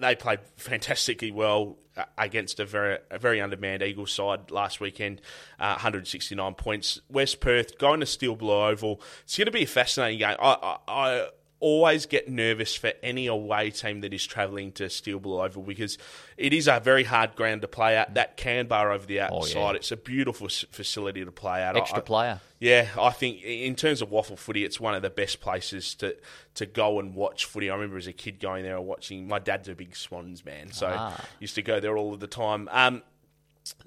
they 0.00 0.14
played 0.16 0.40
fantastically 0.56 1.30
well 1.30 1.76
uh, 1.96 2.04
against 2.16 2.58
a 2.58 2.64
very 2.64 2.98
a 3.10 3.18
very 3.18 3.40
undermanned 3.40 3.82
Eagles 3.82 4.12
side 4.12 4.50
last 4.50 4.80
weekend, 4.80 5.20
uh, 5.60 5.74
169 5.74 6.54
points. 6.54 7.00
West 7.10 7.40
Perth 7.40 7.78
going 7.78 8.00
to 8.00 8.06
Steel 8.06 8.34
Blue 8.34 8.52
Oval. 8.52 9.00
It's 9.24 9.36
going 9.36 9.46
to 9.46 9.52
be 9.52 9.62
a 9.62 9.66
fascinating 9.66 10.18
game. 10.20 10.36
I, 10.40 10.56
I, 10.62 10.78
I 10.88 11.28
always 11.60 12.04
get 12.06 12.28
nervous 12.28 12.74
for 12.74 12.92
any 13.02 13.26
away 13.26 13.70
team 13.70 14.00
that 14.02 14.12
is 14.12 14.26
travelling 14.26 14.70
to 14.72 14.90
Steel 14.90 15.18
Blue 15.18 15.40
Oval 15.40 15.62
because 15.62 15.96
it 16.36 16.52
is 16.52 16.68
a 16.68 16.80
very 16.80 17.04
hard 17.04 17.36
ground 17.36 17.62
to 17.62 17.68
play 17.68 17.96
at. 17.96 18.14
That 18.14 18.36
can 18.36 18.66
bar 18.66 18.92
over 18.92 19.06
the 19.06 19.20
outside. 19.20 19.76
It's 19.76 19.90
a 19.92 19.96
beautiful 19.96 20.48
facility 20.48 21.24
to 21.24 21.32
play 21.32 21.62
at. 21.62 21.76
Extra 21.76 21.98
I- 21.98 22.02
player. 22.02 22.40
yeah, 22.58 22.88
I 23.00 23.10
think 23.10 23.42
in 23.42 23.74
terms 23.76 24.02
of 24.02 24.10
waffle 24.10 24.36
footy, 24.36 24.64
it's 24.64 24.78
one 24.78 24.94
of 24.94 25.02
the 25.02 25.10
best 25.10 25.40
places 25.40 25.94
to, 25.96 26.16
to 26.56 26.66
go 26.66 26.98
and 27.00 27.14
watch 27.14 27.46
footy. 27.46 27.70
I 27.70 27.74
remember 27.74 27.96
as 27.96 28.06
a 28.06 28.12
kid 28.12 28.40
going 28.40 28.62
there 28.64 28.76
and 28.76 28.86
watching. 28.86 29.26
My 29.26 29.38
dad's 29.38 29.68
a 29.68 29.74
big 29.74 29.96
Swans 29.96 30.44
man, 30.44 30.70
so 30.72 30.92
Ah. 30.94 31.24
used 31.40 31.54
to 31.54 31.62
go 31.62 31.80
there 31.80 31.96
all 31.96 32.12
of 32.12 32.20
the 32.20 32.26
time. 32.26 32.68
Um, 32.72 33.02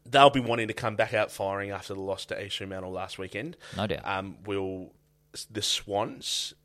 they'll 0.06 0.32
be 0.32 0.40
wanting 0.40 0.70
to 0.70 0.74
come 0.74 0.96
back 0.96 1.14
out 1.14 1.32
firing 1.32 1.70
after 1.70 1.94
the 1.94 2.00
loss 2.02 2.26
to 2.26 2.44
East 2.44 2.58
Fremantle 2.58 2.92
last 2.92 3.20
weekend. 3.20 3.56
No 3.76 3.86
doubt. 3.86 4.02
Um, 4.08 4.38
will 4.46 4.94
the 5.52 5.62
Swans? 5.62 6.56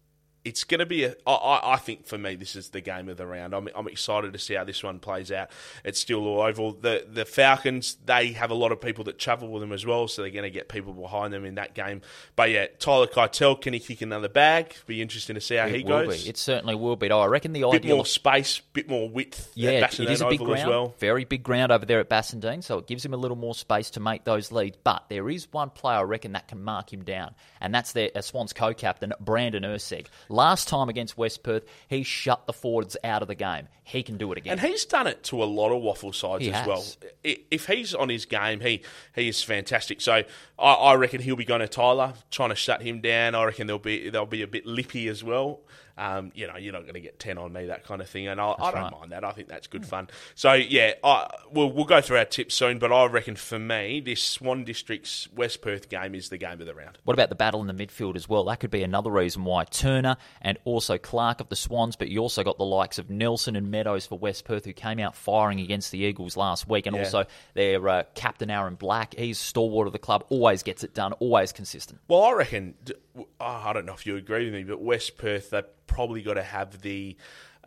It's 0.45 0.65
going 0.65 0.81
to 0.81 0.87
be 0.87 1.05
a. 1.05 1.15
I, 1.27 1.75
I 1.75 1.77
think 1.77 2.07
for 2.07 2.19
me, 2.19 2.35
this 2.35 2.57
is 2.57 2.71
the 2.71 2.81
game 2.81 3.09
of 3.09 3.17
the 3.17 3.27
round. 3.27 3.55
I'm, 3.55 3.69
I'm 3.75 3.89
excited 3.89 4.33
to 4.33 4.39
see 4.39 4.55
how 4.55 4.65
this 4.65 4.83
one 4.83 4.99
plays 4.99 5.31
out. 5.31 5.51
It's 5.85 6.01
still 6.01 6.27
all 6.27 6.43
oval. 6.43 6.73
The 6.73 7.07
the 7.11 7.25
Falcons 7.25 7.97
they 8.05 8.33
have 8.33 8.51
a 8.51 8.55
lot 8.55 8.73
of 8.73 8.81
people 8.81 9.05
that 9.05 9.19
travel 9.19 9.49
with 9.49 9.61
them 9.63 9.73
as 9.73 9.87
well, 9.87 10.09
so 10.09 10.23
they're 10.23 10.31
going 10.31 10.43
to 10.45 10.51
get 10.51 10.69
people 10.69 10.93
behind 10.93 11.33
them 11.33 11.45
in 11.45 11.55
that 11.57 11.75
game. 11.75 12.03
But 12.35 12.51
yeah, 12.51 12.67
Tyler 12.79 13.07
Keitel 13.07 13.61
can 13.61 13.73
he 13.73 13.81
kick 13.81 14.03
another 14.03 14.29
bag? 14.29 14.75
Be 14.87 15.01
interesting 15.01 15.35
to 15.35 15.41
see 15.41 15.57
how 15.57 15.67
it 15.67 15.75
he 15.77 15.83
goes. 15.83 16.25
be. 16.25 16.29
It 16.29 16.37
certainly 16.37 16.75
will 16.75 16.97
be. 16.97 17.11
I 17.11 17.27
reckon 17.27 17.53
the 17.53 17.61
bit 17.61 17.75
ideal 17.83 17.97
more 17.97 18.07
space, 18.07 18.61
bit 18.73 18.89
more 18.89 19.09
width. 19.09 19.53
Yeah, 19.55 19.71
at 19.71 19.99
it 19.99 20.21
a 20.21 20.29
big 20.29 20.41
Oval 20.41 20.47
ground, 20.47 20.61
as 20.61 20.67
well. 20.67 20.95
very 20.99 21.25
big 21.25 21.43
ground 21.43 21.73
over 21.73 21.87
there 21.87 22.01
at 22.01 22.09
Bassendean, 22.09 22.63
so 22.63 22.79
it 22.79 22.87
gives 22.87 23.05
him 23.05 23.15
a 23.15 23.17
little 23.17 23.37
more 23.37 23.55
space 23.55 23.91
to 23.91 24.01
make 24.01 24.25
those 24.25 24.51
leads. 24.53 24.77
But 24.83 25.05
there 25.09 25.29
is 25.29 25.53
one 25.53 25.71
player 25.71 25.99
I 25.99 26.03
reckon 26.03 26.33
that 26.33 26.49
can 26.49 26.63
mark 26.63 26.93
him 26.93 27.05
down, 27.05 27.35
and 27.61 27.75
that's 27.75 27.93
their 27.93 28.11
uh, 28.15 28.21
Swans 28.21 28.53
co-captain 28.53 29.13
Brandon 29.21 29.63
Urseg. 29.63 30.07
Last 30.33 30.67
time 30.67 30.89
against 30.89 31.17
West 31.19 31.43
Perth, 31.43 31.65
he 31.89 32.03
shut 32.03 32.47
the 32.47 32.53
forwards 32.53 32.97
out 33.05 33.23
of 33.23 33.29
the 33.29 33.35
game. 33.35 33.69
He 33.85 34.03
can 34.03 34.17
do 34.17 34.33
it 34.33 34.39
again. 34.39 34.53
And 34.53 34.61
he's 34.61 34.85
done 34.85 35.07
it 35.07 35.23
to 35.25 35.43
a 35.43 35.45
lot 35.45 35.71
of 35.75 35.83
waffle 35.83 36.13
sides 36.13 36.45
He 36.45 36.51
as 36.53 36.57
has. 36.57 36.67
well. 36.67 36.85
If 37.23 37.67
he's 37.67 37.95
on 37.95 38.09
his 38.09 38.25
game, 38.25 38.61
he 38.61 38.83
he 39.15 39.29
is 39.29 39.43
fantastic. 39.43 40.01
So 40.01 40.23
I, 40.59 40.73
I 40.73 40.95
reckon 40.95 41.21
he'll 41.21 41.37
be 41.37 41.45
going 41.45 41.61
to 41.61 41.69
Tyler, 41.69 42.15
trying 42.31 42.49
to 42.49 42.55
shut 42.55 42.83
him 42.83 43.01
down. 43.01 43.35
I 43.35 43.45
reckon 43.45 43.67
they'll 43.67 43.79
be 43.79 44.09
they'll 44.11 44.27
be 44.27 44.43
a 44.43 44.47
bit 44.47 44.67
lippy 44.67 45.09
as 45.09 45.23
well. 45.23 45.61
Um, 45.99 46.33
you 46.35 46.47
know, 46.47 46.57
you're 46.57 46.73
not 46.73 46.83
going 46.83 46.95
to 46.95 47.01
get 47.01 47.19
ten 47.19 47.39
on 47.39 47.53
me, 47.53 47.67
that 47.67 47.85
kind 47.85 48.01
of 48.01 48.09
thing, 48.09 48.27
and 48.29 48.41
I, 48.41 48.55
I 48.59 48.71
don't 48.71 48.83
right. 48.83 48.93
mind 48.93 49.13
that. 49.13 49.25
I 49.25 49.33
think 49.33 49.49
that's 49.49 49.67
good 49.67 49.85
fun. 49.87 50.09
So 50.35 50.53
yeah, 50.55 50.93
I, 51.05 51.29
we'll 51.51 51.71
we'll 51.71 51.85
go 51.85 52.01
through 52.01 52.19
our 52.19 52.25
tips 52.25 52.55
soon, 52.55 52.79
but 52.79 52.93
I 52.93 53.05
reckon 53.07 53.37
for 53.37 53.59
me, 53.59 54.01
this 54.01 54.23
Swan 54.23 54.65
District's 54.65 55.29
West 55.35 55.61
Perth 55.63 55.89
game 55.89 56.15
is 56.15 56.29
the 56.31 56.39
game 56.39 56.61
of 56.61 56.67
the 56.67 56.75
round. 56.75 56.99
What 57.05 57.15
about 57.15 57.29
the 57.29 57.35
battle 57.35 57.61
in 57.61 57.67
the 57.67 57.87
midfield 57.87 58.17
as 58.17 58.29
well? 58.29 58.45
That 58.45 58.61
could 58.61 58.71
be 58.71 58.83
another 58.83 59.11
reason 59.11 59.45
why 59.45 59.65
Turner 59.65 60.17
and 60.41 60.59
also 60.65 60.97
Clark 60.99 61.41
of 61.41 61.49
the 61.49 61.57
Swans, 61.57 61.97
but 61.97 62.09
you 62.09 62.21
also 62.21 62.43
got 62.43 62.59
the 62.59 62.65
likes 62.65 62.99
of 62.99 63.11
Nelson 63.11 63.55
and 63.57 63.71
Meadows 63.71 64.07
for 64.07 64.19
West 64.19 64.45
Perth 64.45 64.65
who 64.65 64.73
came 64.73 64.99
out 64.99 65.15
firing 65.15 65.61
against 65.61 65.91
the 65.93 65.99
Eagles 65.99 66.37
last 66.37 66.69
week, 66.69 66.87
and 66.87 66.97
Yeah. 66.97 67.03
also 67.05 67.25
their 67.55 67.87
uh, 67.89 68.03
captain 68.15 68.51
Aaron 68.51 68.75
Black. 68.77 69.15
He's 69.15 69.39
stalwart 69.39 69.87
of 69.87 69.93
the 69.93 69.99
club, 69.99 70.25
always 70.31 70.63
gets 70.63 70.83
it 70.85 70.95
done, 70.95 71.13
always 71.15 71.53
consistent. 71.53 72.01
Well, 72.09 72.23
I 72.23 72.33
reckon. 72.33 72.75
d- 72.85 72.95
I 73.41 73.73
don't 73.73 73.85
know 73.87 73.93
if 73.95 74.07
you 74.07 74.17
agree 74.17 74.45
with 74.47 74.55
me, 74.55 74.65
but 74.65 74.81
West 74.81 75.19
Perth 75.19 75.51
they've 75.51 75.65
probably 75.87 76.23
got 76.23 76.35
to 76.35 76.43
have 76.43 76.81
the. 76.83 77.17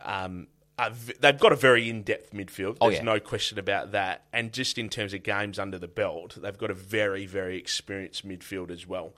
Um, 0.02 0.48
v- 0.92 1.14
they've 1.20 1.38
got 1.38 1.52
a 1.52 1.56
very 1.56 1.88
in-depth 1.88 2.32
midfield. 2.32 2.78
There's 2.78 2.78
Oh, 2.80 2.88
yeah. 2.90 3.02
no 3.02 3.20
question 3.20 3.58
about 3.58 3.92
that. 3.92 4.24
And 4.32 4.52
just 4.52 4.76
in 4.76 4.88
terms 4.88 5.14
of 5.14 5.22
games 5.22 5.58
under 5.58 5.78
the 5.78 5.88
belt, 5.88 6.36
they've 6.40 6.58
got 6.58 6.70
a 6.70 6.74
very, 6.74 7.26
very 7.26 7.56
experienced 7.56 8.26
midfield 8.28 8.70
as 8.70 8.86
well. 8.86 9.14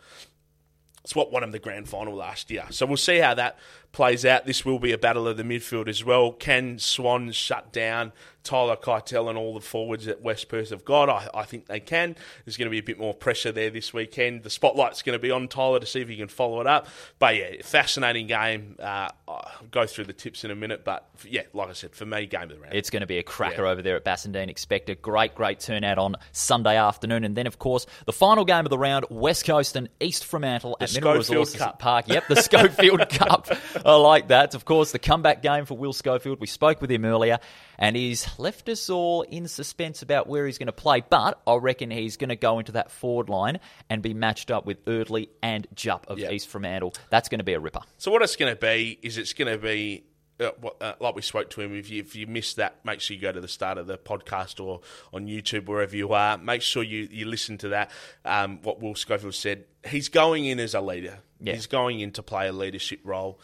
It's 1.04 1.14
what 1.16 1.32
won 1.32 1.40
them 1.40 1.52
the 1.52 1.58
grand 1.58 1.88
final 1.88 2.14
last 2.14 2.50
year. 2.50 2.66
So 2.70 2.84
we'll 2.84 2.96
see 2.98 3.18
how 3.18 3.32
that 3.34 3.58
plays 3.92 4.24
out. 4.24 4.46
This 4.46 4.64
will 4.64 4.78
be 4.78 4.92
a 4.92 4.98
battle 4.98 5.26
of 5.26 5.36
the 5.36 5.42
midfield 5.42 5.88
as 5.88 6.04
well. 6.04 6.32
Can 6.32 6.78
Swans 6.78 7.34
shut 7.34 7.72
down 7.72 8.12
Tyler 8.44 8.76
Keitel 8.76 9.28
and 9.28 9.36
all 9.36 9.52
the 9.54 9.60
forwards 9.60 10.04
that 10.06 10.22
West 10.22 10.48
Perth 10.48 10.70
have 10.70 10.84
got? 10.84 11.08
I, 11.08 11.28
I 11.34 11.44
think 11.44 11.66
they 11.66 11.80
can. 11.80 12.14
There's 12.44 12.56
going 12.56 12.66
to 12.66 12.70
be 12.70 12.78
a 12.78 12.82
bit 12.82 12.98
more 12.98 13.12
pressure 13.14 13.50
there 13.52 13.70
this 13.70 13.92
weekend. 13.92 14.42
The 14.42 14.50
spotlight's 14.50 15.02
going 15.02 15.14
to 15.14 15.22
be 15.22 15.30
on 15.30 15.48
Tyler 15.48 15.80
to 15.80 15.86
see 15.86 16.00
if 16.00 16.08
he 16.08 16.16
can 16.16 16.28
follow 16.28 16.60
it 16.60 16.66
up. 16.66 16.86
But 17.18 17.36
yeah, 17.36 17.50
fascinating 17.64 18.26
game. 18.26 18.76
Uh, 18.78 19.08
I'll 19.26 19.50
go 19.70 19.86
through 19.86 20.04
the 20.04 20.12
tips 20.12 20.44
in 20.44 20.50
a 20.50 20.54
minute. 20.54 20.84
But 20.84 21.08
yeah, 21.26 21.42
like 21.52 21.68
I 21.68 21.72
said, 21.72 21.94
for 21.94 22.06
me, 22.06 22.26
game 22.26 22.42
of 22.42 22.48
the 22.50 22.58
round. 22.58 22.74
It's 22.74 22.90
going 22.90 23.00
to 23.00 23.06
be 23.06 23.18
a 23.18 23.22
cracker 23.22 23.64
Yeah. 23.64 23.70
over 23.70 23.82
there 23.82 23.96
at 23.96 24.04
Bassendean. 24.04 24.48
Expect 24.48 24.88
a 24.90 24.94
great, 24.94 25.34
great 25.34 25.60
turnout 25.60 25.98
on 25.98 26.14
Sunday 26.32 26.76
afternoon. 26.76 27.24
And 27.24 27.36
then, 27.36 27.46
of 27.46 27.58
course, 27.58 27.86
the 28.06 28.12
final 28.12 28.44
game 28.44 28.64
of 28.64 28.70
the 28.70 28.78
round 28.78 29.06
West 29.10 29.44
Coast 29.44 29.76
and 29.76 29.88
East 30.00 30.24
Fremantle 30.24 30.76
at 30.80 30.90
The 30.90 31.00
Mineral 31.00 31.16
Resources 31.16 31.56
Cup. 31.56 31.78
Park. 31.78 32.08
Yep, 32.08 32.28
the 32.28 32.36
Schofield 32.42 33.08
Cup. 33.10 33.48
I 33.84 33.96
like 33.96 34.28
that. 34.28 34.54
Of 34.54 34.64
course, 34.64 34.92
the 34.92 34.98
comeback 34.98 35.42
game 35.42 35.64
for 35.64 35.76
Will 35.76 35.92
Schofield. 35.92 36.40
We 36.40 36.46
spoke 36.46 36.80
with 36.80 36.90
him 36.90 37.04
earlier, 37.04 37.38
and 37.78 37.96
he's 37.96 38.28
left 38.38 38.68
us 38.68 38.88
all 38.90 39.22
in 39.22 39.48
suspense 39.48 40.02
about 40.02 40.26
where 40.26 40.46
he's 40.46 40.58
going 40.58 40.66
to 40.66 40.72
play. 40.72 41.02
But 41.08 41.40
I 41.46 41.56
reckon 41.56 41.90
he's 41.90 42.16
going 42.16 42.30
to 42.30 42.36
go 42.36 42.58
into 42.58 42.72
that 42.72 42.90
forward 42.90 43.28
line 43.28 43.60
and 43.90 44.02
be 44.02 44.14
matched 44.14 44.50
up 44.50 44.66
with 44.66 44.84
Erdley 44.84 45.28
and 45.42 45.66
Jupp 45.74 46.06
of 46.08 46.18
Yeah. 46.18 46.30
East 46.30 46.48
Fremantle. 46.48 46.94
That's 47.10 47.28
going 47.28 47.38
to 47.38 47.44
be 47.44 47.54
a 47.54 47.60
ripper. 47.60 47.80
So 47.98 48.10
what 48.10 48.22
it's 48.22 48.36
going 48.36 48.54
to 48.54 48.60
be 48.60 48.98
is 49.02 49.18
it's 49.18 49.32
going 49.32 49.52
to 49.52 49.58
be 49.58 50.04
uh, 50.40 50.50
uh, 50.80 50.92
like 51.00 51.14
we 51.16 51.22
spoke 51.22 51.50
to 51.50 51.60
him. 51.60 51.74
If 51.76 51.90
you 51.90 52.00
if 52.00 52.14
you 52.14 52.26
missed 52.26 52.56
that, 52.56 52.84
make 52.84 53.00
sure 53.00 53.14
you 53.16 53.20
go 53.22 53.32
to 53.32 53.40
the 53.40 53.48
start 53.48 53.76
of 53.76 53.86
the 53.86 53.98
podcast 53.98 54.64
or 54.64 54.80
on 55.12 55.26
YouTube 55.26 55.66
wherever 55.66 55.96
you 55.96 56.12
are. 56.12 56.38
Make 56.38 56.62
sure 56.62 56.82
you 56.82 57.08
you 57.10 57.26
listen 57.26 57.58
to 57.58 57.70
that. 57.70 57.90
Um, 58.24 58.60
what 58.62 58.80
Will 58.80 58.94
Schofield 58.94 59.34
said. 59.34 59.64
He's 59.86 60.08
going 60.08 60.44
in 60.44 60.60
as 60.60 60.74
a 60.74 60.80
leader. 60.80 61.18
Yeah. 61.40 61.54
He's 61.54 61.66
going 61.66 62.00
in 62.00 62.12
to 62.12 62.22
play 62.22 62.48
a 62.48 62.52
leadership 62.52 63.00
role. 63.04 63.40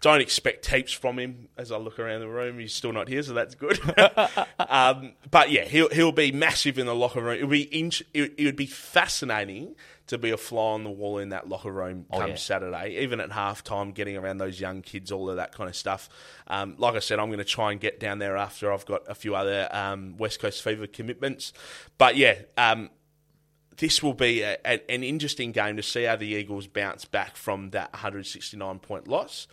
Don't 0.00 0.20
expect 0.20 0.66
heaps 0.66 0.92
from 0.92 1.18
him 1.18 1.48
as 1.56 1.72
I 1.72 1.78
look 1.78 1.98
around 1.98 2.20
the 2.20 2.28
room. 2.28 2.58
He's 2.58 2.74
still 2.74 2.92
not 2.92 3.08
here, 3.08 3.22
so 3.22 3.32
that's 3.32 3.54
good. 3.54 3.80
um, 4.58 5.12
but 5.30 5.50
yeah, 5.50 5.64
he'll 5.64 5.88
he'll 5.88 6.12
be 6.12 6.32
massive 6.32 6.78
in 6.78 6.86
the 6.86 6.94
locker 6.94 7.22
room. 7.22 7.36
It'll 7.36 7.48
be 7.48 7.74
int- 7.74 8.02
it, 8.12 8.34
it 8.36 8.44
would 8.44 8.56
be 8.56 8.66
fascinating 8.66 9.74
to 10.08 10.18
be 10.18 10.30
a 10.30 10.36
fly 10.36 10.72
on 10.72 10.84
the 10.84 10.90
wall 10.90 11.18
in 11.18 11.30
that 11.30 11.48
locker 11.48 11.72
room 11.72 12.06
come 12.12 12.28
yeah. 12.30 12.34
Saturday, 12.36 12.98
even 13.00 13.20
at 13.20 13.30
halftime, 13.30 13.92
getting 13.92 14.16
around 14.16 14.38
those 14.38 14.60
young 14.60 14.82
kids, 14.82 15.10
all 15.10 15.28
of 15.28 15.36
that 15.36 15.52
kind 15.52 15.68
of 15.68 15.74
stuff. 15.74 16.08
Um, 16.46 16.76
like 16.78 16.94
I 16.94 17.00
said, 17.00 17.18
I'm 17.18 17.26
going 17.28 17.38
to 17.38 17.44
try 17.44 17.72
and 17.72 17.80
get 17.80 17.98
down 17.98 18.18
there 18.18 18.36
after 18.36 18.72
I've 18.72 18.86
got 18.86 19.02
a 19.08 19.14
few 19.14 19.34
other 19.34 19.68
um, 19.72 20.16
West 20.16 20.40
Coast 20.40 20.62
Fever 20.62 20.86
commitments. 20.86 21.52
But 21.98 22.16
yeah, 22.16 22.36
um, 22.56 22.90
this 23.78 24.02
will 24.02 24.14
be 24.14 24.42
a, 24.42 24.58
a- 24.64 24.90
an 24.90 25.02
interesting 25.02 25.52
game 25.52 25.76
to 25.76 25.82
see 25.82 26.04
how 26.04 26.16
the 26.16 26.26
Eagles 26.26 26.66
bounce 26.66 27.04
back 27.04 27.36
from 27.36 27.70
that 27.70 27.92
169 27.92 28.78
point 28.78 29.08
loss. 29.08 29.46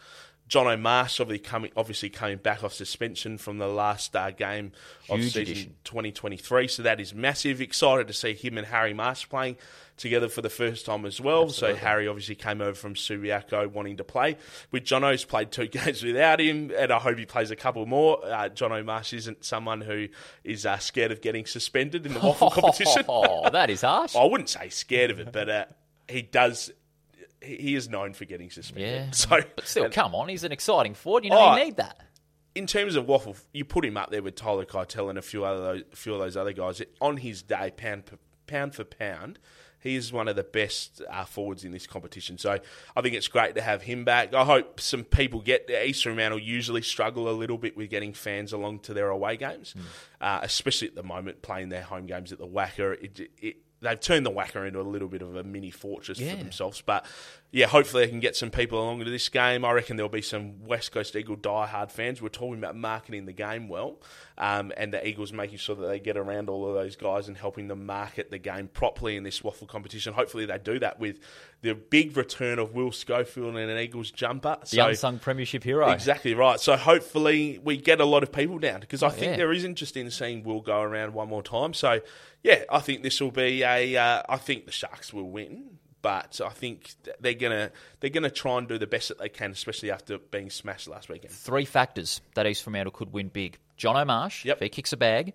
Jono 0.50 0.80
Marsh 0.80 1.20
obviously 1.20 1.40
coming, 1.40 1.72
obviously 1.76 2.10
coming 2.10 2.38
back 2.38 2.64
off 2.64 2.74
suspension 2.74 3.38
from 3.38 3.58
the 3.58 3.68
last 3.68 4.16
uh, 4.16 4.32
game 4.32 4.72
of 5.10 5.20
Huge 5.20 5.34
season 5.34 5.42
addition. 5.42 5.76
2023, 5.86 6.68
so 6.68 6.84
that 6.84 7.00
is 7.00 7.14
massive. 7.14 7.62
Excited 7.62 8.08
to 8.08 8.14
see 8.14 8.34
him 8.34 8.58
and 8.58 8.68
Harry 8.68 8.94
Marsh 8.94 9.28
playing 9.28 9.58
together 9.98 10.28
for 10.28 10.42
the 10.42 10.50
first 10.50 10.86
time 10.86 11.06
as 11.06 11.22
well. 11.22 11.50
So 11.50 11.76
Harry 11.76 12.08
obviously 12.08 12.36
came 12.36 12.62
over 12.62 12.74
from 12.74 12.96
Subiaco 12.96 13.68
wanting 13.68 13.98
to 13.98 14.04
play. 14.04 14.38
With 14.72 14.84
Jono's 14.84 15.24
played 15.24 15.52
two 15.52 15.68
games 15.70 16.04
without 16.04 16.40
him, 16.40 16.72
and 16.78 16.92
I 16.92 17.00
hope 17.00 17.18
he 17.18 17.26
plays 17.26 17.52
a 17.52 17.56
couple 17.56 17.86
more. 17.86 18.20
Uh, 18.26 18.50
Jono 18.50 18.84
Marsh 18.84 19.14
isn't 19.14 19.46
someone 19.46 19.82
who 19.82 20.08
is 20.44 20.66
uh, 20.66 20.78
scared 20.78 21.12
of 21.12 21.22
getting 21.22 21.46
suspended 21.46 22.06
in 22.06 22.14
the 22.14 22.20
waffle 22.20 22.50
competition. 22.52 23.04
Oh, 23.08 23.50
that 23.50 23.70
is 23.70 23.82
harsh. 23.82 24.16
I 24.20 24.26
wouldn't 24.26 24.50
say 24.50 24.70
scared 24.70 25.12
of 25.12 25.20
it, 25.20 25.32
but 25.32 25.50
uh, 25.50 25.66
he 26.08 26.22
does. 26.22 26.72
He 27.44 27.76
is 27.76 27.90
known 27.90 28.14
for 28.14 28.26
getting 28.26 28.50
suspended. 28.50 28.90
Yeah. 28.92 29.10
So, 29.12 29.40
But 29.56 29.68
still, 29.68 29.86
and 29.86 29.94
come 29.94 30.16
on, 30.16 30.30
he's 30.30 30.44
an 30.44 30.52
exciting 30.52 30.94
forward. 30.94 31.24
You 31.26 31.32
know, 31.32 31.40
Oh, 31.40 31.56
you 31.58 31.66
need 31.66 31.78
that. 31.78 32.00
in 32.56 32.68
terms 32.68 32.96
of 32.96 33.08
waffle, 33.08 33.36
you 33.52 33.66
put 33.66 33.84
him 33.86 33.98
up 33.98 34.12
there 34.12 34.22
with 34.24 34.36
Tyler 34.36 34.66
Keitel 34.66 35.10
and 35.10 35.18
a 35.18 35.22
few 35.22 35.44
other 35.46 35.62
those, 35.62 35.84
a 35.92 35.96
few 35.96 36.14
of 36.14 36.20
those 36.20 36.38
other 36.38 36.54
guys. 36.54 36.82
On 37.02 37.18
his 37.18 37.42
day, 37.44 37.72
pound 37.76 38.06
per, 38.06 38.18
pound 38.48 38.76
for 38.76 38.84
pound, 38.84 39.40
he 39.80 39.96
is 39.96 40.14
one 40.14 40.30
of 40.30 40.38
the 40.38 40.44
best 40.46 41.02
uh, 41.12 41.26
forwards 41.26 41.66
in 41.66 41.72
this 41.74 41.86
competition. 41.88 42.38
So 42.38 42.58
I 42.96 43.02
think 43.02 43.16
it's 43.16 43.28
great 43.28 43.56
to 43.56 43.62
have 43.62 43.82
him 43.82 44.06
back. 44.06 44.34
I 44.34 44.46
hope 44.46 44.80
some 44.80 45.04
people 45.04 45.42
get 45.42 45.68
there. 45.68 45.84
East 45.86 46.04
Fremantle 46.04 46.40
usually 46.40 46.82
struggle 46.82 47.28
a 47.28 47.36
little 47.36 47.58
bit 47.58 47.76
with 47.76 47.90
getting 47.90 48.14
fans 48.14 48.54
along 48.54 48.80
to 48.82 48.94
their 48.94 49.10
away 49.10 49.36
games, 49.36 49.76
uh, 50.22 50.40
especially 50.42 50.88
at 50.88 50.96
the 50.96 51.04
moment 51.04 51.42
playing 51.42 51.68
their 51.68 51.82
home 51.84 52.06
games 52.06 52.32
at 52.32 52.38
the 52.40 52.48
WACA. 52.48 53.04
It, 53.04 53.30
it, 53.42 53.56
they've 53.84 54.00
turned 54.00 54.26
the 54.26 54.32
WACA 54.32 54.68
into 54.68 54.80
a 54.80 54.82
little 54.82 55.08
bit 55.08 55.22
of 55.22 55.36
a 55.36 55.44
mini 55.44 55.70
fortress 55.70 56.20
Yeah. 56.20 56.32
for 56.32 56.38
themselves, 56.38 56.82
but 56.86 57.06
yeah, 57.52 57.68
hopefully 57.68 58.04
they 58.06 58.10
can 58.10 58.20
get 58.20 58.36
some 58.36 58.50
people 58.50 58.82
along 58.82 59.04
to 59.04 59.12
this 59.12 59.30
game. 59.30 59.64
I 59.64 59.72
reckon 59.74 59.96
there'll 59.96 60.10
be 60.10 60.24
some 60.24 60.66
West 60.66 60.92
Coast 60.92 61.16
Eagle 61.16 61.38
diehard 61.38 61.92
fans. 61.92 62.20
We're 62.20 62.30
talking 62.30 62.58
about 62.58 62.76
marketing 62.76 63.26
the 63.28 63.32
game 63.34 63.68
well, 63.70 64.00
um, 64.40 64.72
and 64.76 64.92
the 64.92 65.08
Eagles 65.08 65.32
making 65.32 65.60
sure 65.60 65.76
that 65.76 65.86
they 65.88 66.00
get 66.00 66.18
around 66.18 66.50
all 66.50 66.68
of 66.68 66.74
those 66.74 66.96
guys 66.96 67.28
and 67.28 67.38
helping 67.38 67.68
them 67.68 67.86
market 67.86 68.32
the 68.32 68.40
game 68.40 68.70
properly 68.70 69.16
in 69.18 69.24
this 69.24 69.44
waffle 69.44 69.68
competition. 69.68 70.14
Hopefully 70.14 70.46
they 70.48 70.58
do 70.58 70.80
that 70.80 71.00
with 71.00 71.20
the 71.62 71.76
big 71.76 72.18
return 72.18 72.58
of 72.60 72.74
Will 72.74 72.92
Schofield 72.92 73.56
and 73.56 73.70
an 73.70 73.78
Eagles 73.78 74.10
jumper. 74.10 74.58
The 74.62 74.66
So- 74.68 74.88
unsung 74.88 75.20
premiership 75.20 75.64
hero. 75.64 75.90
Exactly 75.92 76.34
right. 76.34 76.60
So 76.60 76.76
hopefully 76.76 77.60
we 77.64 77.78
get 77.78 78.02
a 78.02 78.06
lot 78.06 78.24
of 78.24 78.32
people 78.32 78.58
down 78.58 78.80
because 78.80 79.04
I 79.04 79.10
think 79.10 79.24
Oh, 79.28 79.30
yeah. 79.32 79.38
there 79.38 79.52
is 79.54 79.64
interest 79.64 79.96
in 79.96 80.10
seeing 80.10 80.44
Will 80.44 80.60
go 80.62 80.82
around 80.82 81.14
one 81.14 81.30
more 81.30 81.44
time. 81.44 81.74
So 81.74 82.02
yeah, 82.44 82.64
I 82.70 82.80
think 82.80 83.02
this 83.04 83.20
will 83.22 83.32
be 83.32 83.64
a. 83.64 83.96
Uh, 83.98 84.24
I 84.30 84.38
think 84.38 84.66
the 84.66 84.72
Sharks 84.72 85.14
will 85.14 85.30
win, 85.30 85.78
but 86.02 86.40
I 86.44 86.50
think 86.50 86.94
they're 87.20 87.34
gonna 87.34 87.72
they're 88.00 88.10
gonna 88.10 88.30
try 88.30 88.58
and 88.58 88.68
do 88.68 88.78
the 88.78 88.88
best 88.88 89.08
that 89.10 89.18
they 89.20 89.30
can, 89.30 89.52
especially 89.52 89.92
after 89.92 90.18
being 90.18 90.50
smashed 90.50 90.88
last 90.88 91.10
weekend. 91.10 91.34
Three 91.34 91.66
factors 91.66 92.22
that 92.36 92.46
East 92.46 92.64
Fremantle 92.64 92.92
could 92.92 93.14
win 93.14 93.30
big. 93.30 93.58
Jono 93.78 94.06
Marsh, 94.06 94.46
Yep. 94.46 94.58
if 94.58 94.62
he 94.64 94.70
kicks 94.70 94.94
a 94.94 94.98
bag, 94.98 95.34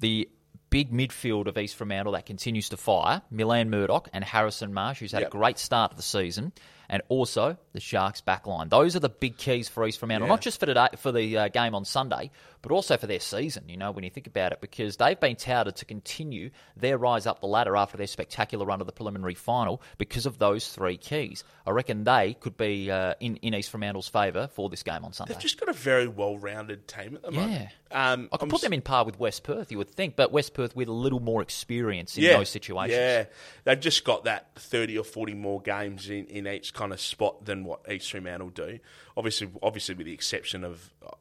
the 0.00 0.28
big 0.70 0.92
midfield 0.92 1.46
of 1.46 1.56
East 1.56 1.76
Fremantle 1.76 2.12
that 2.12 2.26
continues 2.26 2.68
to 2.70 2.76
fire, 2.76 3.22
Milan 3.30 3.70
Murdoch 3.70 4.08
and 4.12 4.24
Harrison 4.24 4.74
Marsh, 4.74 4.98
who's 4.98 5.12
had 5.12 5.20
Yep. 5.22 5.28
a 5.28 5.30
great 5.30 5.58
start 5.58 5.92
to 5.92 5.96
the 5.96 6.02
season. 6.02 6.52
And 6.88 7.02
also 7.08 7.56
the 7.72 7.80
Sharks 7.80 8.20
back 8.20 8.46
line. 8.46 8.68
Those 8.68 8.96
are 8.96 9.00
the 9.00 9.08
big 9.08 9.36
keys 9.36 9.68
for 9.68 9.86
East 9.86 9.98
Fremantle, 9.98 10.28
not 10.28 10.40
just 10.40 10.60
for 10.60 10.66
today, 10.66 10.88
for 10.96 11.12
the 11.12 11.36
uh, 11.38 11.48
game 11.48 11.74
on 11.74 11.84
Sunday, 11.84 12.30
but 12.62 12.72
also 12.72 12.96
for 12.96 13.06
their 13.06 13.20
season. 13.20 13.64
You 13.68 13.76
know, 13.76 13.90
when 13.90 14.04
you 14.04 14.10
think 14.10 14.26
about 14.26 14.52
it, 14.52 14.60
because 14.60 14.96
they've 14.96 15.18
been 15.18 15.36
touted 15.36 15.76
to 15.76 15.84
continue 15.84 16.50
their 16.76 16.98
rise 16.98 17.26
up 17.26 17.40
the 17.40 17.46
ladder 17.46 17.76
after 17.76 17.96
their 17.96 18.06
spectacular 18.06 18.64
run 18.64 18.78
to 18.78 18.84
the 18.84 18.92
preliminary 18.92 19.34
final 19.34 19.82
because 19.98 20.26
of 20.26 20.38
those 20.38 20.68
three 20.68 20.96
keys. 20.96 21.44
I 21.66 21.70
reckon 21.70 22.04
they 22.04 22.36
could 22.38 22.56
be 22.56 22.90
uh, 22.90 23.14
in 23.20 23.36
in 23.36 23.54
East 23.54 23.70
Fremantle's 23.70 24.08
favour 24.08 24.48
for 24.48 24.68
this 24.68 24.82
game 24.82 25.04
on 25.04 25.12
Sunday. 25.12 25.34
They've 25.34 25.42
just 25.42 25.58
got 25.58 25.68
a 25.68 25.72
very 25.72 26.06
well-rounded 26.06 26.86
team 26.86 27.14
at 27.16 27.22
the 27.22 27.30
moment. 27.30 27.68
Um, 27.90 28.28
I 28.32 28.36
could 28.36 28.44
I'm 28.44 28.50
put 28.50 28.58
s- 28.58 28.62
them 28.62 28.72
in 28.72 28.82
par 28.82 29.04
with 29.04 29.18
West 29.18 29.44
Perth, 29.44 29.70
you 29.70 29.78
would 29.78 29.90
think, 29.90 30.16
but 30.16 30.32
West 30.32 30.52
Perth 30.52 30.74
with 30.74 30.88
a 30.88 30.92
little 30.92 31.20
more 31.20 31.42
experience 31.42 32.16
in 32.16 32.24
yeah, 32.24 32.36
those 32.36 32.48
situations. 32.48 32.96
Yeah, 32.96 33.24
they've 33.64 33.80
just 33.80 34.04
got 34.04 34.24
that 34.24 34.48
thirty 34.56 34.98
or 34.98 35.04
forty 35.04 35.34
more 35.34 35.60
games 35.60 36.10
in, 36.10 36.26
in 36.26 36.46
each 36.46 36.73
kind 36.74 36.92
of 36.92 37.00
spot 37.00 37.46
than 37.46 37.64
what 37.64 37.80
East 37.90 38.10
Fremantle 38.10 38.50
do. 38.50 38.78
Obviously, 39.16 39.48
obviously 39.62 39.94
with 39.94 40.06
the 40.06 40.12
exception 40.12 40.64
of. 40.64 40.90
Uh, 41.04 41.12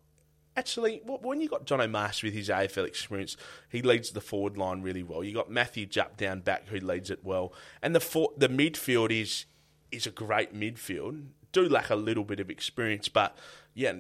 actually, 0.58 1.02
when 1.06 1.40
you 1.40 1.48
got 1.48 1.66
Jono 1.66 1.90
Marsh 1.90 2.24
with 2.24 2.34
his 2.34 2.50
AFL 2.50 2.86
experience, 2.86 3.38
he 3.70 3.82
leads 3.82 4.12
the 4.12 4.22
forward 4.22 4.58
line 4.58 4.82
really 4.82 5.04
well. 5.04 5.24
You 5.24 5.34
got 5.34 5.50
Matthew 5.50 5.86
Jupp 5.86 6.18
down 6.18 6.42
back 6.42 6.68
who 6.68 6.80
leads 6.80 7.10
it 7.10 7.20
well, 7.24 7.54
and 7.82 7.96
the 7.96 8.02
for, 8.02 8.32
the 8.36 8.50
midfield 8.50 9.12
is 9.12 9.46
is 9.92 10.06
a 10.06 10.12
great 10.12 10.54
midfield. 10.54 11.28
Do 11.52 11.70
lack 11.70 11.92
a 11.92 11.96
little 11.96 12.24
bit 12.24 12.40
of 12.40 12.50
experience, 12.50 13.08
but 13.08 13.38
yeah, 13.76 13.94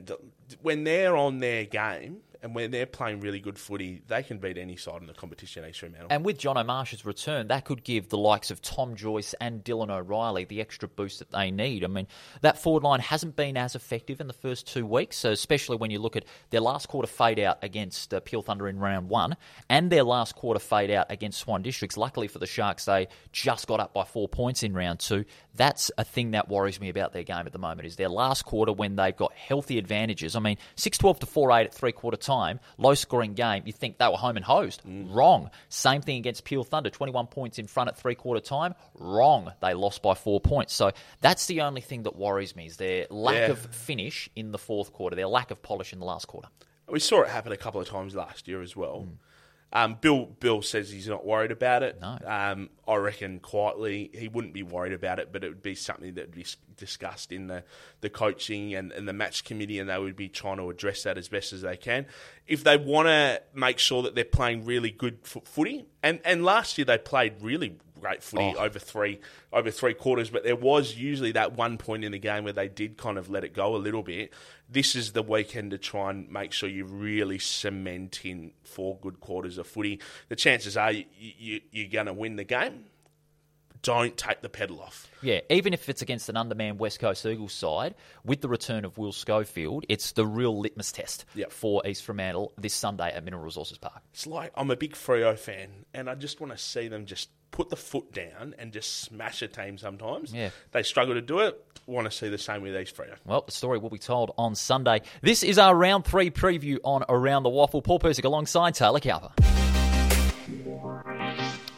when 0.61 0.83
they're 0.83 1.15
on 1.15 1.39
their 1.39 1.65
game 1.65 2.21
and 2.43 2.53
when 2.53 2.71
they're 2.71 2.85
playing 2.85 3.21
really 3.21 3.39
good 3.39 3.57
footy, 3.57 4.01
they 4.07 4.21
can 4.21 4.37
beat 4.37 4.57
any 4.57 4.75
side 4.75 4.99
in 5.01 5.07
the 5.07 5.13
competition. 5.13 5.63
East 5.67 5.79
Fremantle. 5.79 6.07
And 6.09 6.25
with 6.25 6.37
Jono 6.37 6.65
Marsh's 6.65 7.05
return, 7.05 7.47
that 7.47 7.63
could 7.63 7.85
give 7.85 8.09
the 8.09 8.17
likes 8.17 8.51
of 8.51 8.61
Tom 8.61 8.95
Joyce 8.95 9.33
and 9.39 9.63
Dylan 9.63 9.89
O'Reilly 9.89 10.43
the 10.43 10.59
extra 10.59 10.89
boost 10.89 11.19
that 11.19 11.31
they 11.31 11.51
need. 11.51 11.85
I 11.85 11.87
mean, 11.87 12.05
that 12.41 12.57
forward 12.57 12.83
line 12.83 12.99
hasn't 12.99 13.37
been 13.37 13.55
as 13.55 13.75
effective 13.75 14.19
in 14.19 14.27
the 14.27 14.33
first 14.33 14.67
two 14.67 14.85
weeks, 14.85 15.17
so 15.17 15.31
especially 15.31 15.77
when 15.77 15.89
you 15.89 15.99
look 15.99 16.17
at 16.17 16.25
their 16.49 16.59
last 16.59 16.89
quarter 16.89 17.07
fade 17.07 17.39
out 17.39 17.59
against 17.61 18.13
uh, 18.13 18.19
Peel 18.19 18.41
Thunder 18.41 18.67
in 18.67 18.77
round 18.77 19.07
one 19.07 19.37
and 19.69 19.89
their 19.89 20.03
last 20.03 20.35
quarter 20.35 20.59
fade 20.59 20.91
out 20.91 21.07
against 21.09 21.39
Swan 21.39 21.61
Districts. 21.61 21.95
Luckily 21.95 22.27
for 22.27 22.39
the 22.39 22.47
Sharks, 22.47 22.83
they 22.83 23.07
just 23.31 23.67
got 23.67 23.79
up 23.79 23.93
by 23.93 24.03
four 24.03 24.27
points 24.27 24.63
in 24.63 24.73
round 24.73 24.99
two. 24.99 25.23
That's 25.55 25.91
a 25.97 26.03
thing 26.03 26.31
that 26.31 26.49
worries 26.49 26.81
me 26.81 26.89
about 26.89 27.13
their 27.13 27.23
game 27.23 27.45
at 27.45 27.53
the 27.53 27.59
moment 27.59 27.87
is 27.87 27.95
their 27.95 28.09
last 28.09 28.43
quarter 28.43 28.73
when 28.73 28.97
they've 28.97 29.15
got 29.15 29.31
healthy 29.33 29.77
advantages. 29.77 30.35
I 30.35 30.39
mean, 30.39 30.57
6-12 30.75 31.19
to 31.19 31.25
4-8 31.25 31.65
at 31.65 31.73
three-quarter 31.73 32.17
time, 32.17 32.32
low-scoring 32.77 33.33
game. 33.33 33.63
You 33.65 33.73
think 33.73 33.97
they 33.97 34.07
were 34.07 34.13
home 34.17 34.35
and 34.37 34.45
hosed. 34.45 34.81
Wrong. 34.85 35.49
Same 35.69 36.01
thing 36.01 36.17
against 36.17 36.43
Peel 36.45 36.63
Thunder, 36.63 36.89
21 36.89 37.27
points 37.27 37.59
in 37.59 37.67
front 37.67 37.89
at 37.89 37.97
three-quarter 37.97 38.41
time. 38.41 38.75
Wrong. 38.95 39.51
They 39.61 39.73
lost 39.73 40.01
by 40.01 40.13
four 40.13 40.39
points. 40.41 40.73
So 40.73 40.91
that's 41.21 41.45
the 41.47 41.61
only 41.61 41.81
thing 41.81 42.03
that 42.03 42.15
worries 42.15 42.55
me 42.55 42.65
is 42.67 42.77
their 42.77 43.07
lack 43.09 43.35
Yeah. 43.35 43.51
of 43.51 43.59
finish 43.59 44.29
in 44.35 44.51
the 44.51 44.57
fourth 44.57 44.93
quarter, 44.93 45.15
their 45.15 45.27
lack 45.27 45.51
of 45.51 45.61
polish 45.61 45.93
in 45.93 45.99
the 45.99 46.05
last 46.05 46.27
quarter. 46.27 46.47
We 46.87 46.99
saw 46.99 47.21
it 47.21 47.29
happen 47.29 47.51
a 47.51 47.57
couple 47.57 47.79
of 47.81 47.87
times 47.87 48.13
last 48.15 48.47
year 48.47 48.61
as 48.61 48.75
well. 48.75 49.01
Hmm. 49.01 49.13
Um, 49.75 49.97
Bill 49.99 50.27
Bill 50.39 50.61
says 50.61 50.91
he's 50.91 51.07
not 51.07 51.25
worried 51.25 51.51
about 51.51 51.81
it. 51.81 51.99
No. 51.99 52.17
Um, 52.25 52.69
I 52.87 52.95
reckon 52.95 53.39
quietly 53.39 54.11
he 54.13 54.27
wouldn't 54.27 54.53
be 54.53 54.61
worried 54.61 54.93
about 54.93 55.17
it, 55.17 55.29
but 55.31 55.43
it 55.43 55.49
would 55.49 55.63
be 55.63 55.73
something 55.73 56.13
that 56.13 56.27
would 56.27 56.35
be 56.35 56.45
discussed 56.77 57.31
in 57.31 57.47
the, 57.47 57.63
the 58.01 58.09
coaching 58.09 58.75
and, 58.75 58.91
and 58.91 59.07
the 59.07 59.13
match 59.13 59.43
committee, 59.43 59.79
and 59.79 59.89
they 59.89 59.97
would 59.97 60.15
be 60.15 60.29
trying 60.29 60.57
to 60.57 60.69
address 60.69 61.03
that 61.03 61.17
as 61.17 61.27
best 61.27 61.53
as 61.53 61.61
they 61.61 61.75
can. 61.75 62.05
If 62.47 62.63
they 62.63 62.77
want 62.77 63.07
to 63.07 63.41
make 63.55 63.79
sure 63.79 64.03
that 64.03 64.13
they're 64.13 64.23
playing 64.25 64.65
really 64.65 64.91
good 64.91 65.19
footy, 65.23 65.87
and, 66.03 66.19
and 66.23 66.45
last 66.45 66.77
year 66.77 66.85
they 66.85 66.99
played 66.99 67.41
really 67.41 67.77
great 68.03 68.21
footy 68.21 68.53
Oh. 68.57 68.63
over 68.65 68.79
three 68.79 69.19
over 69.53 69.71
three 69.71 69.93
quarters, 69.93 70.29
but 70.29 70.43
there 70.43 70.55
was 70.55 70.95
usually 70.95 71.31
that 71.33 71.53
one 71.53 71.77
point 71.77 72.03
in 72.03 72.11
the 72.11 72.19
game 72.19 72.43
where 72.43 72.51
they 72.53 72.67
did 72.67 72.97
kind 72.97 73.17
of 73.17 73.29
let 73.29 73.43
it 73.43 73.53
go 73.53 73.75
a 73.75 73.77
little 73.77 74.03
bit. 74.03 74.33
This 74.69 74.95
is 74.95 75.13
the 75.13 75.23
weekend 75.23 75.71
to 75.71 75.77
try 75.77 76.09
and 76.09 76.29
make 76.29 76.51
sure 76.51 76.67
you 76.67 76.85
really 76.85 77.39
cement 77.39 78.25
in 78.25 78.51
four 78.63 78.97
good 79.01 79.19
quarters 79.19 79.57
of 79.57 79.67
footy. 79.67 79.99
The 80.29 80.35
chances 80.35 80.75
are 80.75 80.91
you, 80.91 81.05
you, 81.17 81.61
you're 81.71 81.89
going 81.89 82.07
to 82.07 82.13
win 82.13 82.35
the 82.35 82.43
game. 82.43 82.85
Don't 83.81 84.15
take 84.15 84.39
the 84.41 84.47
pedal 84.47 84.79
off. 84.81 85.09
Yeah, 85.21 85.41
even 85.49 85.73
if 85.73 85.89
it's 85.89 86.01
against 86.01 86.29
an 86.29 86.37
undermanned 86.37 86.79
West 86.79 87.01
Coast 87.01 87.25
Eagles 87.25 87.51
side, 87.51 87.95
with 88.23 88.39
the 88.39 88.47
return 88.47 88.85
of 88.85 88.97
Will 88.97 89.11
Schofield, 89.11 89.85
it's 89.89 90.13
the 90.13 90.25
real 90.25 90.57
litmus 90.57 90.93
test 90.93 91.25
Yep. 91.35 91.51
for 91.51 91.85
East 91.85 92.05
Fremantle 92.05 92.53
this 92.57 92.73
Sunday 92.73 93.11
at 93.13 93.25
Mineral 93.25 93.43
Resources 93.43 93.77
Park. 93.77 94.01
It's 94.13 94.25
like 94.25 94.53
I'm 94.55 94.71
a 94.71 94.77
big 94.77 94.93
Freo 94.93 95.37
fan, 95.37 95.67
and 95.93 96.09
I 96.09 96.15
just 96.15 96.39
want 96.39 96.53
to 96.53 96.57
see 96.57 96.87
them 96.87 97.05
just 97.05 97.29
put 97.53 97.69
the 97.69 97.77
foot 97.77 98.11
down 98.11 98.53
and 98.59 98.73
just 98.73 98.99
smash 99.01 99.41
a 99.41 99.47
team. 99.47 99.77
Sometimes, 99.77 100.33
Yeah. 100.33 100.49
they 100.73 100.83
struggle 100.83 101.13
to 101.13 101.21
do 101.21 101.39
it. 101.39 101.63
Want 101.85 102.09
to 102.09 102.11
see 102.11 102.27
the 102.29 102.37
same 102.37 102.61
with 102.63 102.73
these 102.73 102.91
three. 102.91 103.05
Well, 103.25 103.41
the 103.45 103.51
story 103.51 103.77
will 103.77 103.89
be 103.89 103.97
told 103.99 104.33
on 104.37 104.55
Sunday. 104.55 105.01
This 105.21 105.43
is 105.43 105.57
our 105.57 105.75
round 105.75 106.03
three 106.05 106.29
preview 106.31 106.79
on 106.83 107.03
Around 107.07 107.43
the 107.43 107.49
WAFL. 107.49 107.83
Paul 107.83 107.99
Persick 107.99 108.25
alongside 108.25 108.73
Taylor 108.75 108.99
Cowper. 108.99 109.31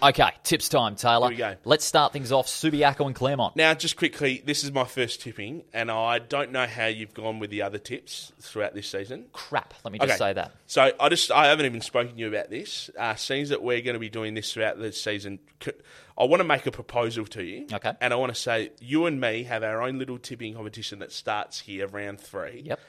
Okay, 0.06 0.30
tips 0.44 0.70
time, 0.70 0.96
Taylor. 0.96 1.30
Here 1.32 1.50
we 1.50 1.56
go. 1.56 1.56
Let's 1.66 1.84
start 1.84 2.14
things 2.14 2.32
off. 2.32 2.46
Subiaco 2.46 3.08
and 3.08 3.16
Claremont. 3.16 3.56
Now, 3.56 3.74
just 3.74 3.98
quickly, 3.98 4.44
this 4.46 4.64
is 4.64 4.72
my 4.72 4.84
first 4.84 5.20
tipping, 5.20 5.64
and 5.74 5.90
I 5.90 6.20
don't 6.20 6.52
know 6.52 6.68
how 6.68 6.86
you've 6.86 7.16
gone 7.16 7.40
with 7.40 7.50
the 7.50 7.64
other 7.64 7.80
tips 7.80 8.32
throughout 8.40 8.76
this 8.76 8.88
season. 8.88 9.26
Crap, 9.34 9.74
let 9.84 9.92
me 9.92 9.98
just 9.98 10.20
say 10.20 10.32
that. 10.34 10.52
So 10.68 10.92
I 11.00 11.10
just 11.10 11.32
I 11.32 11.48
haven't 11.48 11.66
even 11.66 11.82
spoken 11.82 12.14
to 12.14 12.20
you 12.20 12.28
about 12.28 12.52
this. 12.52 12.92
Uh, 12.98 13.16
seems 13.16 13.50
that 13.50 13.64
we're 13.64 13.82
going 13.82 13.96
to 13.96 14.00
be 14.00 14.10
doing 14.10 14.36
this 14.36 14.54
throughout 14.54 14.78
the 14.78 14.92
season. 14.92 15.40
C- 15.64 15.72
I 16.16 16.26
want 16.26 16.40
to 16.40 16.48
make 16.48 16.68
a 16.68 16.72
proposal 16.72 17.26
to 17.26 17.44
you. 17.44 17.66
Okay. 17.74 17.94
And 18.00 18.14
I 18.14 18.16
want 18.18 18.34
to 18.34 18.40
say 18.40 18.74
you 18.80 19.08
and 19.08 19.20
me 19.20 19.44
have 19.46 19.64
our 19.64 19.82
own 19.82 19.98
little 19.98 20.20
tipping 20.20 20.54
competition 20.54 21.00
that 21.00 21.14
starts 21.14 21.62
here 21.62 21.88
round 21.88 22.20
three. 22.22 22.62
Yep, 22.64 22.80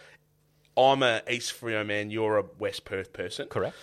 I'm 0.77 1.03
a 1.03 1.23
East 1.31 1.59
Freo 1.59 1.87
man. 1.87 2.11
You're 2.11 2.37
a 2.37 2.45
West 2.59 2.85
Perth 2.85 3.15
person. 3.15 3.49
correct. 3.49 3.75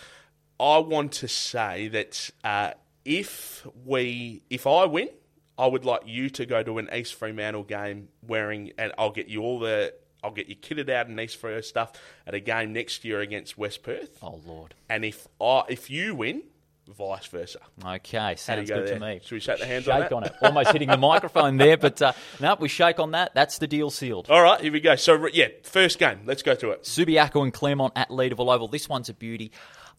I 0.59 0.77
want 0.77 1.13
to 1.13 1.27
say 1.27 1.87
that 1.89 2.29
uh, 2.43 2.71
if 3.05 3.65
we, 3.85 4.43
if 4.49 4.67
I 4.67 4.85
win, 4.85 5.09
I 5.57 5.67
would 5.67 5.85
like 5.85 6.01
you 6.05 6.29
to 6.31 6.45
go 6.45 6.63
to 6.63 6.77
an 6.79 6.89
East 6.93 7.15
Fremantle 7.15 7.63
game 7.63 8.09
wearing, 8.25 8.71
and 8.77 8.91
I'll 8.97 9.11
get 9.11 9.27
you 9.27 9.41
all 9.41 9.59
the, 9.59 9.93
I'll 10.23 10.31
get 10.31 10.47
you 10.47 10.55
kitted 10.55 10.89
out 10.89 11.07
in 11.07 11.19
East 11.19 11.41
Freo 11.41 11.63
stuff 11.63 11.93
at 12.25 12.33
a 12.33 12.39
game 12.39 12.73
next 12.73 13.05
year 13.05 13.19
against 13.21 13.57
West 13.57 13.83
Perth. 13.83 14.17
Oh, 14.21 14.39
Lord. 14.45 14.73
And 14.89 15.05
if 15.05 15.27
I, 15.39 15.63
if 15.69 15.89
you 15.89 16.15
win, 16.15 16.43
vice 16.87 17.27
versa. 17.27 17.59
Okay, 17.85 18.35
sounds 18.35 18.69
go 18.69 18.77
good 18.77 18.87
there? 18.87 18.99
to 18.99 19.05
me. 19.05 19.19
Should 19.23 19.35
we 19.35 19.39
shake 19.39 19.59
the 19.59 19.65
hands 19.65 19.85
Shake 19.85 20.11
on 20.11 20.13
on 20.13 20.23
it. 20.25 20.35
Almost 20.41 20.71
hitting 20.71 20.89
the 20.89 20.97
microphone 20.97 21.57
there, 21.57 21.77
but 21.77 22.01
uh, 22.01 22.13
no, 22.39 22.55
we 22.59 22.67
shake 22.67 22.99
on 22.99 23.11
that. 23.11 23.33
That's 23.33 23.57
the 23.57 23.67
deal 23.67 23.89
sealed. 23.89 24.29
All 24.29 24.41
right, 24.41 24.59
here 24.59 24.71
we 24.71 24.79
go. 24.79 24.95
So 24.95 25.27
yeah, 25.27 25.47
first 25.63 25.99
game. 25.99 26.21
Let's 26.25 26.41
go 26.41 26.55
through 26.55 26.71
it. 26.71 26.83
Subiaco 26.83 27.43
and 27.43 27.53
Claremont 27.53 27.93
at 27.95 28.09
Leederville 28.09 28.53
Oval. 28.53 28.67
This 28.67 28.89
one's 28.89 29.09
a 29.09 29.13
beauty. 29.13 29.51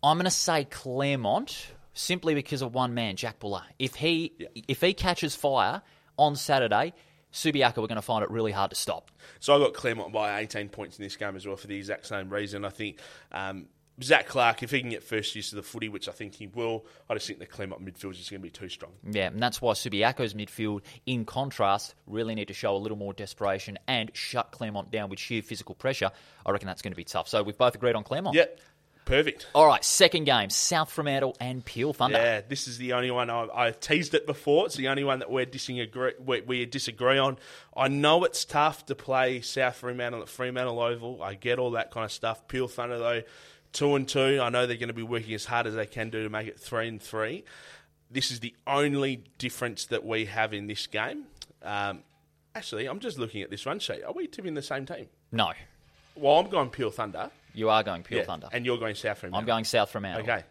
I'm 0.02 0.16
going 0.16 0.24
to 0.24 0.30
say 0.30 0.64
Claremont 0.64 1.68
simply 1.94 2.34
because 2.34 2.60
of 2.60 2.74
one 2.74 2.92
man, 2.92 3.16
Jack 3.16 3.38
Buller. 3.38 3.62
If 3.78 3.94
he 3.94 4.32
if 4.68 4.80
he 4.80 4.92
catches 4.92 5.34
fire 5.34 5.82
on 6.18 6.36
Saturday, 6.36 6.92
Subiaco 7.32 7.78
we're 7.78 7.86
going 7.86 7.96
to 7.96 8.02
find 8.02 8.22
it 8.22 8.30
really 8.30 8.52
hard 8.52 8.70
to 8.70 8.76
stop. 8.76 9.10
So 9.40 9.54
I 9.54 9.58
got 9.58 9.74
Claremont 9.74 10.12
by 10.12 10.40
18 10.40 10.68
points 10.68 10.98
in 10.98 11.04
this 11.04 11.16
game 11.16 11.36
as 11.36 11.46
well 11.46 11.56
for 11.56 11.66
the 11.66 11.76
exact 11.76 12.06
same 12.06 12.28
reason. 12.28 12.64
I 12.64 12.70
think 12.70 12.98
um, 13.32 13.66
Zach 14.02 14.26
Clark, 14.26 14.62
if 14.62 14.70
he 14.72 14.80
can 14.80 14.90
get 14.90 15.04
first 15.04 15.34
use 15.36 15.52
of 15.52 15.56
the 15.56 15.62
footy, 15.62 15.88
which 15.88 16.08
I 16.08 16.12
think 16.12 16.34
he 16.34 16.48
will, 16.48 16.84
I 17.08 17.14
just 17.14 17.26
think 17.28 17.38
the 17.38 17.46
Claremont 17.46 17.84
midfield 17.84 18.12
is 18.12 18.18
just 18.18 18.30
going 18.30 18.40
to 18.40 18.44
be 18.44 18.50
too 18.50 18.68
strong. 18.68 18.92
Yeah, 19.08 19.28
and 19.28 19.40
that's 19.40 19.62
why 19.62 19.72
Subiaco's 19.72 20.34
midfield, 20.34 20.82
in 21.06 21.24
contrast, 21.24 21.94
really 22.06 22.34
need 22.34 22.48
to 22.48 22.54
show 22.54 22.74
a 22.74 22.78
little 22.78 22.98
more 22.98 23.12
desperation 23.12 23.78
and 23.86 24.10
shut 24.12 24.50
Claremont 24.50 24.90
down 24.90 25.10
with 25.10 25.20
sheer 25.20 25.42
physical 25.42 25.76
pressure. 25.76 26.10
I 26.44 26.50
reckon 26.50 26.66
that's 26.66 26.82
going 26.82 26.92
to 26.92 26.96
be 26.96 27.04
tough. 27.04 27.28
So 27.28 27.42
we've 27.42 27.56
both 27.56 27.76
agreed 27.76 27.94
on 27.94 28.02
Claremont. 28.02 28.34
Yeah, 28.34 28.46
perfect. 29.04 29.46
All 29.54 29.66
right, 29.66 29.84
second 29.84 30.24
game, 30.24 30.50
South 30.50 30.90
Fremantle 30.90 31.36
and 31.40 31.64
Peel 31.64 31.92
Thunder. 31.92 32.18
Yeah, 32.18 32.40
this 32.48 32.66
is 32.68 32.78
the 32.78 32.92
only 32.94 33.10
one 33.10 33.30
I, 33.30 33.48
I 33.52 33.70
teased 33.70 34.14
it 34.14 34.26
before. 34.26 34.66
It's 34.66 34.76
the 34.76 34.88
only 34.88 35.04
one 35.04 35.18
that 35.20 35.30
we're 35.30 35.44
disagree 35.46 36.12
we, 36.24 36.40
we 36.42 36.66
disagree 36.66 37.18
on. 37.18 37.38
I 37.76 37.88
know 37.88 38.24
it's 38.24 38.44
tough 38.44 38.86
to 38.86 38.94
play 38.94 39.40
South 39.40 39.76
Fremantle 39.76 40.22
at 40.22 40.28
Fremantle 40.28 40.80
Oval. 40.80 41.22
I 41.22 41.34
get 41.34 41.58
all 41.58 41.72
that 41.72 41.90
kind 41.90 42.04
of 42.04 42.12
stuff. 42.12 42.46
Peel 42.48 42.68
Thunder 42.68 42.98
though, 42.98 43.22
two 43.72 43.94
and 43.94 44.08
two. 44.08 44.40
I 44.42 44.48
know 44.50 44.66
they're 44.66 44.76
going 44.76 44.88
to 44.88 44.94
be 44.94 45.02
working 45.02 45.34
as 45.34 45.44
hard 45.44 45.66
as 45.66 45.74
they 45.74 45.86
can 45.86 46.10
do 46.10 46.22
to 46.22 46.30
make 46.30 46.46
it 46.46 46.58
three 46.58 46.88
and 46.88 47.00
three. 47.00 47.44
This 48.10 48.30
is 48.30 48.40
the 48.40 48.54
only 48.66 49.24
difference 49.38 49.86
that 49.86 50.04
we 50.04 50.26
have 50.26 50.54
in 50.54 50.66
this 50.66 50.86
game. 50.86 51.24
Um, 51.62 52.02
actually, 52.54 52.86
I'm 52.86 53.00
just 53.00 53.18
looking 53.18 53.42
at 53.42 53.50
this 53.50 53.66
run 53.66 53.78
sheet. 53.80 54.04
Are 54.04 54.12
we 54.12 54.26
tipping 54.26 54.54
the 54.54 54.62
same 54.62 54.86
team? 54.86 55.06
No, 55.32 55.52
Well, 56.14 56.38
I'm 56.38 56.48
going 56.48 56.70
Peel 56.70 56.90
Thunder. 56.90 57.30
You 57.54 57.70
are 57.70 57.82
going 57.82 58.02
Peel 58.02 58.18
Yeah, 58.18 58.24
Thunder. 58.24 58.48
and 58.52 58.66
you're 58.66 58.78
going 58.78 58.94
South 58.94 59.18
Fremantle. 59.18 59.38
I'm 59.40 59.46
going 59.46 59.64
South 59.64 59.90
from 59.90 60.02
Fremantle. 60.02 60.30
Okay. 60.30 60.44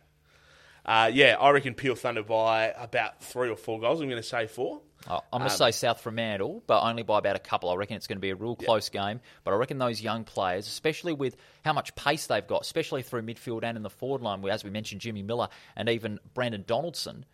Uh, 0.86 1.10
yeah, 1.14 1.38
I 1.40 1.52
reckon 1.52 1.76
Peel 1.76 1.96
Thunder 1.96 2.24
by 2.24 2.74
about 2.78 3.24
three 3.24 3.50
or 3.50 3.56
four 3.56 3.80
goals. 3.80 4.02
I'm 4.02 4.10
going 4.10 4.22
to 4.22 4.28
say 4.28 4.48
four. 4.48 4.82
Oh, 5.10 5.20
I'm 5.32 5.40
going 5.40 5.50
to 5.50 5.54
Um, 5.54 5.58
say 5.58 5.72
South 5.72 6.02
Fremantle, 6.02 6.64
but 6.68 6.82
only 6.84 7.04
by 7.04 7.20
about 7.20 7.36
a 7.36 7.40
couple. 7.40 7.70
I 7.70 7.76
reckon 7.76 7.96
it's 7.98 8.08
going 8.08 8.18
to 8.18 8.22
be 8.22 8.30
a 8.32 8.36
real 8.36 8.56
close 8.56 8.90
game. 8.90 9.22
But 9.44 9.54
I 9.54 9.58
reckon 9.58 9.78
those 9.78 10.02
young 10.02 10.24
players, 10.26 10.68
especially 10.68 11.14
with 11.14 11.36
how 11.64 11.72
much 11.74 11.94
pace 11.96 12.28
they've 12.28 12.46
got, 12.46 12.62
especially 12.64 13.02
through 13.02 13.22
midfield 13.22 13.64
and 13.64 13.78
in 13.78 13.84
the 13.84 13.90
forward 13.90 14.22
line, 14.22 14.42
where, 14.42 14.52
as 14.54 14.64
we 14.64 14.70
mentioned, 14.70 15.00
Jimmy 15.02 15.22
Miller 15.24 15.48
and 15.76 15.88
even 15.90 16.20
Brandon 16.34 16.64
Donaldson, 16.68 17.26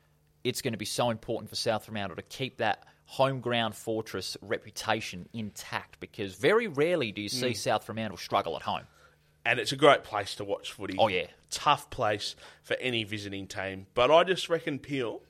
it's 0.44 0.62
going 0.62 0.74
to 0.74 0.78
be 0.80 0.86
so 0.86 1.10
important 1.10 1.50
for 1.50 1.56
South 1.56 1.86
Fremantle 1.86 2.16
to 2.18 2.22
keep 2.24 2.58
that 2.58 2.86
home 3.06 3.40
ground 3.40 3.74
fortress 3.76 4.38
reputation 4.42 5.28
intact 5.34 6.00
because 6.00 6.36
very 6.36 6.68
rarely 6.68 7.12
do 7.12 7.22
you 7.22 7.30
Mm. 7.30 7.34
see 7.40 7.54
South 7.56 7.84
Fremantle 7.84 8.18
struggle 8.18 8.56
at 8.56 8.62
home. 8.62 8.84
And 9.46 9.60
it's 9.60 9.72
a 9.72 9.76
great 9.76 10.04
place 10.04 10.36
to 10.36 10.44
watch 10.44 10.72
footy. 10.72 10.96
Oh, 11.00 11.08
yeah. 11.08 11.26
tough 11.50 11.90
place 11.90 12.36
for 12.64 12.76
any 12.76 13.04
visiting 13.04 13.48
team. 13.48 13.88
But 13.94 14.12
I 14.12 14.24
just 14.24 14.50
reckon 14.50 14.80
Peel. 14.80 15.22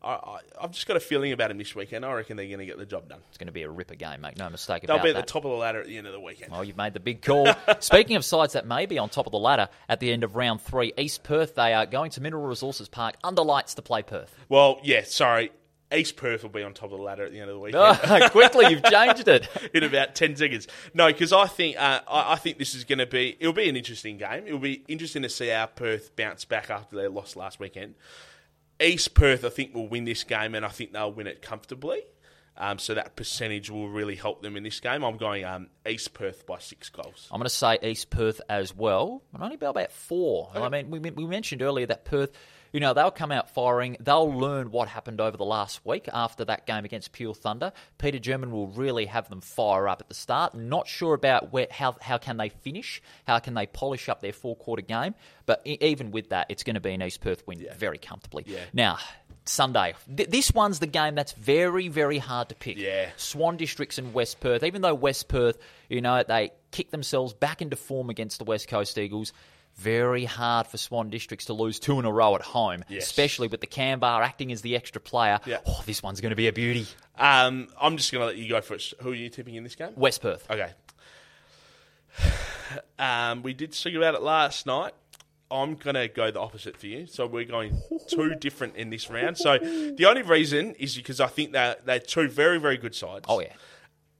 I, 0.00 0.10
I, 0.10 0.38
I've 0.60 0.70
just 0.70 0.86
got 0.86 0.96
a 0.96 1.00
feeling 1.00 1.32
about 1.32 1.50
him 1.50 1.58
this 1.58 1.74
weekend. 1.74 2.04
I 2.04 2.12
reckon 2.12 2.36
they're 2.36 2.46
going 2.46 2.60
to 2.60 2.66
get 2.66 2.78
the 2.78 2.86
job 2.86 3.08
done. 3.08 3.18
It's 3.30 3.38
going 3.38 3.48
to 3.48 3.52
be 3.52 3.62
a 3.62 3.70
ripper 3.70 3.96
game, 3.96 4.20
make 4.20 4.38
no 4.38 4.48
mistake 4.48 4.82
They'll 4.82 4.94
about 4.94 5.02
that. 5.02 5.08
They'll 5.08 5.14
be 5.14 5.18
at 5.18 5.26
the 5.26 5.32
top 5.32 5.44
of 5.44 5.50
the 5.50 5.56
ladder 5.56 5.80
at 5.80 5.86
the 5.86 5.98
end 5.98 6.06
of 6.06 6.12
the 6.12 6.20
weekend. 6.20 6.52
Oh, 6.54 6.62
you've 6.62 6.76
made 6.76 6.94
the 6.94 7.00
big 7.00 7.20
call. 7.20 7.48
Speaking 7.80 8.14
of 8.14 8.24
sides 8.24 8.52
that 8.52 8.64
may 8.64 8.86
be 8.86 8.96
on 8.98 9.08
top 9.08 9.26
of 9.26 9.32
the 9.32 9.38
ladder 9.38 9.68
at 9.88 9.98
the 9.98 10.12
end 10.12 10.22
of 10.22 10.36
round 10.36 10.62
three, 10.62 10.92
East 10.96 11.24
Perth, 11.24 11.56
they 11.56 11.74
are 11.74 11.84
going 11.84 12.12
to 12.12 12.20
Mineral 12.20 12.46
Resources 12.46 12.88
Park 12.88 13.16
under 13.24 13.42
lights 13.42 13.74
to 13.74 13.82
play 13.82 14.02
Perth. 14.02 14.32
Well, 14.48 14.78
yeah, 14.84 15.02
sorry. 15.02 15.50
East 15.94 16.16
Perth 16.16 16.42
will 16.42 16.50
be 16.50 16.62
on 16.62 16.74
top 16.74 16.92
of 16.92 16.98
the 16.98 17.02
ladder 17.02 17.24
at 17.24 17.32
the 17.32 17.40
end 17.40 17.48
of 17.50 17.56
the 17.56 17.60
weekend. 17.60 17.82
Oh, 17.82 18.28
quickly, 18.30 18.66
you've 18.70 18.84
changed 18.84 19.26
it. 19.26 19.48
in 19.72 19.84
about 19.84 20.14
ten 20.14 20.36
seconds. 20.36 20.68
No, 20.94 21.06
because 21.06 21.32
I 21.32 21.46
think 21.46 21.76
uh, 21.78 22.00
I, 22.06 22.32
I 22.32 22.36
think 22.36 22.58
this 22.58 22.74
is 22.74 22.84
going 22.84 22.98
to 22.98 23.06
be 23.06 23.36
it'll 23.40 23.52
be 23.52 23.68
an 23.68 23.76
interesting 23.76 24.18
game. 24.18 24.46
It'll 24.46 24.58
be 24.58 24.84
interesting 24.88 25.22
to 25.22 25.28
see 25.28 25.48
how 25.48 25.66
Perth 25.66 26.14
bounce 26.16 26.44
back 26.44 26.70
after 26.70 26.96
they 26.96 27.08
lost 27.08 27.36
last 27.36 27.58
weekend. 27.58 27.94
East 28.80 29.14
Perth, 29.14 29.44
I 29.44 29.48
think, 29.48 29.74
will 29.74 29.88
win 29.88 30.04
this 30.04 30.24
game, 30.24 30.54
and 30.54 30.64
I 30.64 30.68
think 30.68 30.92
they'll 30.92 31.12
win 31.12 31.26
it 31.26 31.42
comfortably. 31.42 32.02
Um, 32.60 32.78
so 32.80 32.94
that 32.94 33.14
percentage 33.14 33.70
will 33.70 33.88
really 33.88 34.16
help 34.16 34.42
them 34.42 34.56
in 34.56 34.64
this 34.64 34.80
game. 34.80 35.04
I'm 35.04 35.16
going 35.16 35.44
um, 35.44 35.68
East 35.86 36.12
Perth 36.12 36.44
by 36.44 36.58
six 36.58 36.90
goals. 36.90 37.28
I'm 37.30 37.38
going 37.38 37.44
to 37.44 37.54
say 37.54 37.78
East 37.82 38.10
Perth 38.10 38.40
as 38.48 38.74
well, 38.74 39.22
but 39.32 39.42
only 39.42 39.56
by 39.56 39.68
about 39.68 39.92
four. 39.92 40.50
I 40.54 40.68
mean, 40.68 40.90
we, 40.90 40.98
we 40.98 41.24
mentioned 41.26 41.62
earlier 41.62 41.86
that 41.86 42.04
Perth, 42.04 42.32
you 42.72 42.80
know, 42.80 42.94
they'll 42.94 43.10
come 43.10 43.32
out 43.32 43.50
firing. 43.50 43.96
They'll 44.00 44.32
learn 44.32 44.70
what 44.70 44.88
happened 44.88 45.20
over 45.20 45.36
the 45.36 45.44
last 45.44 45.84
week 45.84 46.08
after 46.12 46.44
that 46.46 46.66
game 46.66 46.84
against 46.84 47.12
Peel 47.12 47.34
Thunder. 47.34 47.72
Peter 47.98 48.18
German 48.18 48.50
will 48.50 48.68
really 48.68 49.06
have 49.06 49.28
them 49.28 49.40
fire 49.40 49.88
up 49.88 50.00
at 50.00 50.08
the 50.08 50.14
start. 50.14 50.54
Not 50.54 50.86
sure 50.86 51.14
about 51.14 51.52
where 51.52 51.66
how 51.70 51.96
how 52.00 52.18
can 52.18 52.36
they 52.36 52.48
finish, 52.48 53.00
how 53.26 53.38
can 53.38 53.54
they 53.54 53.66
polish 53.66 54.08
up 54.08 54.20
their 54.20 54.32
four 54.32 54.56
quarter 54.56 54.82
game, 54.82 55.14
but 55.46 55.60
even 55.64 56.10
with 56.10 56.30
that, 56.30 56.46
it's 56.48 56.62
going 56.64 56.74
to 56.74 56.80
be 56.80 56.92
an 56.92 57.02
East 57.02 57.20
Perth 57.20 57.46
win 57.46 57.66
very 57.76 57.98
comfortably. 57.98 58.44
Yeah. 58.46 58.58
Now. 58.72 58.98
Sunday. 59.44 59.94
Th- 60.14 60.28
This 60.28 60.52
one's 60.52 60.78
the 60.78 60.86
game 60.86 61.14
that's 61.14 61.32
very, 61.32 61.88
very 61.88 62.18
hard 62.18 62.50
to 62.50 62.54
pick. 62.54 62.76
Yeah. 62.76 63.08
Swan 63.16 63.56
Districts 63.56 63.96
and 63.96 64.12
West 64.12 64.40
Perth, 64.40 64.62
even 64.62 64.82
though 64.82 64.92
West 64.92 65.26
Perth, 65.28 65.56
you 65.88 66.02
know, 66.02 66.22
they 66.22 66.50
kick 66.70 66.90
themselves 66.90 67.32
back 67.32 67.62
into 67.62 67.74
form 67.74 68.10
against 68.10 68.36
the 68.36 68.44
West 68.44 68.68
Coast 68.68 68.98
Eagles. 68.98 69.32
Very 69.78 70.24
hard 70.24 70.66
for 70.66 70.76
Swan 70.76 71.08
Districts 71.08 71.46
to 71.46 71.52
lose 71.52 71.78
two 71.78 71.98
in 72.00 72.04
a 72.04 72.10
row 72.12 72.34
at 72.34 72.42
home, 72.42 72.84
Yes. 72.88 73.04
especially 73.04 73.46
with 73.48 73.60
the 73.60 73.66
Canbar 73.66 74.22
acting 74.24 74.50
as 74.50 74.60
the 74.62 74.74
extra 74.74 75.00
player. 75.00 75.38
Yeah. 75.46 75.58
Oh, 75.66 75.82
this 75.86 76.02
one's 76.02 76.20
going 76.20 76.30
to 76.30 76.36
be 76.36 76.48
a 76.48 76.52
beauty. 76.52 76.86
Um, 77.16 77.68
I'm 77.80 77.96
just 77.96 78.10
going 78.12 78.22
to 78.22 78.26
let 78.26 78.36
you 78.36 78.48
go 78.48 78.60
first. 78.60 78.94
Who 79.02 79.10
are 79.12 79.14
you 79.14 79.28
tipping 79.28 79.54
in 79.54 79.62
this 79.62 79.76
game? 79.76 79.92
West 79.96 80.20
Perth. 80.20 80.50
Okay. 80.50 80.70
Um, 82.98 83.42
we 83.42 83.54
did 83.54 83.72
speak 83.74 83.94
about 83.94 84.14
it 84.14 84.20
last 84.20 84.66
night. 84.66 84.92
I'm 85.50 85.76
going 85.76 85.94
to 85.94 86.08
go 86.08 86.30
the 86.30 86.40
opposite 86.40 86.76
for 86.76 86.86
you. 86.86 87.06
So 87.06 87.26
we're 87.26 87.44
going 87.46 87.80
two 88.08 88.34
different 88.40 88.76
in 88.76 88.90
this 88.90 89.08
round. 89.08 89.38
So 89.38 89.56
the 89.56 90.04
only 90.06 90.20
reason 90.20 90.74
is 90.74 90.94
because 90.94 91.18
I 91.18 91.28
think 91.28 91.52
that 91.52 91.86
they're 91.86 91.98
two 92.00 92.28
very, 92.28 92.58
very 92.58 92.76
good 92.76 92.94
sides. 92.94 93.24
Oh, 93.26 93.40
yeah. 93.40 93.52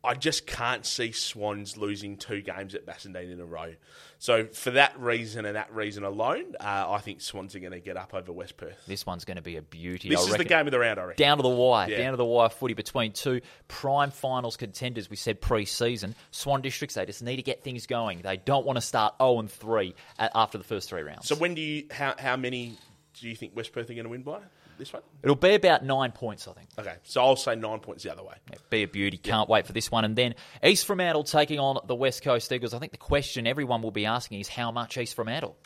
I 0.04 0.14
just 0.14 0.46
can't 0.46 0.86
see 0.86 1.10
Swans 1.10 1.76
losing 1.76 2.16
two 2.16 2.40
games 2.40 2.74
at 2.76 2.86
Bassendean 2.86 3.32
in 3.32 3.40
a 3.40 3.44
row. 3.44 3.74
So 4.20 4.46
for 4.46 4.70
that 4.72 4.98
reason 4.98 5.44
and 5.44 5.56
that 5.56 5.74
reason 5.74 6.04
alone, 6.04 6.54
uh, 6.60 6.86
I 6.88 6.98
think 6.98 7.20
Swans 7.20 7.54
are 7.56 7.58
going 7.58 7.72
to 7.72 7.80
get 7.80 7.96
up 7.96 8.14
over 8.14 8.32
West 8.32 8.56
Perth. 8.56 8.80
This 8.86 9.04
one's 9.04 9.24
going 9.24 9.36
to 9.38 9.42
be 9.42 9.56
a 9.56 9.62
beauty. 9.62 10.08
This 10.08 10.20
I 10.20 10.30
is 10.30 10.36
the 10.36 10.44
game 10.44 10.66
of 10.66 10.70
the 10.70 10.78
round, 10.78 11.00
I 11.00 11.04
reckon. 11.04 11.22
Down 11.24 11.36
to 11.38 11.42
the 11.42 11.48
wire, 11.48 11.90
Yeah. 11.90 11.98
down 11.98 12.12
to 12.12 12.16
the 12.16 12.24
wire 12.24 12.48
footy 12.48 12.74
between 12.74 13.12
two 13.12 13.40
prime 13.66 14.10
finals 14.12 14.56
contenders. 14.56 15.10
We 15.10 15.16
said 15.16 15.40
pre-season. 15.40 16.14
Swan 16.30 16.62
Districts, 16.62 16.94
they 16.94 17.04
just 17.04 17.22
need 17.22 17.36
to 17.36 17.42
get 17.42 17.64
things 17.64 17.86
going. 17.86 18.22
They 18.22 18.36
don't 18.36 18.64
want 18.64 18.76
to 18.76 18.82
start 18.82 19.14
0 19.18 19.40
and 19.40 19.50
3 19.50 19.94
after 20.18 20.58
the 20.58 20.64
first 20.64 20.88
three 20.88 21.02
rounds. 21.02 21.26
So 21.26 21.34
when 21.34 21.54
do 21.54 21.60
you? 21.60 21.86
How 21.90 22.14
how 22.18 22.36
many 22.36 22.76
do 23.20 23.28
you 23.28 23.34
think 23.34 23.56
West 23.56 23.72
Perth 23.72 23.90
are 23.90 23.94
going 23.94 24.04
to 24.04 24.10
win 24.10 24.22
by? 24.22 24.38
This 24.78 24.92
one? 24.92 25.02
It'll 25.22 25.34
be 25.34 25.54
about 25.54 25.84
nine 25.84 26.12
points, 26.12 26.46
I 26.46 26.52
think. 26.52 26.68
Okay, 26.78 26.94
so 27.02 27.20
I'll 27.20 27.36
say 27.36 27.56
nine 27.56 27.80
points 27.80 28.04
the 28.04 28.12
other 28.12 28.22
way. 28.22 28.34
Yeah, 28.50 28.58
be 28.70 28.82
a 28.84 28.88
beauty. 28.88 29.16
Can't 29.16 29.48
wait 29.48 29.66
for 29.66 29.72
this 29.72 29.90
one. 29.90 30.04
And 30.04 30.14
then 30.14 30.36
East 30.62 30.86
Fremantle 30.86 31.24
taking 31.24 31.58
on 31.58 31.78
the 31.86 31.96
West 31.96 32.22
Coast 32.22 32.52
Eagles. 32.52 32.72
I 32.74 32.78
think 32.78 32.92
the 32.92 32.98
question 32.98 33.46
everyone 33.46 33.82
will 33.82 33.90
be 33.90 34.06
asking 34.06 34.40
is 34.40 34.48
how 34.48 34.70
much 34.70 34.96
East 34.96 35.14
Fremantle? 35.14 35.56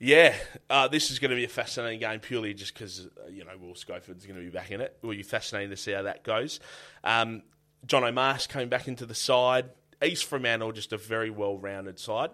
Yeah, 0.00 0.34
uh, 0.68 0.88
this 0.88 1.12
is 1.12 1.20
going 1.20 1.30
to 1.30 1.36
be 1.36 1.44
a 1.44 1.48
fascinating 1.48 2.00
game 2.00 2.18
purely 2.18 2.54
just 2.54 2.74
because 2.74 3.06
uh, 3.06 3.28
you 3.30 3.44
know 3.44 3.52
Will 3.60 3.76
Schofield's 3.76 4.26
going 4.26 4.36
to 4.36 4.44
be 4.44 4.50
back 4.50 4.72
in 4.72 4.80
it. 4.80 4.98
Will 5.00 5.10
be 5.10 5.22
fascinating 5.22 5.70
to 5.70 5.76
see 5.76 5.92
how 5.92 6.02
that 6.02 6.24
goes. 6.24 6.58
Um, 7.04 7.42
Jono 7.86 8.12
Marsh 8.12 8.48
came 8.48 8.68
back 8.68 8.88
into 8.88 9.06
the 9.06 9.14
side. 9.14 9.66
East 10.04 10.24
Fremantle 10.24 10.72
just 10.72 10.92
a 10.92 10.96
very 10.96 11.30
well-rounded 11.30 12.00
side. 12.00 12.30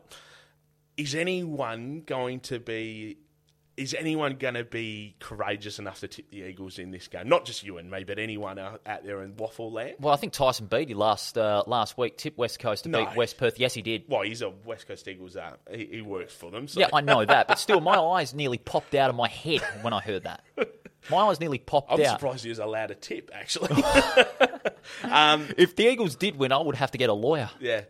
Is 0.97 1.15
anyone 1.15 2.03
going 2.07 2.41
to 2.41 2.59
be? 2.59 3.19
Is 3.79 3.95
anyone 3.95 4.35
going 4.35 4.55
to 4.55 4.65
be 4.65 5.15
courageous 5.21 5.79
enough 5.79 6.01
to 6.01 6.09
tip 6.09 6.29
the 6.31 6.39
Eagles 6.43 6.81
in 6.81 6.91
this 6.91 7.07
game? 7.07 7.29
Not 7.29 7.45
just 7.45 7.63
you 7.63 7.79
and 7.79 7.89
me, 7.89 8.03
but 8.03 8.19
anyone 8.19 8.59
out 8.59 8.81
out 8.85 9.05
there 9.05 9.23
in 9.23 9.35
WAFL 9.35 9.71
Land. 9.73 9.95
Well, 10.01 10.13
I 10.13 10.17
think 10.17 10.33
Tyson 10.33 10.67
Beattie 10.67 10.95
last 10.95 11.39
uh, 11.39 11.63
last 11.69 11.97
week 11.97 12.17
tipped 12.19 12.37
West 12.39 12.59
Coast 12.59 12.83
to 12.85 12.89
No. 12.91 13.07
beat 13.07 13.17
West 13.17 13.39
Perth. 13.39 13.61
Yes, 13.61 13.75
he 13.75 13.83
did. 13.83 14.03
Well, 14.09 14.23
he's 14.23 14.43
a 14.43 14.51
West 14.51 14.89
Coast 14.89 15.07
Eagles. 15.07 15.37
Uh, 15.37 15.53
he, 15.71 15.87
he 15.87 16.03
works 16.03 16.35
for 16.35 16.51
them. 16.51 16.67
So. 16.67 16.81
Yeah, 16.81 16.89
I 16.93 17.01
know 17.03 17.25
that, 17.25 17.47
but 17.47 17.59
still, 17.61 17.81
my 17.81 17.97
eyes 18.19 18.35
nearly 18.35 18.59
popped 18.59 18.97
out 18.97 19.11
of 19.11 19.17
my 19.17 19.29
head 19.29 19.63
when 19.83 19.93
I 19.93 20.01
heard 20.01 20.25
that. 20.25 20.43
My 21.11 21.19
eyes 21.19 21.41
nearly 21.41 21.59
popped 21.59 21.91
out. 21.91 22.01
I'm 22.01 22.07
out. 22.07 22.19
surprised 22.19 22.45
he 22.45 22.51
was 22.51 22.59
allowed 22.59 22.91
a 22.91 22.95
tip. 22.95 23.31
Actually, 23.33 23.71
If 25.57 25.77
the 25.77 25.87
Eagles 25.87 26.17
did 26.17 26.37
win, 26.37 26.53
I 26.53 26.59
would 26.61 26.77
have 26.77 26.91
to 26.93 26.99
get 26.99 27.11
a 27.11 27.15
lawyer. 27.15 27.51
Yeah. 27.61 27.83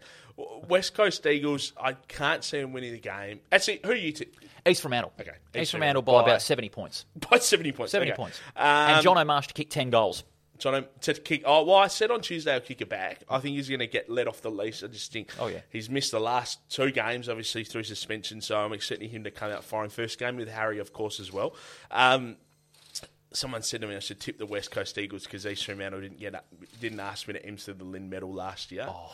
West 0.69 0.95
Coast 0.95 1.27
Eagles, 1.27 1.73
I 1.81 1.95
can't 1.95 2.45
see 2.45 2.61
them 2.61 2.73
winning 2.73 2.93
the 2.93 3.01
game. 3.01 3.41
Actually, 3.51 3.81
who 3.85 3.91
are 3.91 3.97
you 3.97 4.13
tip? 4.13 4.37
East 4.67 4.83
Fremantle. 4.83 5.13
Okay. 5.21 5.33
East, 5.57 5.73
Fremantle 5.73 6.03
by 6.03 6.13
by- 6.13 6.23
about 6.23 6.43
70 6.43 6.69
points. 6.69 7.07
By 7.31 7.39
70 7.39 7.73
points. 7.73 7.93
70 7.93 8.13
okay. 8.13 8.17
points. 8.17 8.41
Um, 8.57 8.65
and 8.65 9.07
Jono 9.07 9.27
Marsh 9.27 9.49
to 9.49 9.55
kick 9.55 9.71
10 9.71 9.91
goals. 9.91 10.25
Jono 10.59 10.87
to 11.03 11.15
kick. 11.15 11.43
Oh, 11.45 11.65
well, 11.65 11.77
I 11.77 11.87
said 11.87 12.11
on 12.11 12.21
Tuesday 12.21 12.53
I'll 12.53 12.61
kick 12.61 12.81
it 12.81 12.89
back. 12.89 13.23
I 13.29 13.39
think 13.39 13.57
he's 13.57 13.69
going 13.69 13.79
to 13.79 13.87
get 13.87 14.11
let 14.11 14.27
off 14.27 14.43
the 14.43 14.51
leash. 14.51 14.83
I 14.83 14.89
just 14.89 15.13
think. 15.13 15.31
Oh, 15.39 15.47
yeah. 15.47 15.61
He's 15.71 15.89
missed 15.89 16.11
the 16.11 16.21
last 16.21 16.59
two 16.69 16.91
games, 16.91 17.29
obviously 17.29 17.65
through 17.65 17.85
suspension. 17.85 18.41
So 18.41 18.59
I'm 18.59 18.73
expecting 18.73 19.09
him 19.09 19.25
to 19.25 19.31
come 19.31 19.53
out 19.53 19.65
firing. 19.65 19.91
First 19.91 20.19
game 20.19 20.37
with 20.37 20.49
Harry, 20.49 20.79
of 20.79 20.93
course, 20.93 21.21
as 21.21 21.33
well. 21.33 21.55
Um, 21.91 22.37
someone 23.33 23.63
said 23.63 23.81
to 23.81 23.87
me 23.87 23.97
I 23.97 24.01
should 24.01 24.21
tip 24.21 24.39
the 24.39 24.47
West 24.47 24.71
Coast 24.71 24.99
Eagles 24.99 25.25
because 25.25 25.47
East 25.47 25.65
Fremantle 25.65 26.01
didn't 26.01 26.21
get 26.21 26.35
up, 26.35 26.47
didn't 26.81 27.01
ask 27.01 27.29
me 27.29 27.35
to 27.35 27.45
enter 27.45 27.73
the 27.73 27.85
Lynn 27.85 28.09
Medal 28.09 28.33
last 28.33 28.73
year. 28.73 28.87
Oh. 28.89 29.13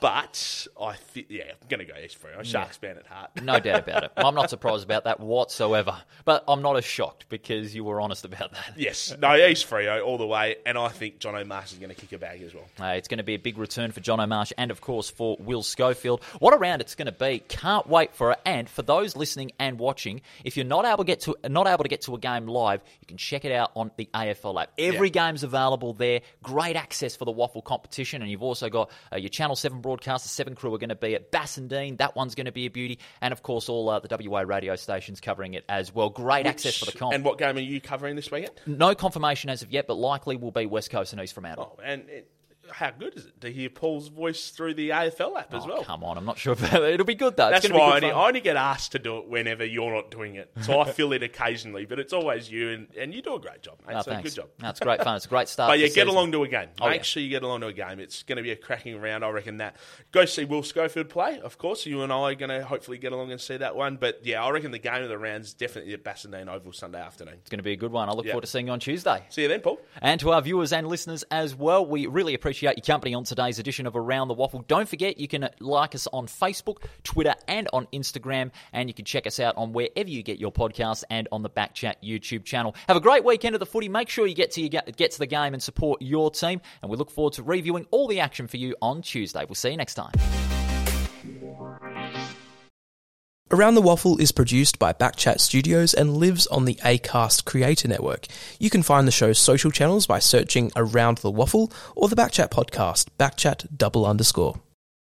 But 0.00 0.66
I 0.80 0.94
think, 0.94 1.26
yeah, 1.30 1.44
I'm 1.60 1.68
going 1.68 1.84
to 1.86 1.92
go 1.92 1.98
East 1.98 2.16
Fremantle. 2.16 2.44
Sharks 2.44 2.76
fan 2.76 2.96
at 2.96 3.06
heart. 3.06 3.30
No 3.42 3.58
doubt 3.58 3.80
about 3.88 4.04
it. 4.04 4.12
I'm 4.16 4.34
not 4.34 4.50
surprised 4.50 4.84
about 4.84 5.04
that 5.04 5.20
whatsoever. 5.20 5.96
But 6.24 6.44
I'm 6.46 6.62
not 6.62 6.76
as 6.76 6.84
shocked 6.84 7.26
because 7.28 7.74
you 7.74 7.84
were 7.84 8.00
honest 8.00 8.24
about 8.24 8.52
that. 8.52 8.74
Yes, 8.76 9.14
no, 9.18 9.34
East 9.34 9.68
Freo 9.68 10.04
all 10.04 10.18
the 10.18 10.26
way, 10.26 10.56
and 10.64 10.78
I 10.78 10.88
think 10.88 11.18
Jono 11.18 11.46
Marsh 11.46 11.72
is 11.72 11.78
going 11.78 11.90
to 11.90 11.94
kick 11.94 12.12
a 12.12 12.18
bag 12.18 12.42
as 12.42 12.54
well. 12.54 12.64
Uh, 12.80 12.92
it's 12.92 13.08
going 13.08 13.18
to 13.18 13.24
be 13.24 13.34
a 13.34 13.38
big 13.38 13.58
return 13.58 13.92
for 13.92 14.00
Jono 14.00 14.28
Marsh 14.28 14.52
and, 14.56 14.70
of 14.70 14.80
course, 14.80 15.10
for 15.10 15.36
Will 15.40 15.62
Schofield. 15.62 16.22
What 16.38 16.54
a 16.54 16.56
round 16.58 16.80
it's 16.80 16.94
going 16.94 17.06
to 17.06 17.12
be! 17.12 17.40
Can't 17.48 17.86
wait 17.86 18.14
for 18.14 18.32
it. 18.32 18.38
And 18.44 18.68
for 18.68 18.82
those 18.82 19.16
listening 19.16 19.52
and 19.58 19.78
watching, 19.78 20.20
if 20.44 20.56
you're 20.56 20.66
not 20.66 20.84
able 20.84 20.98
to 20.98 21.04
get 21.04 21.20
to 21.22 21.36
not 21.48 21.66
able 21.66 21.84
to 21.84 21.88
get 21.88 22.02
to 22.02 22.14
a 22.14 22.18
game 22.18 22.46
live, 22.46 22.80
you 23.00 23.06
can 23.06 23.16
check 23.16 23.44
it 23.44 23.52
out 23.52 23.72
on 23.74 23.90
the 23.96 24.08
AFL 24.14 24.62
app. 24.62 24.70
Every 24.78 25.10
game's 25.10 25.42
available 25.42 25.92
there. 25.92 26.20
Great 26.42 26.76
access 26.76 27.16
for 27.16 27.24
the 27.24 27.32
WAFL 27.32 27.64
competition, 27.64 28.22
and 28.22 28.30
you've 28.30 28.42
also 28.42 28.68
got 28.68 28.90
uh, 29.12 29.16
your 29.16 29.28
Channel 29.28 29.56
Seven 29.56 29.80
broadcast. 29.88 30.24
The 30.24 30.28
Seven 30.28 30.54
crew 30.54 30.74
are 30.74 30.78
going 30.78 30.90
to 30.90 30.94
be 30.94 31.14
at 31.14 31.32
Bassendean. 31.32 31.96
That 31.96 32.14
one's 32.14 32.34
going 32.34 32.44
to 32.44 32.52
be 32.52 32.66
a 32.66 32.70
beauty, 32.70 32.98
and 33.22 33.32
of 33.32 33.42
course, 33.42 33.70
all 33.70 33.88
uh, 33.88 34.00
the 34.00 34.28
WA 34.28 34.40
radio 34.40 34.76
stations 34.76 35.18
covering 35.18 35.54
it 35.54 35.64
as 35.66 35.94
well. 35.94 36.10
Great 36.10 36.46
access 36.46 36.76
for 36.76 36.84
the 36.84 36.92
comp. 36.92 37.14
And 37.14 37.24
what 37.24 37.38
game 37.38 37.56
are 37.56 37.60
you 37.60 37.80
covering 37.80 38.14
this 38.14 38.30
weekend? 38.30 38.60
no 38.66 38.94
confirmation 38.94 39.48
as 39.48 39.62
of 39.62 39.72
yet, 39.72 39.86
but 39.86 39.94
likely 39.94 40.36
will 40.36 40.50
be 40.50 40.66
West 40.66 40.90
Coast 40.90 41.14
and 41.14 41.22
East 41.22 41.32
Fremantle. 41.32 41.78
Oh, 41.78 41.82
and 41.82 42.06
it, 42.10 42.30
how 42.70 42.90
good 42.90 43.16
is 43.16 43.26
it 43.26 43.40
to 43.40 43.50
hear 43.52 43.68
Paul's 43.68 44.08
voice 44.08 44.50
through 44.50 44.74
the 44.74 44.90
AFL 44.90 45.38
app 45.38 45.52
as 45.54 45.64
Oh, 45.64 45.68
well? 45.68 45.84
Come 45.84 46.04
on, 46.04 46.16
I'm 46.18 46.24
not 46.24 46.38
sure 46.38 46.52
if 46.54 46.72
it'll 46.74 47.04
be 47.06 47.14
good 47.14 47.36
though. 47.36 47.50
That's 47.50 47.66
be 47.66 47.72
why 47.72 47.92
I 47.92 47.96
only. 47.96 48.10
I 48.10 48.26
only 48.28 48.40
get 48.40 48.56
asked 48.56 48.92
to 48.92 48.98
do 48.98 49.18
it 49.18 49.28
whenever 49.28 49.64
you're 49.64 49.92
not 49.92 50.10
doing 50.10 50.34
it. 50.36 50.50
So 50.62 50.80
I 50.80 50.90
fill 50.90 51.12
it 51.12 51.22
occasionally, 51.22 51.84
but 51.86 51.98
it's 51.98 52.12
always 52.12 52.50
you, 52.50 52.70
and, 52.70 52.88
and 52.96 53.14
you 53.14 53.22
do 53.22 53.34
a 53.34 53.40
great 53.40 53.62
job, 53.62 53.78
mate. 53.86 53.96
Oh, 53.96 54.02
so 54.02 54.10
thanks. 54.12 54.30
good 54.30 54.36
job. 54.42 54.48
No, 54.62 54.72
great 54.80 55.02
fun. 55.02 55.16
It's 55.16 55.26
a 55.26 55.28
great 55.28 55.48
start. 55.48 55.70
But 55.70 55.78
yeah, 55.78 55.86
get 55.86 55.94
season. 55.94 56.08
along 56.08 56.32
to 56.32 56.42
a 56.44 56.48
game. 56.48 56.68
Oh, 56.80 56.88
Make 56.88 56.98
yeah. 56.98 57.02
sure 57.02 57.22
you 57.22 57.28
get 57.30 57.42
along 57.42 57.60
to 57.60 57.66
a 57.68 57.72
game. 57.72 58.00
It's 58.00 58.22
going 58.22 58.36
to 58.36 58.42
be 58.42 58.50
a 58.50 58.56
cracking 58.56 59.00
round, 59.00 59.24
I 59.24 59.30
reckon 59.30 59.58
that. 59.58 59.76
Go 60.12 60.24
see 60.24 60.44
Will 60.44 60.62
Schofield 60.62 61.08
play, 61.08 61.40
of 61.40 61.58
course. 61.58 61.86
You 61.86 62.02
and 62.02 62.12
I 62.12 62.16
are 62.16 62.34
going 62.34 62.50
to 62.50 62.64
hopefully 62.64 62.98
get 62.98 63.12
along 63.12 63.30
and 63.32 63.40
see 63.40 63.56
that 63.56 63.76
one. 63.76 63.96
But 63.96 64.20
yeah, 64.24 64.42
I 64.42 64.50
reckon 64.50 64.70
the 64.70 64.78
game 64.78 65.02
of 65.02 65.08
the 65.08 65.18
round 65.18 65.44
is 65.44 65.54
definitely 65.54 65.94
at 65.94 66.04
Bassendean 66.04 66.48
Oval 66.48 66.72
Sunday 66.72 67.00
afternoon. 67.00 67.34
It's 67.40 67.50
going 67.50 67.58
to 67.58 67.62
be 67.64 67.72
a 67.72 67.76
good 67.76 67.92
one. 67.92 68.08
I 68.08 68.12
look 68.12 68.24
Yeah. 68.26 68.32
forward 68.32 68.42
to 68.42 68.46
seeing 68.46 68.66
you 68.66 68.72
on 68.72 68.80
Tuesday. 68.80 69.22
See 69.30 69.42
you 69.42 69.48
then, 69.48 69.60
Paul. 69.60 69.78
And 70.02 70.20
to 70.20 70.32
our 70.32 70.42
viewers 70.42 70.72
and 70.72 70.86
listeners 70.88 71.24
as 71.30 71.54
well, 71.54 71.84
we 71.86 72.06
really 72.06 72.34
appreciate 72.34 72.57
appreciate 72.58 72.76
your 72.76 72.92
company 72.92 73.14
on 73.14 73.22
today's 73.22 73.60
edition 73.60 73.86
of 73.86 73.94
Around 73.94 74.26
the 74.26 74.34
WAFL. 74.34 74.66
Don't 74.66 74.88
forget, 74.88 75.20
you 75.20 75.28
can 75.28 75.48
like 75.60 75.94
us 75.94 76.08
on 76.12 76.26
Facebook, 76.26 76.78
Twitter, 77.04 77.34
and 77.46 77.68
on 77.72 77.86
Instagram, 77.92 78.50
and 78.72 78.88
you 78.88 78.94
can 78.94 79.04
check 79.04 79.28
us 79.28 79.38
out 79.38 79.56
on 79.56 79.72
wherever 79.72 80.08
you 80.08 80.24
get 80.24 80.40
your 80.40 80.50
podcasts 80.50 81.04
and 81.08 81.28
on 81.30 81.42
the 81.42 81.50
Backchat 81.50 81.94
YouTube 82.02 82.44
channel. 82.44 82.74
Have 82.88 82.96
a 82.96 83.00
great 83.00 83.24
weekend 83.24 83.54
of 83.54 83.60
the 83.60 83.66
footy. 83.66 83.88
Make 83.88 84.08
sure 84.08 84.26
you 84.26 84.34
get 84.34 84.50
to, 84.52 84.60
your, 84.60 84.82
get 84.96 85.12
to 85.12 85.18
the 85.20 85.26
game 85.26 85.54
and 85.54 85.62
support 85.62 86.02
your 86.02 86.32
team, 86.32 86.60
and 86.82 86.90
we 86.90 86.96
look 86.96 87.12
forward 87.12 87.34
to 87.34 87.44
reviewing 87.44 87.86
all 87.92 88.08
the 88.08 88.18
action 88.18 88.48
for 88.48 88.56
you 88.56 88.74
on 88.82 89.02
Tuesday. 89.02 89.44
We'll 89.44 89.54
see 89.54 89.70
you 89.70 89.76
next 89.76 89.94
time. 89.94 90.57
Around 93.50 93.76
the 93.76 93.82
WAFL 93.82 94.20
is 94.20 94.30
produced 94.30 94.78
by 94.78 94.92
Backchat 94.92 95.40
Studios 95.40 95.94
and 95.94 96.18
lives 96.18 96.46
on 96.48 96.66
the 96.66 96.74
ACAST 96.84 97.46
Creator 97.46 97.88
Network. 97.88 98.26
You 98.58 98.68
can 98.68 98.82
find 98.82 99.08
the 99.08 99.12
show's 99.12 99.38
social 99.38 99.70
channels 99.70 100.06
by 100.06 100.18
searching 100.18 100.70
Around 100.76 101.18
the 101.18 101.32
WAFL 101.32 101.72
or 101.96 102.08
the 102.10 102.16
Backchat 102.16 102.50
podcast, 102.50 103.06
Backchat 103.18 103.78
double 103.78 104.04
underscore. 104.04 104.60